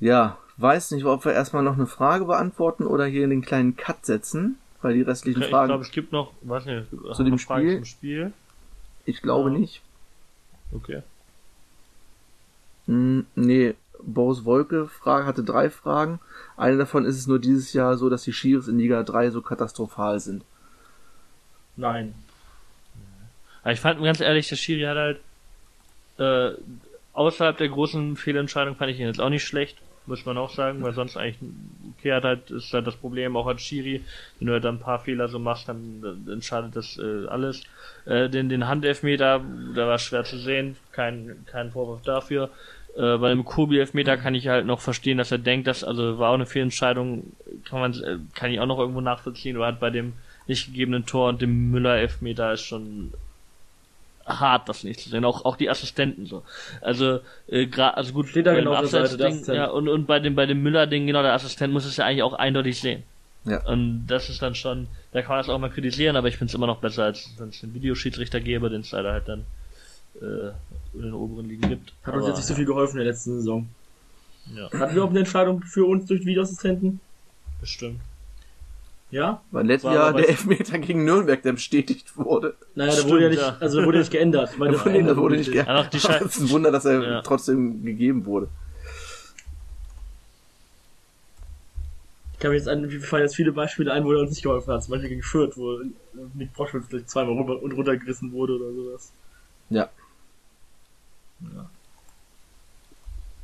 Ja, 0.00 0.38
weiß 0.58 0.92
nicht, 0.92 1.04
ob 1.04 1.24
wir 1.24 1.32
erstmal 1.32 1.62
noch 1.62 1.74
eine 1.74 1.86
Frage 1.86 2.24
beantworten 2.26 2.86
oder 2.86 3.06
hier 3.06 3.24
in 3.24 3.30
den 3.30 3.42
kleinen 3.42 3.76
Cut 3.76 4.06
setzen, 4.06 4.58
weil 4.82 4.94
die 4.94 5.02
restlichen 5.02 5.42
Ich 5.42 5.48
Fragen, 5.50 5.68
glaube, 5.68 5.84
es 5.84 5.90
gibt 5.90 6.12
noch, 6.12 6.32
weiß 6.42 6.66
nicht, 6.66 6.84
es 6.84 6.90
gibt 6.90 7.14
Zu 7.16 7.24
dem 7.24 7.38
Spiel? 7.38 7.76
zum 7.76 7.84
Spiel. 7.84 8.32
ich 9.04 9.22
glaube 9.22 9.50
Ja. 9.50 9.58
nicht. 9.58 9.82
Okay. 10.72 11.02
Hm, 12.86 13.26
nee, 13.34 13.74
Boris 14.00 14.44
Wolke 14.44 14.86
Frage, 14.86 15.26
hatte 15.26 15.42
drei 15.42 15.70
Fragen. 15.70 16.20
Eine 16.56 16.76
davon 16.76 17.04
ist 17.04 17.16
es 17.18 17.26
nur 17.26 17.38
dieses 17.40 17.72
Jahr 17.72 17.96
so, 17.96 18.08
dass 18.08 18.22
die 18.22 18.32
Schiris 18.32 18.68
in 18.68 18.78
Liga 18.78 19.02
3 19.02 19.30
so 19.30 19.42
katastrophal 19.42 20.20
sind. 20.20 20.44
Nein. 21.76 22.14
Aber 23.62 23.72
ich 23.72 23.80
fand 23.80 24.02
ganz 24.02 24.20
ehrlich, 24.20 24.48
der 24.48 24.56
Schiri 24.56 24.82
hat 24.82 24.96
halt 24.96 25.20
äh, 26.18 26.60
außerhalb 27.18 27.56
der 27.58 27.68
großen 27.68 28.16
Fehlentscheidung 28.16 28.76
fand 28.76 28.92
ich 28.92 29.00
ihn 29.00 29.06
jetzt 29.06 29.20
auch 29.20 29.28
nicht 29.28 29.44
schlecht, 29.44 29.78
muss 30.06 30.24
man 30.24 30.38
auch 30.38 30.50
sagen, 30.50 30.82
weil 30.82 30.94
sonst 30.94 31.16
eigentlich 31.16 31.38
okay 31.98 32.12
hat 32.12 32.24
halt 32.24 32.50
ist 32.50 32.72
halt 32.72 32.86
das 32.86 32.96
Problem 32.96 33.36
auch 33.36 33.46
als 33.46 33.60
Schiri, 33.60 34.02
wenn 34.38 34.46
du 34.46 34.52
halt 34.54 34.64
ein 34.64 34.78
paar 34.78 35.00
Fehler 35.00 35.28
so 35.28 35.38
machst, 35.38 35.68
dann, 35.68 36.24
entscheidet 36.30 36.76
das 36.76 36.98
äh, 36.98 37.26
alles. 37.26 37.62
Äh, 38.06 38.30
den 38.30 38.48
den 38.48 38.68
Handelfmeter, 38.68 39.42
da 39.74 39.86
war 39.86 39.98
schwer 39.98 40.24
zu 40.24 40.38
sehen, 40.38 40.76
kein 40.92 41.44
kein 41.46 41.72
Vorwurf 41.72 42.02
dafür. 42.02 42.50
Äh, 42.96 43.18
bei 43.18 43.28
dem 43.28 43.44
Kobi-Elfmeter 43.44 44.16
kann 44.16 44.34
ich 44.34 44.48
halt 44.48 44.66
noch 44.66 44.80
verstehen, 44.80 45.18
dass 45.18 45.30
er 45.30 45.38
denkt, 45.38 45.66
dass, 45.66 45.84
also 45.84 46.18
war 46.18 46.30
auch 46.30 46.34
eine 46.34 46.46
Fehlentscheidung, 46.46 47.32
kann 47.68 47.80
man, 47.80 47.92
äh, 47.92 48.18
kann 48.34 48.50
ich 48.50 48.60
auch 48.60 48.66
noch 48.66 48.78
irgendwo 48.78 49.00
nachvollziehen, 49.00 49.56
aber 49.56 49.66
hat 49.66 49.80
bei 49.80 49.90
dem 49.90 50.14
nicht 50.46 50.66
gegebenen 50.66 51.04
Tor 51.04 51.28
und 51.28 51.42
dem 51.42 51.70
Müller-Elfmeter 51.70 52.52
ist 52.54 52.62
schon 52.62 53.12
hart, 54.28 54.68
das 54.68 54.84
nicht 54.84 55.00
zu 55.00 55.08
sehen. 55.08 55.24
Auch, 55.24 55.44
auch 55.44 55.56
die 55.56 55.68
Assistenten 55.70 56.26
so. 56.26 56.42
Also, 56.80 57.20
äh, 57.48 57.62
gra- 57.64 57.90
also 57.94 58.12
gut, 58.12 58.28
Steht 58.28 58.46
da 58.46 58.54
genau 58.54 58.72
auf 58.74 58.80
der 58.80 58.88
Seite, 59.06 59.26
Assistent. 59.26 59.56
ja, 59.56 59.66
und, 59.66 59.88
und 59.88 60.06
bei 60.06 60.20
dem, 60.20 60.34
bei 60.34 60.46
dem 60.46 60.62
Müller-Ding, 60.62 61.06
genau, 61.06 61.22
der 61.22 61.32
Assistent 61.34 61.72
muss 61.72 61.84
es 61.86 61.96
ja 61.96 62.04
eigentlich 62.04 62.22
auch 62.22 62.34
eindeutig 62.34 62.80
sehen. 62.80 63.02
Ja. 63.44 63.64
Und 63.66 64.06
das 64.06 64.28
ist 64.28 64.42
dann 64.42 64.54
schon, 64.54 64.88
da 65.12 65.22
kann 65.22 65.30
man 65.30 65.38
das 65.38 65.48
auch 65.48 65.58
mal 65.58 65.70
kritisieren, 65.70 66.16
aber 66.16 66.28
ich 66.28 66.36
finde 66.36 66.50
es 66.50 66.54
immer 66.54 66.66
noch 66.66 66.78
besser, 66.80 67.04
als 67.04 67.30
wenn 67.38 67.48
es 67.48 67.62
einen 67.62 67.72
Videoschiedsrichter 67.74 68.40
gäbe, 68.40 68.68
den 68.68 68.82
es 68.82 68.90
leider 68.92 69.12
halt 69.12 69.28
dann 69.28 69.44
äh, 70.20 70.50
in 70.94 71.02
den 71.02 71.14
oberen 71.14 71.48
Ligen 71.48 71.68
gibt. 71.68 71.92
Hat 72.02 72.14
uns 72.14 72.22
Aber, 72.24 72.28
jetzt 72.28 72.36
nicht 72.38 72.46
so 72.46 72.54
viel 72.54 72.66
geholfen 72.66 72.98
in 72.98 73.04
der 73.04 73.12
letzten 73.12 73.36
Saison. 73.36 73.68
Ja, 74.54 74.64
Hatten 74.64 74.78
wir 74.80 74.90
überhaupt 74.92 75.10
eine 75.12 75.20
Entscheidung 75.20 75.62
für 75.62 75.84
uns 75.86 76.06
durch 76.06 76.24
Videoassistenten? 76.26 77.00
bestimmt. 77.60 78.00
Ja? 79.10 79.40
Weil 79.50 79.66
letztes 79.66 79.92
Jahr 79.92 80.12
der 80.12 80.28
Elfmeter 80.28 80.78
gegen 80.78 81.04
Nürnmeter, 81.04 81.42
der 81.42 81.52
bestätigt 81.52 82.16
wurde. 82.16 82.54
Naja, 82.74 82.90
der 82.90 82.96
Stimmt, 82.98 83.10
wurde 83.12 83.22
ja 83.22 83.28
nicht, 83.30 83.40
ja. 83.42 83.56
also 83.58 83.78
der 83.78 83.86
wurde 83.86 83.98
nicht 83.98 84.10
geändert. 84.10 84.50
Weil 84.58 84.68
der 84.68 84.76
Nee, 84.78 84.82
verändert 84.82 85.10
das 85.16 85.22
wurde 85.22 85.36
nicht 85.36 85.52
geändert. 85.52 85.94
Ja, 85.94 86.16
es 86.16 86.20
ist 86.36 86.40
ein 86.40 86.50
Wunder, 86.50 86.70
dass 86.70 86.84
er 86.84 87.02
Ja. 87.02 87.22
trotzdem 87.22 87.84
gegeben 87.84 88.26
wurde. 88.26 88.48
Ich 92.34 92.38
kann 92.40 92.50
mir 92.52 92.56
jetzt 92.58 92.68
an, 92.68 92.82
mir 92.82 93.00
fallen 93.00 93.22
jetzt 93.24 93.34
viele 93.34 93.50
Beispiele 93.52 93.92
ein, 93.92 94.04
wo 94.04 94.12
er 94.12 94.20
uns 94.20 94.30
nicht 94.30 94.42
geholfen 94.42 94.72
hat. 94.72 94.84
Zum 94.84 94.92
Beispiel 94.92 95.08
gegen 95.08 95.22
Fürth, 95.22 95.56
wo 95.56 95.80
Nick 96.34 96.52
Broschwitz 96.52 96.88
gleich 96.88 97.06
zweimal 97.06 97.34
runter 97.34 97.60
und 97.60 97.72
runtergerissen 97.72 98.30
wurde 98.32 98.54
oder 98.56 98.72
sowas. 98.72 99.10
Ja. 99.70 99.88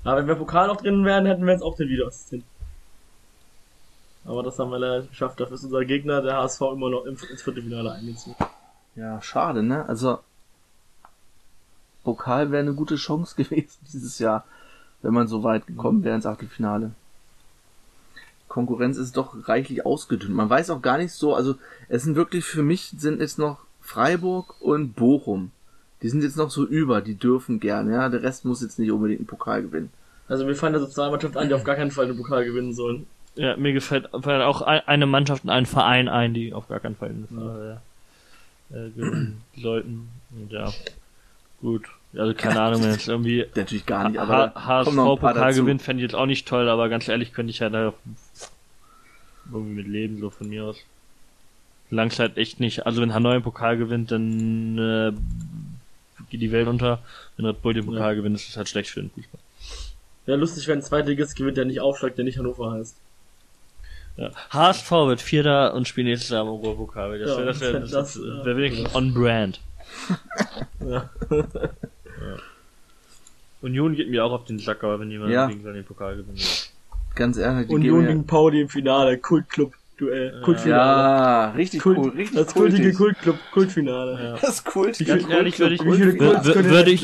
Aber 0.05 0.19
wenn 0.21 0.29
wir 0.29 0.35
Pokal 0.37 0.69
noch 0.69 0.77
drin 0.77 1.05
wären, 1.05 1.27
hätten 1.27 1.45
wir 1.45 1.53
jetzt 1.53 1.63
auch 1.63 1.77
den 1.77 1.89
Videoassistenten. 1.89 2.47
Aber 4.25 4.43
das 4.43 4.59
haben 4.59 4.71
wir 4.71 4.79
leider 4.79 5.03
geschafft. 5.03 5.41
Dafür 5.41 5.55
ist 5.55 5.65
unser 5.65 5.85
Gegner, 5.85 6.23
der 6.23 6.39
HSV, 6.39 6.61
immer 6.73 6.91
noch 6.91 7.05
ins 7.05 7.25
Viertelfinale 7.43 7.93
eingezogen. 7.93 8.37
Ja, 8.97 9.21
schade, 9.21 9.63
ne? 9.63 9.87
Also, 9.89 10.19
Pokal 12.05 12.51
wäre 12.51 12.63
eine 12.63 12.75
gute 12.75 12.97
Chance 12.97 13.35
gewesen 13.37 13.79
dieses 13.93 14.19
Jahr, 14.19 14.45
wenn 15.03 15.15
man 15.15 15.27
so 15.27 15.43
weit 15.43 15.67
gekommen 15.67 16.05
wäre 16.05 16.15
ins 16.15 16.27
Achtelfinale. 16.27 16.93
Konkurrenz 18.49 18.99
ist 18.99 19.17
doch 19.17 19.49
reichlich 19.49 19.85
ausgedünnt. 19.85 20.35
Man 20.35 20.49
weiß 20.49 20.71
auch 20.71 20.81
gar 20.81 20.99
nicht 20.99 21.13
so, 21.13 21.35
also 21.35 21.57
es 21.89 22.05
sind 22.05 22.15
wirklich 22.15 22.45
für 22.45 22.63
mich 22.63 22.95
sind 22.97 23.21
jetzt 23.21 23.39
noch 23.39 23.59
Freiburg 23.81 24.61
und 24.61 24.95
Bochum. 24.95 25.51
Die 26.03 26.09
sind 26.09 26.23
jetzt 26.23 26.37
noch 26.37 26.51
so 26.51 26.65
über, 26.65 27.01
die 27.01 27.17
dürfen 27.17 27.59
gern, 27.59 27.91
ja. 27.91 28.09
Der 28.09 28.23
Rest 28.23 28.45
muss 28.45 28.63
jetzt 28.63 28.79
nicht 28.79 28.93
unbedingt 28.93 29.21
einen 29.21 29.27
Pokal 29.27 29.63
gewinnen. 29.63 29.91
Also 30.29 30.45
mir 30.45 30.55
fallen 30.55 30.73
da 30.73 30.79
so 30.79 30.87
zwei 30.87 31.11
Mannschaften 31.11 31.39
an, 31.39 31.49
die 31.49 31.55
auf 31.55 31.65
gar 31.65 31.77
keinen 31.77 31.91
Fall 31.91 32.07
den 32.07 32.17
Pokal 32.17 32.45
gewinnen 32.45 32.75
sollen. 32.75 33.07
Ja, 33.37 33.57
mir 33.57 33.73
gefällt 33.73 34.09
fallen 34.23 34.43
auch 34.43 34.63
ein- 34.63 34.87
eine 34.87 35.07
Mannschaft 35.07 35.45
und 35.45 35.51
ein 35.51 35.67
Verein 35.67 36.09
ein, 36.09 36.35
die 36.35 36.53
auf 36.53 36.69
gar 36.69 36.79
keinen 36.81 36.95
Fall 36.97 37.11
in 37.11 37.27
der 37.31 37.81
äh, 38.71 38.91
gewinnen 38.91 39.41
sollten. 39.57 40.09
Und 40.31 40.53
ja, 40.53 40.73
gut. 41.61 41.87
Also 42.17 42.33
keine 42.35 42.61
Ahnung, 42.61 42.83
wenn 42.85 42.93
jetzt 42.93 43.09
irgendwie 43.09 43.45
Natürlich 43.57 43.87
gar 43.87 44.09
nicht, 44.09 44.21
aber 44.21 44.53
da 44.55 44.65
HSV-Pokal 44.67 45.53
gewinnt, 45.55 45.83
fände 45.83 46.03
ich 46.03 46.11
jetzt 46.11 46.15
auch 46.15 46.27
nicht 46.27 46.47
toll, 46.47 46.69
aber 46.69 46.89
ganz 46.89 47.09
ehrlich 47.09 47.33
könnte 47.33 47.51
ich 47.51 47.61
halt 47.61 47.75
auch 47.75 47.95
irgendwie 49.53 49.75
mit 49.75 49.89
leben, 49.89 50.21
so 50.21 50.31
von 50.31 50.49
mir 50.49 50.65
aus. 50.65 50.77
Es 51.91 52.19
halt 52.19 52.39
echt 52.39 52.61
nicht, 52.61 52.87
also 52.87 53.03
wenn 53.03 53.15
Hanoi 53.15 53.35
einen 53.35 53.43
Pokal 53.43 53.77
gewinnt, 53.77 54.11
dann 54.11 54.79
äh, 54.79 55.13
geht 56.31 56.41
die 56.41 56.51
Welt 56.51 56.67
unter. 56.67 57.01
Wenn 57.37 57.47
Red 57.47 57.63
Bull 57.63 57.75
den 57.75 57.85
Pokal 57.87 58.13
Ja. 58.13 58.15
gewinnt, 58.15 58.35
ist 58.37 58.49
es 58.49 58.57
halt 58.57 58.69
schlecht 58.69 58.91
für 58.91 59.01
den 59.01 59.11
Fußball. 59.11 59.41
Wäre 60.27 60.39
lustig, 60.39 60.67
wenn 60.67 60.79
ein 60.79 60.83
Zweitligist 60.83 61.37
gewinnt, 61.37 61.57
der 61.57 61.67
nicht 61.67 61.81
aufsteigt, 61.81 62.17
der 62.19 62.25
nicht 62.25 62.39
Hannover 62.39 62.73
heißt. 62.73 62.97
Ja. 64.17 64.31
HSV 64.51 64.91
wird 64.91 65.21
Vierter 65.21 65.75
und 65.75 65.89
spielt 65.89 66.07
nächstes 66.07 66.31
Jahr 66.31 66.43
im 66.43 66.49
Europapokal. 66.49 67.19
Das 67.19 67.31
Ja, 67.31 67.37
wäre 67.39 67.47
das 67.47 67.61
wär, 67.61 67.73
das- 67.81 67.91
das, 67.91 68.15
das, 68.15 68.15
das 68.15 68.23
äh, 68.43 68.45
wär 68.47 68.57
wenigstens 68.57 68.95
on 68.95 69.13
brand. 69.15 69.61
Ja. 70.81 71.11
Union 73.63 73.95
geht 73.95 74.11
mir 74.11 74.25
auch 74.25 74.33
auf 74.33 74.45
den 74.45 74.59
Sack, 74.59 74.85
aber 74.85 75.01
wenn 75.01 75.11
jemand 75.11 75.33
Ja. 75.33 75.47
gegen 75.47 75.63
seinen 75.63 75.85
Pokal 75.85 76.17
gewinnt. 76.17 76.71
Ganz 77.15 77.39
ehrlich, 77.39 77.69
die 77.69 77.73
Union 77.75 78.07
gegen 78.07 78.27
Pauli 78.27 78.61
im 78.61 78.69
Finale, 78.69 79.19
Kultclub-Duell, 79.19 80.33
ja, 80.35 80.41
Kultfinale. 80.43 80.77
ja, 81.03 81.51
richtig 81.53 81.81
Kult, 81.81 81.99
cool, 81.99 82.11
richtig 82.11 82.37
das 82.37 82.53
kultige 82.53 82.93
kultig. 82.93 82.97
Kultclub, 82.99 83.39
Kultfinale. 83.53 84.39
Das 84.41 84.51
ist 84.57 84.65
Kult. 84.65 84.99
Wie 85.01 85.05
Ganz 85.05 85.29
ehrlich 85.29 85.59
würde 85.59 85.75
ich, 85.77 85.85
würde 85.85 86.91
ich, 86.91 87.03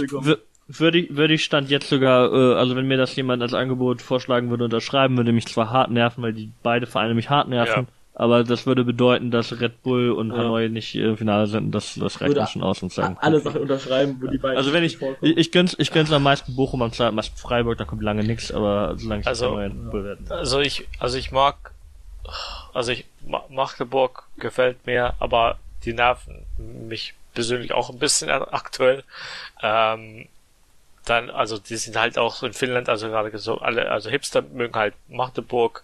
würde 0.79 0.99
ich, 0.99 1.17
würde 1.17 1.35
ich 1.35 1.45
Stand 1.45 1.71
jetzt 1.71 1.89
sogar, 1.89 2.33
äh, 2.33 2.55
also 2.55 2.77
wenn 2.77 2.87
mir 2.87 2.97
das 2.97 3.17
jemand 3.17 3.43
als 3.43 3.55
Angebot 3.55 4.03
vorschlagen 4.03 4.51
würde, 4.51 4.65
unterschreiben, 4.65 5.17
würde 5.17 5.33
mich 5.33 5.47
zwar 5.47 5.71
hart 5.71 5.91
nerven, 5.91 6.23
weil 6.23 6.33
die 6.33 6.51
beide 6.63 6.87
Vereine 6.87 7.15
mich 7.15 7.29
hart 7.31 7.49
nerven, 7.49 7.87
Ja. 7.87 7.93
aber 8.15 8.45
das 8.45 8.67
würde 8.67 8.85
bedeuten, 8.85 9.31
dass 9.31 9.61
Red 9.61 9.83
Bull 9.83 10.11
und 10.11 10.31
Ja. 10.31 10.39
Hanoi 10.39 10.69
nicht 10.69 10.95
im 10.95 11.17
Finale 11.17 11.47
sind. 11.47 11.73
Das, 11.75 11.95
das 11.95 12.21
reicht 12.21 12.35
Würde 12.35 12.47
schon 12.47 12.63
aus 12.63 12.83
und 12.83 12.93
sagen. 12.93 13.17
Alle 13.21 13.41
Sachen 13.41 13.63
unterschreiben, 13.63 14.19
wo 14.21 14.27
die 14.29 14.39
beiden 14.39 14.57
Also 14.57 14.73
wenn 14.73 14.85
ich, 14.85 14.99
ich, 15.23 15.37
ich 15.37 15.53
gönn's, 15.53 15.75
ich 15.79 15.91
gönn's 15.93 16.13
am 16.13 16.23
meisten 16.23 16.55
Bochum, 16.55 16.83
am 16.83 16.91
meisten 17.15 17.37
Freiburg, 17.37 17.79
da 17.79 17.85
kommt 17.85 18.03
lange 18.03 18.23
nichts, 18.25 18.53
aber 18.53 18.95
solange 18.97 19.23
ich 19.23 19.27
Also, 19.27 19.47
Hanoi 19.51 19.65
Red 19.65 19.91
Bull 19.91 20.05
werden. 20.05 20.27
Also 20.31 20.61
ich, 20.61 20.87
also 20.99 21.19
ich 21.19 21.33
mag, 21.33 21.73
also 22.75 22.93
ich, 22.93 23.07
Ma- 23.27 23.45
Magdeburg 23.49 24.25
gefällt 24.39 24.87
mir, 24.87 25.15
aber 25.19 25.59
die 25.85 25.95
nerven 25.95 26.45
mich 26.89 27.15
persönlich 27.35 27.73
auch 27.73 27.91
ein 27.91 27.99
bisschen 27.99 28.29
aktuell. 28.29 29.03
Ähm, 29.63 30.27
dann, 31.11 31.29
also 31.31 31.59
die 31.59 31.77
sind 31.77 31.97
halt 31.97 32.17
auch 32.19 32.43
in 32.43 32.53
Finnland, 32.53 32.89
also 32.89 33.09
gerade 33.09 33.37
so 33.39 33.59
alle, 33.59 33.91
also 33.91 34.09
Hipster 34.11 34.43
mögen 34.43 34.75
halt 34.75 34.95
Magdeburg, 35.09 35.83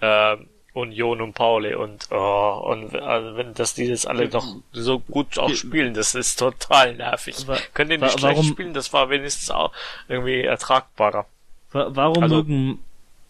ähm, 0.00 0.46
Union 0.74 1.20
und 1.20 1.34
Pauli 1.34 1.74
und 1.74 2.08
oh, 2.10 2.62
und 2.64 2.94
also 2.96 3.36
wenn 3.36 3.52
das 3.52 3.74
die 3.74 3.84
jetzt 3.84 4.06
alle 4.08 4.28
doch 4.30 4.46
so 4.72 5.00
gut 5.00 5.38
auch 5.38 5.50
spielen, 5.54 5.92
das 5.92 6.14
ist 6.14 6.38
total 6.38 6.94
nervig. 6.94 7.46
Wa- 7.46 7.58
Können 7.74 7.90
die 7.90 8.00
wa- 8.00 8.06
nicht 8.06 8.18
schlecht 8.18 8.44
spielen, 8.46 8.72
das 8.72 8.90
war 8.94 9.10
wenigstens 9.10 9.50
auch 9.50 9.70
irgendwie 10.08 10.40
ertragbarer. 10.40 11.26
Wa- 11.72 11.88
Warum 11.90 12.22
Also- 12.22 12.36
mögen 12.36 12.82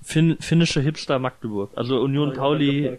fin 0.05 0.37
finnische 0.41 0.81
Hipster 0.81 1.19
Magdeburg? 1.19 1.71
Also 1.75 2.01
Union 2.01 2.33
Pauli. 2.33 2.99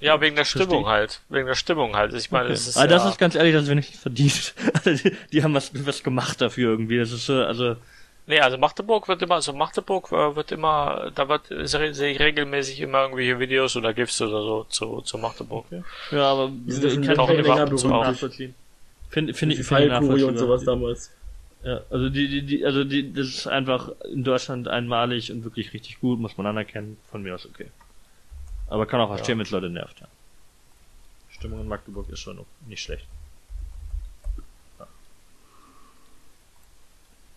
Ja, 0.00 0.20
wegen 0.20 0.34
der 0.36 0.44
Versteh- 0.44 0.62
Stimmung 0.64 0.86
halt. 0.86 1.20
Wegen 1.28 1.46
der 1.46 1.54
Stimmung 1.54 1.94
halt. 1.96 2.14
Ich 2.14 2.30
meine, 2.30 2.44
Okay. 2.46 2.54
es 2.54 2.66
ist 2.66 2.76
Aber 2.76 2.88
das 2.88 3.04
ja, 3.04 3.10
ist 3.10 3.18
ganz 3.18 3.34
ehrlich, 3.34 3.52
das 3.54 3.68
wenigstens 3.68 4.00
verdient. 4.00 4.54
Also 4.84 5.08
die, 5.08 5.16
die 5.32 5.42
haben 5.44 5.54
was, 5.54 5.70
was 5.86 6.02
gemacht 6.02 6.40
dafür 6.40 6.70
irgendwie. 6.70 6.98
Das 6.98 7.12
ist 7.12 7.26
so, 7.26 7.34
also 7.44 7.76
Nee, 8.26 8.38
also 8.40 8.58
Magdeburg 8.58 9.08
wird 9.08 9.22
immer, 9.22 9.36
also 9.36 9.52
Magdeburg 9.52 10.12
äh, 10.12 10.36
wird 10.36 10.52
immer, 10.52 11.10
da 11.14 11.28
wird 11.28 11.46
se- 11.48 11.92
sehe 11.94 12.12
ich 12.12 12.20
regelmäßig 12.20 12.80
immer 12.80 13.02
irgendwelche 13.02 13.40
Videos 13.40 13.74
oder 13.76 13.92
GIFs 13.92 14.20
oder 14.22 14.42
so 14.42 14.64
zu, 14.68 15.00
zu 15.00 15.18
Magdeburg. 15.18 15.64
ja, 16.12 16.22
aber 16.24 16.50
Die 16.52 16.70
sind 16.72 17.04
kann 17.06 17.18
auch 17.18 17.28
ich 17.30 17.40
länger 17.44 17.66
berühmt. 17.66 18.18
Finde 19.08 19.34
find, 19.34 19.52
ich 19.52 19.60
ich 19.60 19.66
Fallkurie 19.66 20.22
und 20.22 20.38
sowas 20.38 20.62
damals. 20.64 21.10
Ja, 21.64 21.80
also 21.90 22.08
die, 22.08 22.28
die, 22.28 22.42
die, 22.42 22.64
also 22.64 22.84
die, 22.84 23.12
das 23.12 23.26
ist 23.26 23.46
einfach 23.48 23.90
in 24.10 24.22
Deutschland 24.22 24.68
einmalig 24.68 25.32
und 25.32 25.42
wirklich 25.44 25.72
richtig 25.74 26.00
gut, 26.00 26.20
muss 26.20 26.36
man 26.38 26.46
anerkennen. 26.46 26.96
Von 27.10 27.22
mir 27.22 27.34
aus 27.34 27.44
okay. 27.46 27.66
Aber 28.70 28.86
kann 28.86 29.00
auch 29.00 29.08
verstehen, 29.08 29.38
wenn 29.38 29.44
es 29.44 29.50
Leute 29.50 29.68
nervt, 29.68 30.00
ja. 30.00 30.06
Stimmung 31.30 31.60
in 31.60 31.68
Magdeburg 31.68 32.08
ist 32.08 32.20
schon 32.20 32.38
nicht 32.66 32.82
schlecht. 32.82 33.06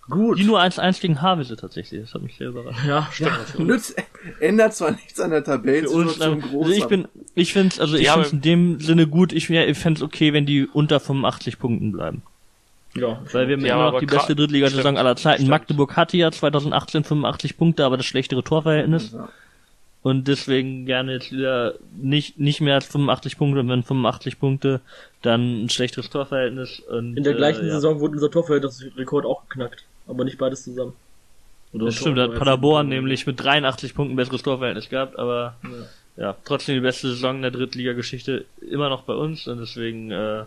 Gut. 0.10 0.38
Die 0.38 0.44
nur 0.44 0.60
1-1 0.62 1.00
gegen 1.00 1.22
Havelse 1.22 1.56
tatsächlich, 1.56 2.02
das 2.02 2.14
hat 2.14 2.22
mich 2.24 2.36
sehr 2.36 2.50
überrascht. 2.50 2.86
Ja, 2.86 3.08
stimmt. 3.12 3.60
Nützt, 3.60 3.96
ändert 4.42 4.74
zwar 4.76 4.92
nichts 4.92 5.18
an 5.22 5.30
der 5.32 5.44
Für 5.46 5.54
uns, 5.54 5.64
Tabellensituation 5.64 6.44
also 6.44 6.72
ich 6.72 6.86
bin, 6.88 7.08
ich 7.36 7.54
finde 7.54 7.80
also 7.80 7.96
Die 7.96 8.04
ich 8.04 8.10
finde 8.12 8.30
in 8.30 8.42
dem 8.42 8.80
Sinne 8.82 9.08
gut, 9.08 9.32
ich, 9.32 9.50
wär- 9.50 9.68
ich 9.70 9.78
fände 9.78 10.00
es 10.00 10.04
okay, 10.04 10.34
wenn 10.34 10.46
die 10.46 10.68
unter 10.68 11.00
85 11.00 11.58
Punkten 11.58 11.94
bleiben. 11.94 12.22
Ja, 12.96 13.22
Weil 13.32 13.48
wir 13.48 13.56
haben 13.56 13.66
Ja, 13.66 13.76
immer 13.76 13.92
noch 13.94 14.00
die 14.02 14.06
beste 14.06 14.36
Drittligasaison 14.36 14.98
aller 14.98 15.16
Zeiten. 15.16 15.38
stimmt. 15.44 15.50
Magdeburg 15.50 15.96
hatte 15.96 16.18
ja 16.18 16.32
2018 16.32 17.06
85 17.06 17.58
Punkte, 17.58 17.86
aber 17.86 17.96
das 17.98 18.06
schlechtere 18.06 18.44
Torverhältnis. 18.44 19.14
Ja. 19.14 19.30
Und 20.04 20.28
deswegen 20.28 20.86
gerne 20.86 21.14
jetzt 21.14 21.32
wieder 21.32 21.76
nicht, 21.96 22.38
nicht 22.38 22.60
mehr 22.60 22.76
als 22.76 22.86
85 22.88 23.38
Punkte, 23.38 23.62
und 23.62 23.70
wenn 23.70 23.84
85 23.84 24.38
Punkte, 24.38 24.82
dann 25.22 25.64
ein 25.64 25.70
schlechteres 25.70 26.10
Torverhältnis. 26.10 26.82
Und, 26.82 27.16
In 27.16 27.24
der 27.24 27.34
gleichen 27.34 27.64
äh, 27.64 27.68
ja. 27.68 27.74
Saison 27.76 28.02
wurde 28.02 28.16
unser 28.16 28.30
Torverhältnisrekord 28.30 29.26
auch 29.26 29.48
geknackt. 29.48 29.86
Aber 30.06 30.26
nicht 30.26 30.38
beides 30.38 30.66
zusammen. 30.66 30.94
Oder 31.72 31.86
Das 31.86 31.96
stimmt, 31.96 32.18
da 32.18 32.24
hat 32.24 32.36
Paderborn 32.36 32.90
nämlich 32.90 33.26
mit 33.26 33.42
83 33.42 33.96
Punkten 33.96 34.14
ein 34.14 34.18
besseres 34.18 34.44
Torverhältnis 34.44 34.90
gehabt, 34.90 35.18
aber 35.18 35.56
ja, 36.18 36.36
trotzdem 36.46 36.76
die 36.76 36.82
beste 36.82 37.08
Saison 37.08 37.42
der 37.42 37.50
Drittligageschichte 37.50 38.46
immer 38.70 38.90
noch 38.90 39.04
bei 39.04 39.14
uns 39.14 39.48
und 39.48 39.60
deswegen 39.60 40.12
äh, 40.12 40.44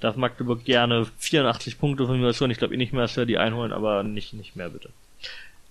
darf 0.00 0.16
Magdeburg 0.16 0.64
gerne 0.64 1.06
84 1.18 1.78
Punkte 1.78 2.06
von 2.06 2.18
mir 2.18 2.32
schon. 2.32 2.50
Ich 2.50 2.58
glaube 2.58 2.72
eh 2.72 2.78
nicht 2.78 2.94
mehr, 2.94 3.02
dass 3.02 3.16
wir 3.16 3.26
die 3.26 3.36
einholen, 3.36 3.72
aber 3.72 4.02
nicht, 4.02 4.32
nicht 4.32 4.56
mehr 4.56 4.70
bitte. 4.70 4.88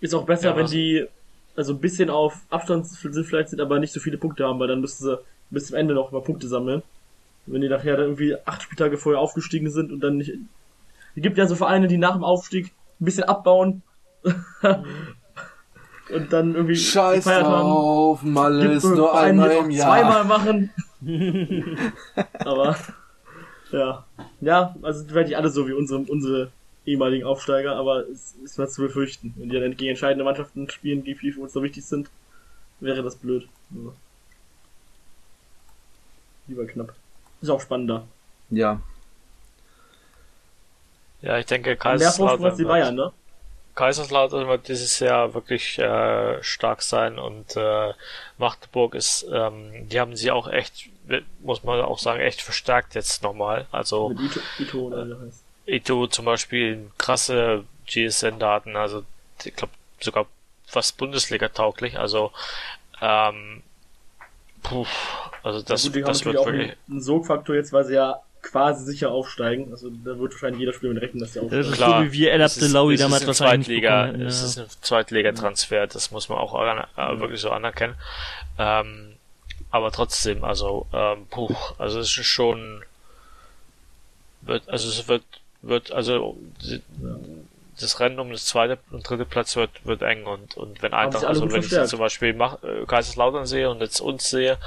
Ist 0.01 0.13
auch 0.13 0.25
besser, 0.25 0.49
Ja, 0.49 0.55
wenn 0.57 0.67
die 0.67 1.07
also 1.55 1.73
ein 1.73 1.79
bisschen 1.79 2.09
auf 2.09 2.41
Abstand 2.49 2.87
sind 2.87 3.25
vielleicht 3.25 3.49
sind, 3.49 3.61
aber 3.61 3.79
nicht 3.79 3.93
so 3.93 3.99
viele 3.99 4.17
Punkte 4.17 4.45
haben, 4.45 4.59
weil 4.59 4.67
dann 4.67 4.81
müssten 4.81 5.03
sie 5.03 5.19
bis 5.49 5.67
zum 5.67 5.77
Ende 5.77 5.93
noch 5.93 6.11
mal 6.11 6.21
Punkte 6.21 6.47
sammeln. 6.47 6.81
Wenn 7.45 7.61
die 7.61 7.69
nachher 7.69 7.97
dann 7.97 8.05
irgendwie 8.05 8.35
acht 8.45 8.61
Spieltage 8.61 8.97
vorher 8.97 9.19
aufgestiegen 9.19 9.69
sind 9.69 9.91
und 9.91 9.99
dann 10.01 10.17
nicht. 10.17 10.33
Es 11.15 11.21
gibt 11.21 11.37
ja 11.37 11.47
so 11.47 11.55
Vereine, 11.55 11.87
die 11.87 11.97
nach 11.97 12.13
dem 12.13 12.23
Aufstieg 12.23 12.71
ein 12.99 13.05
bisschen 13.05 13.25
abbauen 13.25 13.81
und 14.23 16.31
dann 16.31 16.55
irgendwie 16.55 16.75
Scheiß 16.75 17.25
haben. 17.25 17.43
drauf, 17.43 18.23
Malle 18.23 18.61
Gibt 18.61 18.75
ist 18.75 18.83
nur 18.85 19.09
Vereine, 19.09 19.43
einmal 19.43 19.51
im 19.51 19.71
Jahr. 19.71 19.87
zweimal 19.87 20.25
machen. 20.25 20.69
aber 22.39 22.75
ja. 23.71 24.05
Ja, 24.39 24.75
also 24.81 25.09
werde 25.13 25.29
ich 25.29 25.37
alle 25.37 25.49
so 25.49 25.67
wie 25.67 25.73
unsere, 25.73 26.01
unsere 26.01 26.51
ehemaligen 26.85 27.25
Aufsteiger, 27.25 27.75
aber 27.75 28.07
es 28.07 28.35
ist 28.43 28.57
was 28.57 28.73
zu 28.73 28.81
befürchten. 28.81 29.33
Wenn 29.37 29.49
die 29.49 29.59
dann 29.59 29.77
gegen 29.77 29.91
entscheidende 29.91 30.23
Mannschaften 30.23 30.69
spielen, 30.69 31.03
die 31.03 31.15
für 31.15 31.39
uns 31.39 31.53
so 31.53 31.61
wichtig 31.63 31.85
sind, 31.85 32.09
wäre 32.79 33.03
das 33.03 33.15
blöd. 33.15 33.47
Ja. 33.71 33.91
Lieber 36.47 36.65
knapp. 36.65 36.93
Ist 37.41 37.49
auch 37.49 37.61
spannender. 37.61 38.07
Ja, 38.49 38.81
Ja, 41.21 41.37
ich 41.37 41.45
denke, 41.45 41.69
Mehr 41.69 41.77
Kaiserslautern 41.77 42.45
als 42.45 42.57
die 42.57 42.63
Bayern, 42.63 42.97
wird, 42.97 43.11
ne? 43.11 43.13
Kaiserslautern 43.75 44.47
wird 44.47 44.67
dieses 44.67 44.99
Jahr 44.99 45.33
wirklich 45.33 45.77
äh, 45.79 46.43
stark 46.43 46.81
sein 46.81 47.19
und 47.19 47.55
äh, 47.55 47.93
Magdeburg 48.37 48.95
ist, 48.95 49.25
ähm, 49.31 49.87
die 49.87 49.99
haben 49.99 50.15
sie 50.15 50.31
auch 50.31 50.47
echt, 50.47 50.89
muss 51.41 51.63
man 51.63 51.79
auch 51.81 51.99
sagen, 51.99 52.19
echt 52.19 52.41
verstärkt 52.41 52.95
jetzt 52.95 53.23
nochmal. 53.23 53.67
Also 53.71 54.09
Mit 54.09 54.19
Ito, 54.19 54.39
Ito 54.59 54.79
oder 54.87 55.07
wie 55.07 55.11
er 55.11 55.21
heißt. 55.21 55.43
Ito 55.67 56.07
zum 56.07 56.25
Beispiel 56.25 56.91
krasse 56.97 57.65
GSN-Daten, 57.87 58.75
also 58.75 59.03
ich 59.43 59.55
glaube 59.55 59.73
sogar 59.99 60.25
fast 60.65 60.97
Bundesliga 60.97 61.49
tauglich, 61.49 61.97
also 61.99 62.31
ähm, 63.01 63.63
puh, 64.63 64.85
also 65.43 65.61
das, 65.61 65.83
ja, 65.83 65.89
gut, 65.89 65.95
die 65.95 66.03
haben 66.03 66.07
das 66.07 66.25
wird 66.25 66.35
natürlich 66.35 66.39
auch 66.39 66.45
wirklich 66.45 66.71
einen, 66.71 66.91
einen 66.91 67.01
Sogfaktor 67.01 67.55
jetzt, 67.55 67.73
weil 67.73 67.85
sie 67.85 67.95
ja 67.95 68.21
quasi 68.41 68.85
sicher 68.85 69.11
aufsteigen. 69.11 69.71
Also 69.71 69.89
da 69.89 70.17
wird 70.17 70.33
wahrscheinlich 70.33 70.59
jeder 70.59 70.73
Spieler 70.73 70.93
mit 70.93 71.03
rechnen, 71.03 71.21
dass 71.21 71.33
sie 71.33 71.39
Das 71.39 71.45
aufsteigen. 71.45 71.69
ist 71.69 71.75
Klar, 71.75 71.99
so 71.99 72.05
wie 72.05 72.11
wir 72.13 72.31
El 72.31 72.41
Abdelawi 72.41 72.93
es 72.93 72.99
ist 72.99 73.03
damals 73.05 73.21
ein 73.21 73.27
wahrscheinlich 73.27 73.67
Zweitliga, 73.67 74.07
es 74.09 74.41
ist 74.41 74.57
ein 74.59 74.67
Zweitliga-Transfer, 74.81 75.87
das 75.87 76.11
muss 76.11 76.29
man 76.29 76.37
auch 76.37 76.55
aner 76.55 76.87
äh, 76.97 77.19
wirklich 77.19 77.41
so 77.41 77.51
anerkennen. 77.51 77.95
Ähm, 78.57 79.13
aber 79.69 79.91
trotzdem, 79.91 80.43
also, 80.43 80.87
ähm, 80.91 81.27
puh, 81.29 81.55
also 81.77 81.99
es 81.99 82.17
ist 82.17 82.25
schon, 82.25 82.83
wird, 84.41 84.67
also 84.67 84.89
es 84.89 85.07
wird, 85.07 85.23
wird, 85.61 85.91
also 85.91 86.37
das 87.79 87.99
Rennen 87.99 88.19
um 88.19 88.31
das 88.31 88.45
zweite 88.45 88.77
und 88.91 89.07
dritte 89.09 89.25
Platz 89.25 89.55
wird, 89.55 89.69
wird 89.85 90.01
eng 90.03 90.25
und, 90.25 90.55
und 90.57 90.81
wenn 90.83 90.93
Eintracht, 90.93 91.25
also 91.25 91.41
wenn 91.41 91.47
ich 91.47 91.53
verstärkt. 91.53 91.83
jetzt 91.83 91.89
zum 91.91 91.99
Beispiel 91.99 92.33
Mach, 92.33 92.61
äh, 92.63 92.85
Kaiserslautern 92.85 93.45
sehe 93.45 93.69
und 93.69 93.79
jetzt 93.81 93.99
uns 94.01 94.29
sehe, 94.29 94.57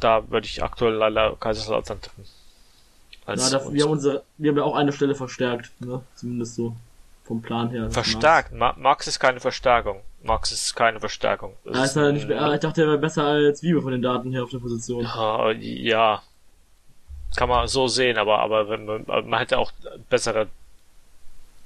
da 0.00 0.28
würde 0.30 0.46
ich 0.46 0.62
aktuell 0.62 0.94
leider 0.94 1.36
Kaiserslautern 1.38 2.00
tippen. 2.00 2.24
Als 3.26 3.50
Ja, 3.50 3.58
da, 3.58 3.64
uns. 3.64 3.74
wir 3.74 3.84
haben 3.84 3.90
unsere, 3.90 4.22
wir 4.38 4.50
haben 4.50 4.58
ja 4.58 4.64
auch 4.64 4.76
eine 4.76 4.92
Stelle 4.92 5.14
verstärkt, 5.14 5.70
ne? 5.80 6.02
Zumindest 6.14 6.56
so 6.56 6.74
vom 7.24 7.40
Plan 7.42 7.70
her. 7.70 7.90
Verstärkt. 7.90 8.52
Ma 8.52 8.74
Max 8.78 9.06
ist 9.06 9.18
keine 9.18 9.40
Verstärkung. 9.40 10.00
Max 10.22 10.52
ist 10.52 10.74
keine 10.74 11.00
Verstärkung. 11.00 11.54
Das 11.64 11.76
Ja, 11.76 11.84
ist 11.84 11.96
er 11.96 12.12
nicht, 12.12 12.28
mehr- 12.28 12.52
ich 12.52 12.60
dachte, 12.60 12.82
er 12.82 12.88
wäre 12.88 12.98
besser 12.98 13.24
als 13.24 13.62
Wiebe 13.62 13.80
von 13.82 13.92
den 13.92 14.02
Daten 14.02 14.30
her 14.32 14.42
auf 14.44 14.50
der 14.50 14.58
Position. 14.58 15.04
Ja, 15.04 15.50
ja. 15.52 16.22
Kann 17.36 17.48
man 17.48 17.66
so 17.68 17.88
sehen, 17.88 18.18
aber, 18.18 18.38
aber 18.40 18.68
wenn 18.68 18.84
man, 18.84 19.04
man 19.06 19.38
hätte 19.38 19.58
auch 19.58 19.72
bessere 20.08 20.48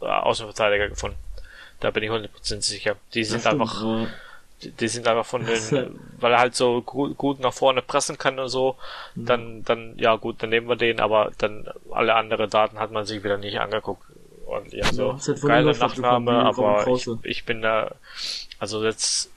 äh, 0.00 0.06
Außenverteidiger 0.06 0.88
gefunden. 0.88 1.18
Da 1.80 1.90
bin 1.90 2.02
ich 2.02 2.10
100% 2.10 2.62
sicher. 2.62 2.96
Die 3.14 3.24
sind 3.24 3.46
einfach, 3.46 3.82
aber 3.82 4.08
die, 4.62 4.72
die 4.72 4.88
sind 4.88 5.06
einfach 5.06 5.26
von 5.26 5.44
den, 5.46 6.00
weil 6.18 6.32
er 6.32 6.38
halt 6.40 6.54
so 6.56 6.82
gut, 6.82 7.16
gut 7.16 7.38
nach 7.40 7.52
vorne 7.52 7.82
pressen 7.82 8.18
kann 8.18 8.38
und 8.38 8.48
so, 8.48 8.76
dann, 9.14 9.62
dann, 9.64 9.94
ja 9.98 10.16
gut, 10.16 10.42
dann 10.42 10.50
nehmen 10.50 10.68
wir 10.68 10.76
den, 10.76 10.98
aber 11.00 11.30
dann 11.38 11.68
alle 11.92 12.14
andere 12.14 12.48
Daten 12.48 12.78
hat 12.80 12.90
man 12.90 13.04
sich 13.06 13.22
wieder 13.22 13.38
nicht 13.38 13.60
angeguckt. 13.60 14.02
Also, 14.50 14.76
Ja, 14.76 14.84
halt 15.12 15.38
von 15.38 15.48
geile 15.48 15.76
Nachname, 15.76 16.32
aber 16.32 16.86
ich, 16.88 17.06
ich 17.22 17.44
bin 17.44 17.62
da, 17.62 17.92
also 18.58 18.82
jetzt, 18.84 19.30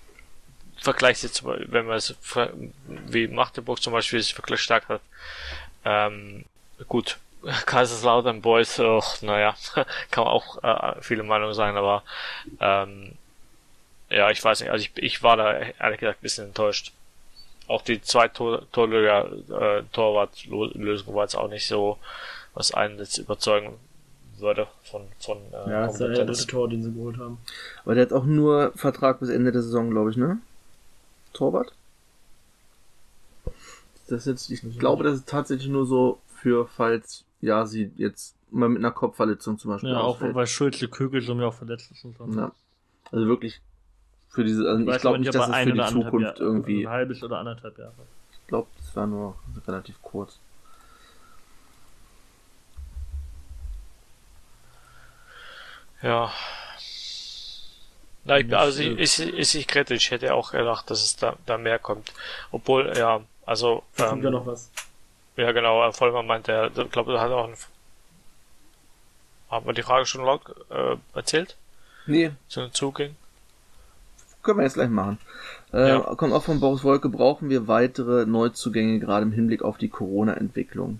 Vergleich 0.82 1.21
jetzt, 1.21 1.43
wenn 1.45 1.86
man 1.86 1.97
es, 1.97 2.15
wie 2.88 3.27
Magdeburg 3.27 3.79
zum 3.84 3.93
Beispiel 3.93 4.19
sich 4.19 4.36
wirklich 4.36 4.61
stark 4.61 4.89
hat, 4.89 5.01
ähm, 5.86 6.45
gut, 6.88 7.17
Kaiserslautern 7.65 8.41
Boys, 8.41 8.79
och, 8.79 9.21
naja, 9.21 9.55
kann 10.11 10.23
man 10.25 10.34
auch 10.34 10.63
äh, 10.63 11.01
viele 11.01 11.23
Meinungen 11.23 11.53
sagen, 11.53 11.77
aber 11.77 12.03
ähm, 12.59 13.13
ja, 14.09 14.29
ich 14.29 14.43
weiß 14.43 14.61
nicht, 14.61 14.71
also 14.71 14.84
ich, 14.84 14.91
ich 14.95 15.23
war 15.23 15.38
da 15.38 15.53
ehrlich 15.53 15.99
gesagt 15.99 16.19
ein 16.19 16.23
bisschen 16.23 16.47
enttäuscht. 16.47 16.91
Auch 17.67 17.82
die 17.82 18.01
zwei 18.01 18.27
Tor, 18.27 18.69
Torlöger, 18.71 19.32
äh, 19.49 19.84
Torwartlösung 19.93 21.15
war 21.15 21.23
jetzt 21.23 21.36
auch 21.36 21.47
nicht 21.47 21.67
so, 21.67 21.97
was 22.53 22.73
einen 22.73 22.99
jetzt 22.99 23.17
überzeugen 23.17 23.77
würde 24.38 24.67
von, 24.84 25.03
von 25.19 25.38
äh, 25.53 25.69
Ja, 25.69 25.86
das 25.86 25.93
ist 25.93 26.01
ja 26.01 26.07
der 26.09 26.25
dritte 26.25 26.47
Tor, 26.47 26.67
den 26.67 26.84
sie 26.84 26.91
geholt 26.91 27.17
haben. 27.17 27.38
Aber 27.86 27.95
der 27.95 28.05
hat 28.05 28.13
auch 28.13 28.25
nur 28.25 28.73
Vertrag 28.75 29.19
bis 29.21 29.29
Ende 29.29 29.51
der 29.51 29.61
Saison, 29.61 29.89
glaube 29.89 30.09
ich, 30.09 30.17
ne? 30.17 30.39
Torwart? 31.34 31.71
Das 34.12 34.26
jetzt, 34.26 34.49
ich 34.51 34.62
glaube, 34.78 35.05
das 35.05 35.16
ist 35.20 35.30
tatsächlich 35.30 35.70
nur 35.70 35.86
so 35.86 36.20
für, 36.36 36.68
falls, 36.68 37.24
ja, 37.39 37.66
sie 37.66 37.91
jetzt 37.95 38.36
mal 38.51 38.68
mit 38.68 38.80
einer 38.80 38.91
Kopfverletzung 38.91 39.57
zum 39.57 39.72
Beispiel 39.72 39.91
Ja, 39.91 39.99
auch 40.01 40.16
ausfällt. 40.16 40.36
weil 40.36 40.47
Schulze 40.47 40.89
Kögel 40.89 41.22
so 41.22 41.34
mir 41.34 41.47
auch 41.47 41.53
verletzt 41.53 41.89
ist 41.91 42.03
und 42.03 42.18
so. 42.18 42.26
Ja. 42.38 42.51
Also 43.09 43.28
wirklich 43.28 43.62
für 44.30 44.43
diese, 44.43 44.68
also 44.70 44.82
ich 44.82 44.88
weiß 44.89 45.01
glaube 45.01 45.20
nicht, 45.20 45.34
dass 45.34 45.47
es 45.47 45.55
für 45.55 45.72
die 45.72 45.80
Zukunft 45.86 46.22
Jahre- 46.22 46.39
irgendwie, 46.39 46.86
Ein 46.86 46.91
halbes 46.91 47.24
oder 47.24 47.38
anderthalb 47.39 47.78
Jahre. 47.78 47.93
ich 48.34 48.47
glaube, 48.47 48.68
das 48.78 48.93
war 48.97 49.07
nur 49.07 49.36
relativ 49.66 49.95
kurz. 50.01 50.39
Ja. 56.01 56.32
Na, 58.24 58.38
ich, 58.39 58.55
also 58.55 58.82
ich, 58.82 59.20
ich, 59.20 59.20
ich, 59.34 59.55
ich 59.55 59.68
kritisch. 59.68 60.05
Ich 60.05 60.12
hätte 60.12 60.34
auch 60.34 60.51
gedacht, 60.51 60.89
dass 60.89 61.03
es 61.03 61.16
da, 61.16 61.36
da 61.45 61.57
mehr 61.57 61.80
kommt. 61.80 62.12
Obwohl, 62.51 62.91
ja, 62.97 63.22
also, 63.45 63.83
kommt 64.07 64.23
ja 64.23 64.29
ähm, 64.29 64.33
noch 64.33 64.45
was. 64.45 64.71
ja 65.37 65.51
genau, 65.51 65.81
Herr 65.81 65.93
Vollmann 65.93 66.27
meinte, 66.27 66.51
er, 66.51 66.77
ich 66.77 66.91
glaube, 66.91 67.13
er 67.13 67.21
hat 67.21 67.31
auch 67.31 67.47
ein, 67.47 67.55
haben 69.49 69.65
wir 69.67 69.73
die 69.73 69.83
Frage 69.83 70.05
schon 70.05 70.25
laut 70.25 70.41
äh, 70.69 70.97
erzählt, 71.13 71.57
Nee, 72.05 72.31
zu 72.47 72.61
den 72.61 72.73
Zugängen? 72.73 73.15
können 74.43 74.59
wir 74.59 74.63
jetzt 74.65 74.73
gleich 74.75 74.89
machen. 74.89 75.19
Äh, 75.73 75.89
Ja. 75.89 75.99
Kommt 76.15 76.33
auch 76.33 76.43
von 76.43 76.59
Boris 76.59 76.83
Wolke, 76.83 77.09
brauchen 77.09 77.49
wir 77.49 77.67
weitere 77.67 78.25
Neuzugänge, 78.25 78.99
gerade 78.99 79.23
im 79.23 79.31
Hinblick 79.31 79.61
auf 79.63 79.77
die 79.77 79.89
Corona-Entwicklung. 79.89 80.99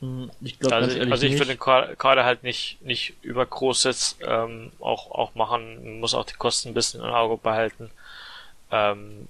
Hm, 0.00 0.30
Ich 0.40 0.58
glaube 0.58 0.76
Also, 0.76 0.98
also 1.00 1.26
ich 1.26 1.32
nicht. 1.32 1.40
würde 1.40 1.54
den 1.56 1.96
Kader 1.98 2.24
halt 2.24 2.42
nicht, 2.42 2.80
nicht 2.82 3.14
übergroß 3.22 3.84
jetzt 3.84 4.18
ähm, 4.22 4.72
auch, 4.80 5.10
auch 5.10 5.34
machen, 5.34 5.82
Man 5.84 6.00
muss 6.00 6.14
auch 6.14 6.24
die 6.24 6.34
Kosten 6.34 6.68
ein 6.70 6.74
bisschen 6.74 7.00
im 7.00 7.10
Auge 7.10 7.36
behalten. 7.36 7.90
Ähm, 8.70 9.28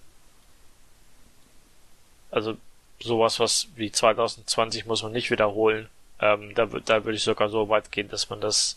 also 2.30 2.56
sowas, 3.00 3.40
was 3.40 3.68
wie 3.76 3.90
2020 3.90 4.86
muss 4.86 5.02
man 5.02 5.12
nicht 5.12 5.30
wiederholen. 5.30 5.88
Ähm, 6.20 6.54
da, 6.54 6.66
da 6.66 7.04
würde 7.04 7.16
ich 7.16 7.22
sogar 7.22 7.48
so 7.48 7.68
weit 7.68 7.92
gehen, 7.92 8.08
dass 8.08 8.28
man 8.28 8.40
das 8.40 8.76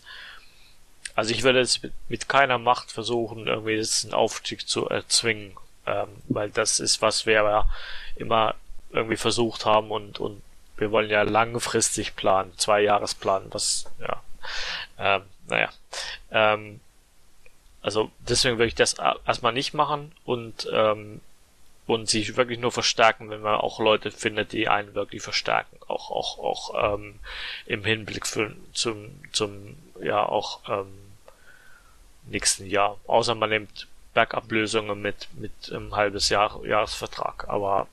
also 1.14 1.32
ich 1.32 1.42
würde 1.42 1.60
jetzt 1.60 1.82
mit, 1.82 1.92
mit 2.08 2.28
keiner 2.28 2.58
Macht 2.58 2.90
versuchen, 2.90 3.46
irgendwie 3.46 3.72
jetzt 3.72 4.04
einen 4.04 4.14
Aufstieg 4.14 4.68
zu 4.68 4.88
erzwingen, 4.88 5.56
ähm, 5.86 6.08
weil 6.28 6.50
das 6.50 6.80
ist, 6.80 7.02
was 7.02 7.26
wir 7.26 7.34
ja 7.34 7.68
immer 8.16 8.54
irgendwie 8.90 9.16
versucht 9.16 9.64
haben 9.64 9.90
und, 9.90 10.18
und 10.18 10.42
wir 10.76 10.90
wollen 10.90 11.10
ja 11.10 11.22
langfristig 11.22 12.16
planen, 12.16 12.52
zwei 12.56 12.82
Jahresplan, 12.82 13.46
was, 13.50 13.86
ja, 14.00 14.22
ähm, 14.98 15.22
naja, 15.46 15.68
ähm, 16.32 16.80
also 17.80 18.10
deswegen 18.20 18.58
würde 18.58 18.68
ich 18.68 18.74
das 18.74 18.94
erstmal 19.26 19.52
nicht 19.52 19.74
machen 19.74 20.12
und, 20.24 20.68
ähm, 20.72 21.20
und 21.86 22.08
sich 22.08 22.36
wirklich 22.36 22.58
nur 22.58 22.72
verstärken, 22.72 23.30
wenn 23.30 23.42
man 23.42 23.56
auch 23.56 23.78
Leute 23.78 24.10
findet, 24.10 24.52
die 24.52 24.68
einen 24.68 24.94
wirklich 24.94 25.22
verstärken, 25.22 25.76
auch, 25.86 26.10
auch, 26.10 26.38
auch, 26.38 26.94
ähm, 26.94 27.20
im 27.66 27.84
Hinblick 27.84 28.26
für, 28.26 28.54
zum, 28.72 29.20
zum, 29.32 29.76
ja, 30.00 30.24
auch, 30.24 30.60
ähm, 30.68 31.04
nächsten 32.26 32.66
Jahr. 32.66 32.98
Außer 33.06 33.34
man 33.34 33.50
nimmt 33.50 33.86
Backup-Lösungen 34.14 35.00
mit, 35.00 35.28
mit 35.34 35.52
einem 35.70 35.94
halbes 35.94 36.28
Jahr, 36.28 36.64
Jahresvertrag. 36.64 37.48
Aber 37.48 37.88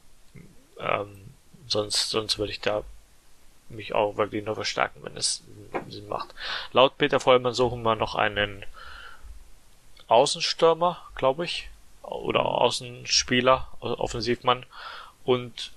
ähm, 0.79 1.33
sonst, 1.67 2.09
sonst 2.09 2.37
würde 2.37 2.51
ich 2.51 2.61
da 2.61 2.83
mich 3.69 3.93
auch 3.93 4.17
wirklich 4.17 4.43
nur 4.43 4.55
verstärken, 4.55 5.01
wenn 5.03 5.15
es 5.17 5.43
Sinn 5.89 6.07
macht. 6.07 6.33
Laut 6.73 6.97
Peter 6.97 7.19
Vollmann 7.19 7.53
suchen 7.53 7.83
wir 7.83 7.95
noch 7.95 8.15
einen 8.15 8.65
Außenstürmer, 10.07 11.01
glaube 11.15 11.45
ich, 11.45 11.69
oder 12.04 12.45
Außenspieler, 12.45 13.68
Offensivmann 13.80 14.66
und 15.24 15.72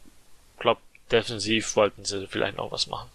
glaube 0.59 0.81
defensiv 1.11 1.77
wollten 1.77 2.05
sie 2.05 2.27
vielleicht 2.27 2.57
noch 2.57 2.73
was 2.73 2.87
machen. 2.87 3.11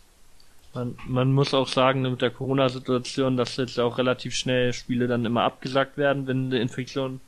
Man, 0.74 0.96
man 1.08 1.34
muss 1.34 1.54
auch 1.54 1.68
sagen, 1.68 2.04
mit 2.04 2.22
der 2.22 2.30
Corona-Situation, 2.30 3.38
dass 3.38 3.58
jetzt 3.58 3.80
auch 3.80 3.98
relativ 3.98 4.36
schnell 4.36 4.72
Spiele 4.74 5.08
dann 5.08 5.26
immer 5.26 5.44
abgesagt 5.44 5.98
werden, 5.98 6.28
wenn 6.28 6.46
eine 6.46 6.60
Infektion 6.60 7.22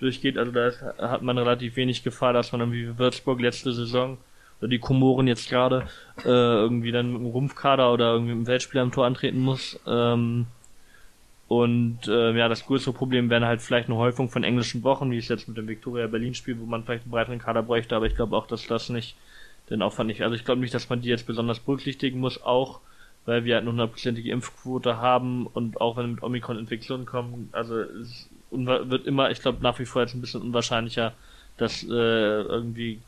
durchgeht. 0.00 0.36
Also 0.36 0.50
da 0.50 0.72
hat 0.98 1.22
man 1.22 1.38
relativ 1.38 1.76
wenig 1.76 2.02
Gefahr, 2.02 2.32
dass 2.32 2.50
man 2.50 2.62
irgendwie 2.62 2.88
wie 2.88 2.98
Würzburg 2.98 3.40
letzte 3.40 3.72
Saison 3.72 4.18
oder 4.60 4.68
die 4.68 4.78
Komoren 4.78 5.28
jetzt 5.28 5.48
gerade 5.48 5.86
äh, 6.24 6.28
irgendwie 6.28 6.92
dann 6.92 7.12
mit 7.12 7.20
dem 7.20 7.26
Rumpfkader 7.26 7.92
oder 7.92 8.12
irgendwie 8.12 8.34
mit 8.34 8.46
dem 8.46 8.48
Weltspieler 8.48 8.82
am 8.82 8.92
Tor 8.92 9.06
antreten 9.06 9.38
muss. 9.38 9.78
Ähm, 9.86 10.46
und 11.50 12.06
äh, 12.06 12.30
ja, 12.38 12.46
das 12.46 12.64
größere 12.64 12.94
Problem 12.94 13.28
wäre 13.28 13.44
halt 13.44 13.60
vielleicht 13.60 13.88
eine 13.88 13.98
Häufung 13.98 14.28
von 14.28 14.44
englischen 14.44 14.84
Wochen, 14.84 15.10
wie 15.10 15.18
es 15.18 15.26
jetzt 15.26 15.48
mit 15.48 15.56
dem 15.56 15.66
Victoria 15.66 16.06
Berlin 16.06 16.32
Spiel, 16.32 16.60
wo 16.60 16.64
man 16.64 16.84
vielleicht 16.84 17.02
einen 17.02 17.10
breiteren 17.10 17.40
Kader 17.40 17.64
bräuchte, 17.64 17.96
aber 17.96 18.06
ich 18.06 18.14
glaube 18.14 18.36
auch, 18.36 18.46
dass 18.46 18.68
das 18.68 18.88
nicht 18.88 19.16
den 19.68 19.82
Aufwand 19.82 20.06
nicht. 20.06 20.22
Also 20.22 20.36
ich 20.36 20.44
glaube 20.44 20.60
nicht, 20.60 20.72
dass 20.72 20.88
man 20.88 21.00
die 21.00 21.08
jetzt 21.08 21.26
besonders 21.26 21.58
berücksichtigen 21.58 22.20
muss, 22.20 22.40
auch 22.40 22.78
weil 23.26 23.44
wir 23.44 23.56
halt 23.56 23.62
eine 23.62 23.72
hundertprozentige 23.72 24.30
Impfquote 24.30 24.98
haben 24.98 25.48
und 25.48 25.80
auch 25.80 25.96
wenn 25.96 26.12
mit 26.12 26.22
Omikron 26.22 26.56
Infektionen 26.56 27.04
kommen, 27.04 27.48
also 27.50 27.80
es 27.80 28.30
wird 28.52 29.06
immer, 29.06 29.32
ich 29.32 29.40
glaube 29.40 29.60
nach 29.60 29.76
wie 29.80 29.86
vor 29.86 30.02
jetzt 30.02 30.14
ein 30.14 30.20
bisschen 30.20 30.42
unwahrscheinlicher, 30.42 31.14
dass 31.56 31.82
äh, 31.82 31.88
irgendwie 31.88 33.00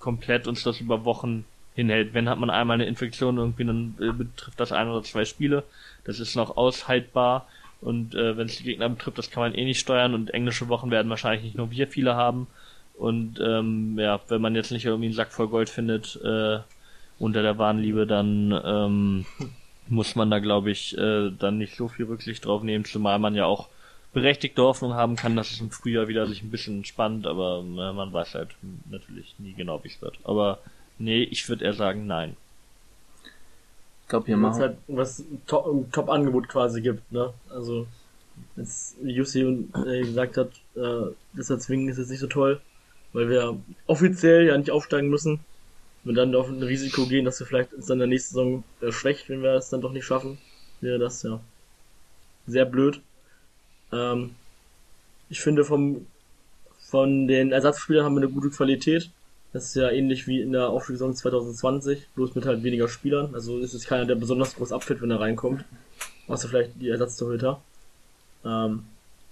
komplett 0.00 0.48
uns 0.48 0.64
das 0.64 0.80
über 0.80 1.04
Wochen 1.04 1.44
hinhält. 1.76 2.14
Wenn 2.14 2.28
hat 2.28 2.40
man 2.40 2.50
einmal 2.50 2.74
eine 2.74 2.86
Infektion 2.86 3.38
irgendwie, 3.38 3.64
dann 3.64 3.94
äh, 4.00 4.10
betrifft 4.10 4.58
das 4.58 4.72
ein 4.72 4.88
oder 4.88 5.04
zwei 5.04 5.24
Spiele. 5.24 5.62
Das 6.02 6.18
ist 6.18 6.34
noch 6.34 6.56
aushaltbar. 6.56 7.46
Und 7.80 8.14
äh, 8.14 8.36
wenn 8.36 8.46
es 8.46 8.58
die 8.58 8.64
Gegner 8.64 8.88
betrifft, 8.88 9.18
das 9.18 9.30
kann 9.30 9.42
man 9.42 9.54
eh 9.54 9.64
nicht 9.64 9.80
steuern 9.80 10.14
und 10.14 10.34
englische 10.34 10.68
Wochen 10.68 10.90
werden 10.90 11.08
wahrscheinlich 11.08 11.44
nicht 11.44 11.56
nur 11.56 11.70
wir 11.70 11.86
viele 11.88 12.14
haben. 12.14 12.46
Und 12.94 13.40
ähm, 13.40 13.98
ja, 13.98 14.20
wenn 14.28 14.42
man 14.42 14.54
jetzt 14.54 14.70
nicht 14.70 14.84
irgendwie 14.84 15.06
einen 15.06 15.14
Sack 15.14 15.32
voll 15.32 15.48
Gold 15.48 15.70
findet 15.70 16.20
äh, 16.22 16.58
unter 17.18 17.42
der 17.42 17.56
Warenliebe, 17.56 18.06
dann 18.06 18.60
ähm, 18.64 19.26
muss 19.88 20.14
man 20.14 20.30
da, 20.30 20.38
glaube 20.38 20.70
ich, 20.70 20.96
äh, 20.98 21.30
dann 21.30 21.58
nicht 21.58 21.76
so 21.76 21.88
viel 21.88 22.06
Rücksicht 22.06 22.44
drauf 22.44 22.62
nehmen, 22.62 22.84
zumal 22.84 23.18
man 23.18 23.34
ja 23.34 23.46
auch 23.46 23.68
berechtigte 24.12 24.62
Hoffnung 24.62 24.94
haben 24.94 25.16
kann, 25.16 25.36
dass 25.36 25.50
es 25.50 25.60
im 25.60 25.70
Frühjahr 25.70 26.08
wieder 26.08 26.26
sich 26.26 26.42
ein 26.42 26.50
bisschen 26.50 26.78
entspannt, 26.78 27.26
aber 27.26 27.60
äh, 27.60 27.92
man 27.92 28.12
weiß 28.12 28.34
halt 28.34 28.50
natürlich 28.90 29.34
nie 29.38 29.52
genau, 29.52 29.82
wie 29.84 29.88
es 29.88 30.02
wird. 30.02 30.18
Aber 30.24 30.58
nee, 30.98 31.22
ich 31.22 31.48
würde 31.48 31.64
eher 31.64 31.74
sagen, 31.74 32.06
nein. 32.06 32.36
Glaube, 34.10 34.26
hier 34.26 34.36
machen 34.36 34.60
halt 34.60 34.76
was 34.88 35.24
Top- 35.46 35.92
Top-Angebot 35.92 36.48
quasi 36.48 36.82
gibt, 36.82 37.10
ne? 37.12 37.32
Also, 37.48 37.86
jetzt, 38.56 38.96
wie 39.02 39.12
Jussi 39.12 39.40
äh, 39.86 40.00
gesagt 40.02 40.36
hat, 40.36 40.50
äh, 40.76 41.12
das 41.34 41.50
Erzwingen 41.50 41.88
ist 41.88 41.98
jetzt 41.98 42.10
nicht 42.10 42.20
so 42.20 42.26
toll, 42.26 42.60
weil 43.14 43.30
wir 43.30 43.56
offiziell 43.86 44.46
ja 44.46 44.58
nicht 44.58 44.70
aufsteigen 44.70 45.08
müssen. 45.08 45.40
Und 46.04 46.14
dann 46.14 46.34
auf 46.34 46.48
ein 46.48 46.62
Risiko 46.62 47.06
gehen, 47.06 47.24
dass 47.26 47.40
wir 47.40 47.46
vielleicht 47.46 47.74
uns 47.74 47.86
dann 47.86 47.96
in 47.96 48.00
der 48.00 48.08
nächsten 48.08 48.34
Saison 48.34 48.64
äh, 48.80 48.90
schwächt, 48.90 49.28
wenn 49.28 49.42
wir 49.42 49.54
es 49.54 49.68
dann 49.70 49.82
doch 49.82 49.92
nicht 49.92 50.06
schaffen, 50.06 50.38
wäre 50.80 50.98
das 50.98 51.22
ja 51.22 51.40
sehr 52.46 52.64
blöd. 52.64 53.00
Ähm, 53.92 54.34
ich 55.28 55.40
finde 55.40 55.64
vom 55.64 56.06
von 56.78 57.28
den 57.28 57.52
Ersatzspielern 57.52 58.04
haben 58.04 58.14
wir 58.16 58.22
eine 58.22 58.32
gute 58.32 58.50
Qualität. 58.50 59.10
Das 59.52 59.66
ist 59.66 59.74
ja 59.74 59.90
ähnlich 59.90 60.26
wie 60.26 60.40
in 60.40 60.52
der 60.52 60.68
Aufstiegssaison 60.68 61.14
2020, 61.14 62.08
bloß 62.14 62.34
mit 62.34 62.46
halt 62.46 62.62
weniger 62.62 62.88
Spielern. 62.88 63.34
Also 63.34 63.58
ist 63.58 63.74
es 63.74 63.84
keiner, 63.84 64.06
der 64.06 64.14
besonders 64.14 64.54
groß 64.54 64.72
abfällt, 64.72 65.02
wenn 65.02 65.10
er 65.10 65.20
reinkommt. 65.20 65.64
Außer 66.28 66.48
vielleicht 66.48 66.80
die 66.80 66.88
Ersatztorhüter. 66.88 67.60
Ähm, 68.44 68.84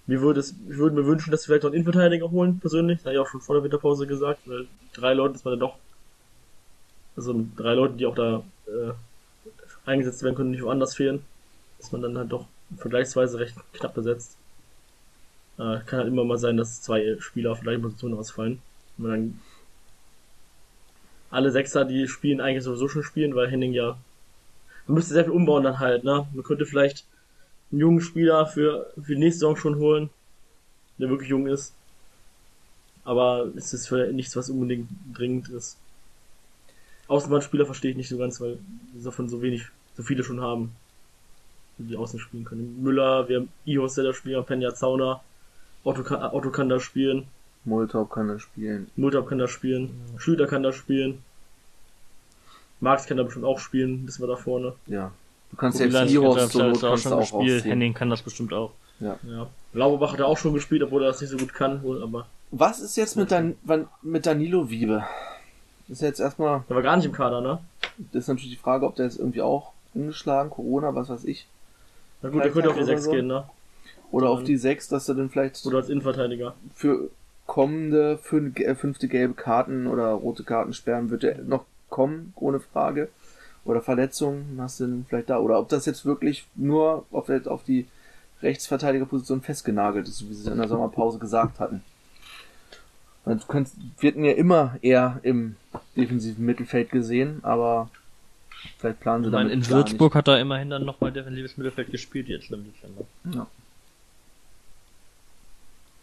mir 0.08 0.20
würde 0.20 0.40
es, 0.40 0.54
ich 0.68 0.76
würde 0.76 0.96
mir 0.96 1.06
wünschen, 1.06 1.30
dass 1.30 1.42
wir 1.42 1.52
vielleicht 1.52 1.62
noch 1.64 1.70
einen 1.70 1.82
Innenverteidiger 1.82 2.30
holen, 2.30 2.58
persönlich. 2.58 2.98
Das 2.98 3.06
habe 3.06 3.14
ich 3.14 3.20
auch 3.20 3.28
schon 3.28 3.40
vor 3.40 3.54
der 3.54 3.64
Winterpause 3.64 4.06
gesagt, 4.06 4.40
weil 4.46 4.66
drei 4.92 5.14
Leute 5.14 5.34
ist 5.34 5.44
man 5.44 5.52
dann 5.52 5.60
doch, 5.60 5.76
also 7.14 7.44
drei 7.56 7.74
Leute, 7.74 7.94
die 7.94 8.06
auch 8.06 8.14
da 8.14 8.42
äh, 8.66 8.92
eingesetzt 9.84 10.22
werden 10.22 10.34
können, 10.34 10.50
nicht 10.50 10.62
woanders 10.62 10.96
fehlen, 10.96 11.22
ist 11.78 11.92
man 11.92 12.02
dann 12.02 12.18
halt 12.18 12.32
doch 12.32 12.46
vergleichsweise 12.76 13.38
recht 13.38 13.54
knapp 13.72 13.94
besetzt. 13.94 14.36
Äh, 15.58 15.80
kann 15.86 16.00
halt 16.00 16.08
immer 16.08 16.24
mal 16.24 16.38
sein, 16.38 16.56
dass 16.56 16.82
zwei 16.82 17.16
Spieler 17.20 17.52
auf 17.52 17.60
gleichen 17.60 17.82
Position 17.82 18.14
ausfallen. 18.14 18.62
Und 18.96 19.04
man 19.04 19.10
dann 19.10 19.40
alle 21.30 21.50
Sechser, 21.50 21.84
die 21.84 22.08
spielen, 22.08 22.40
eigentlich 22.40 22.64
sowieso 22.64 22.88
schon 22.88 23.02
spielen, 23.02 23.34
weil 23.34 23.50
Henning 23.50 23.72
ja. 23.72 23.98
Man 24.86 24.94
müsste 24.94 25.14
sehr 25.14 25.24
viel 25.24 25.32
umbauen 25.32 25.64
dann 25.64 25.78
halt, 25.78 26.04
ne? 26.04 26.26
Man 26.32 26.44
könnte 26.44 26.64
vielleicht 26.64 27.04
einen 27.70 27.80
jungen 27.80 28.00
Spieler 28.00 28.46
für, 28.46 28.90
für 28.94 29.14
die 29.14 29.20
nächste 29.20 29.40
Saison 29.40 29.56
schon 29.56 29.76
holen, 29.76 30.10
der 30.98 31.10
wirklich 31.10 31.28
jung 31.28 31.46
ist. 31.46 31.74
Aber 33.04 33.50
es 33.56 33.72
ist 33.72 33.88
für 33.88 34.12
nichts, 34.12 34.36
was 34.36 34.50
unbedingt 34.50 34.88
dringend 35.12 35.48
ist. 35.50 35.76
Außenbahnspieler 37.08 37.66
verstehe 37.66 37.90
ich 37.90 37.96
nicht 37.96 38.08
so 38.08 38.18
ganz, 38.18 38.40
weil 38.40 38.58
davon 39.02 39.28
so 39.28 39.40
wenig, 39.40 39.66
so 39.96 40.02
viele 40.02 40.24
schon 40.24 40.40
haben, 40.40 40.72
die 41.78 41.96
außen 41.96 42.18
spielen 42.18 42.44
können. 42.44 42.82
Müller, 42.82 43.28
wir 43.28 43.36
haben 43.40 43.48
Ihos, 43.64 43.94
der 43.94 44.04
da 44.04 44.12
spielt, 44.12 44.44
Penja 44.46 44.74
Zauner, 44.74 45.22
Otto 45.84 46.02
Otto 46.32 46.50
kann 46.50 46.68
da 46.68 46.80
spielen. 46.80 47.26
Moltop 47.68 48.10
kann 48.10 48.28
er 48.28 48.40
spielen. 48.40 48.90
Multab 48.96 49.28
kann 49.28 49.38
da 49.38 49.48
spielen, 49.48 49.90
Schlüter 50.16 50.46
kann 50.46 50.62
da 50.62 50.72
spielen. 50.72 51.22
Marx 52.80 53.06
kann 53.06 53.16
da 53.16 53.22
bestimmt 53.24 53.44
auch 53.44 53.58
spielen, 53.58 54.06
wissen 54.06 54.22
wir 54.22 54.28
da 54.28 54.36
vorne. 54.36 54.74
Ja. 54.86 55.10
Du 55.50 55.56
kannst 55.56 55.78
selbst 55.78 55.94
Niros 56.10 56.36
hat 56.40 56.50
so 56.50 56.58
das 56.60 56.80
Not 56.82 56.84
auch 56.84 56.88
kannst 56.90 57.06
auch 57.12 57.18
gespielt. 57.40 57.64
Henning 57.64 57.94
kann 57.94 58.10
das 58.10 58.22
bestimmt 58.22 58.52
auch. 58.52 58.72
Ja. 59.00 59.18
Lauberbach 59.72 60.12
hat 60.12 60.20
er 60.20 60.26
auch 60.26 60.38
schon 60.38 60.54
gespielt, 60.54 60.82
obwohl 60.82 61.02
er 61.02 61.08
das 61.08 61.20
nicht 61.20 61.30
so 61.30 61.36
gut 61.36 61.54
kann, 61.54 61.82
wohl, 61.82 62.02
aber 62.02 62.26
Was 62.50 62.80
ist 62.80 62.96
jetzt 62.96 63.16
mit, 63.16 63.30
Dan 63.30 63.56
mit 64.02 64.26
Danilo 64.26 64.68
Wiebe? 64.70 65.04
Das 65.88 65.98
ist 65.98 66.02
jetzt 66.02 66.20
erstmal, 66.20 66.64
der 66.68 66.76
war 66.76 66.82
gar 66.82 66.96
nicht 66.96 67.06
im 67.06 67.12
Kader, 67.12 67.40
ne? 67.40 67.58
das 68.12 68.24
ist 68.24 68.28
natürlich 68.28 68.50
die 68.50 68.56
Frage, 68.62 68.86
ob 68.86 68.94
der 68.96 69.06
jetzt 69.06 69.18
irgendwie 69.18 69.42
auch 69.42 69.72
angeschlagen, 69.94 70.50
Corona, 70.50 70.94
was 70.94 71.08
weiß 71.08 71.24
ich. 71.24 71.46
Na 72.22 72.28
gut, 72.30 72.42
der 72.44 72.50
könnte 72.50 72.68
auf 72.68 72.74
die 72.76 72.82
Oder 72.82 72.86
6 72.92 73.04
so. 73.04 73.10
gehen, 73.12 73.26
ne? 73.26 73.44
Oder 74.10 74.30
auf 74.30 74.38
Dann- 74.40 74.46
die 74.46 74.56
6, 74.56 74.88
dass 74.88 75.08
er 75.08 75.14
dann 75.14 75.30
vielleicht 75.30 75.64
Oder 75.66 75.78
als 75.78 75.88
Innenverteidiger. 75.88 76.54
für 76.74 77.10
kommende 77.48 78.18
fün- 78.22 78.54
äh, 78.62 78.74
fünfte 78.76 79.08
gelbe 79.08 79.34
Karten 79.34 79.86
oder 79.88 80.10
rote 80.10 80.44
Karten 80.44 80.74
sperren 80.74 81.10
wird 81.10 81.24
er 81.24 81.38
noch 81.42 81.64
kommen, 81.88 82.34
ohne 82.36 82.60
Frage. 82.60 83.08
Oder 83.64 83.80
Verletzungen 83.80 84.58
hast 84.60 84.78
du 84.78 84.84
dann 84.84 85.06
vielleicht 85.08 85.30
da. 85.30 85.38
Oder 85.38 85.58
ob 85.58 85.68
das 85.68 85.86
jetzt 85.86 86.04
wirklich 86.04 86.46
nur 86.54 87.06
auf, 87.10 87.28
auf 87.46 87.64
die 87.64 87.86
Rechtsverteidigerposition 88.42 89.40
festgenagelt 89.40 90.06
ist, 90.06 90.18
so 90.18 90.28
wie 90.28 90.34
sie 90.34 90.42
es 90.42 90.46
in 90.46 90.58
der 90.58 90.68
Sommerpause 90.68 91.18
gesagt 91.18 91.58
hatten. 91.58 91.82
Du 93.24 93.36
kannst, 93.48 93.74
wir 93.98 94.10
hatten 94.10 94.24
ja 94.24 94.32
immer 94.32 94.76
eher 94.80 95.18
im 95.22 95.56
defensiven 95.96 96.46
Mittelfeld 96.46 96.90
gesehen, 96.90 97.40
aber 97.42 97.90
vielleicht 98.78 99.00
planen 99.00 99.24
sie 99.24 99.28
Ich 99.28 99.32
meine, 99.32 99.50
damit 99.50 99.66
in 99.68 99.74
Würzburg 99.74 100.14
hat 100.14 100.28
er 100.28 100.40
immerhin 100.40 100.70
dann 100.70 100.84
nochmal 100.84 101.12
defensives 101.12 101.56
Mittelfeld 101.56 101.90
gespielt 101.90 102.28
jetzt 102.28 102.50
im 102.50 102.64
Dezember. 102.64 103.04
Nicht. 103.24 103.36
Ja. 103.36 103.46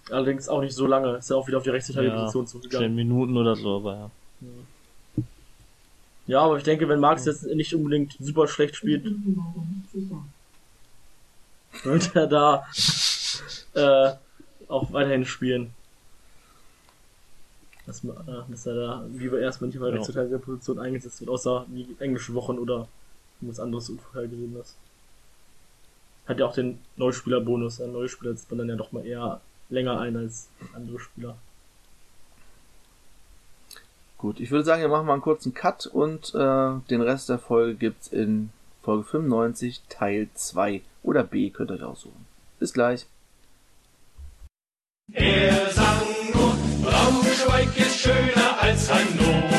Allerdings 0.10 0.48
auch 0.50 0.62
nicht 0.62 0.74
so 0.76 0.86
lange. 0.86 1.18
Ist 1.18 1.30
ja 1.30 1.36
auch 1.36 1.48
wieder 1.48 1.58
auf 1.58 1.64
die 1.64 1.70
Rechtsverteidigerposition 1.72 2.46
Ja, 2.46 2.50
zurückgegangen. 2.52 2.90
Zehn 2.90 2.96
Minuten 2.96 3.38
oder 3.38 3.56
so, 3.56 3.78
aber 3.78 3.96
ja. 3.96 4.12
Ja, 6.28 6.42
aber 6.42 6.58
ich 6.58 6.64
denke, 6.64 6.88
wenn 6.90 7.00
Marx 7.00 7.26
jetzt 7.26 7.44
nicht 7.44 7.74
unbedingt 7.76 8.16
super 8.20 8.48
schlecht 8.48 8.76
spielt, 8.76 9.06
wird 11.84 12.16
er 12.16 12.28
da 12.28 12.66
äh, 13.74 14.14
auch 14.68 14.92
weiterhin 14.92 15.26
spielen. 15.26 15.72
Dass, 17.86 18.04
ma- 18.04 18.14
äh, 18.28 18.52
dass 18.52 18.66
er 18.66 18.76
da 18.76 19.06
lieber 19.16 19.40
erstmal 19.40 19.68
nicht 19.68 19.78
auf 19.78 19.84
der 19.84 19.90
Ja. 19.92 19.96
Rechtsverteidigerposition 19.98 20.80
eingesetzt 20.80 21.20
wird, 21.20 21.30
außer 21.30 21.66
die 21.68 21.96
englischen 22.00 22.34
Wochen 22.34 22.58
oder 22.58 22.88
irgendwas 23.40 23.60
anderes 23.60 23.90
Unvorhergesehenes. 23.90 24.76
Hat 26.28 26.40
ja 26.40 26.48
auch 26.48 26.56
den 26.56 26.80
Neuspielerbonus. 26.96 27.82
Ein 27.82 27.94
Neuspieler 27.94 28.32
setzt 28.32 28.50
man 28.50 28.58
dann 28.60 28.70
ja 28.70 28.76
doch 28.76 28.92
mal 28.92 29.06
eher 29.06 29.42
länger 29.70 30.00
ein 30.00 30.16
als 30.16 30.50
andere 30.74 31.00
Spieler. 31.00 31.38
Gut, 34.18 34.40
ich 34.40 34.50
würde 34.50 34.64
sagen, 34.64 34.82
wir 34.82 34.90
machen 34.90 35.06
mal 35.06 35.14
einen 35.14 35.22
kurzen 35.22 35.54
Cut 35.54 35.86
und 35.88 36.34
äh, 36.34 36.80
den 36.90 37.02
Rest 37.02 37.30
der 37.30 37.38
Folge 37.38 37.76
gibt's 37.76 38.08
in 38.08 38.50
Folge 38.82 39.04
95 39.04 39.82
Teil 39.90 40.30
2 40.34 40.82
oder 41.04 41.24
B, 41.24 41.50
könnt 41.50 41.72
ihr 41.72 41.76
euch 41.76 41.84
aussuchen. 41.84 42.26
Bis 42.60 42.74
gleich. 42.74 43.08
Er 45.12 45.70
sang 45.70 46.08
nur, 46.34 46.56
Braunschweig 46.82 47.78
ist 47.78 48.00
schöner 48.00 48.60
als 48.62 48.92
Hannover. 48.92 49.55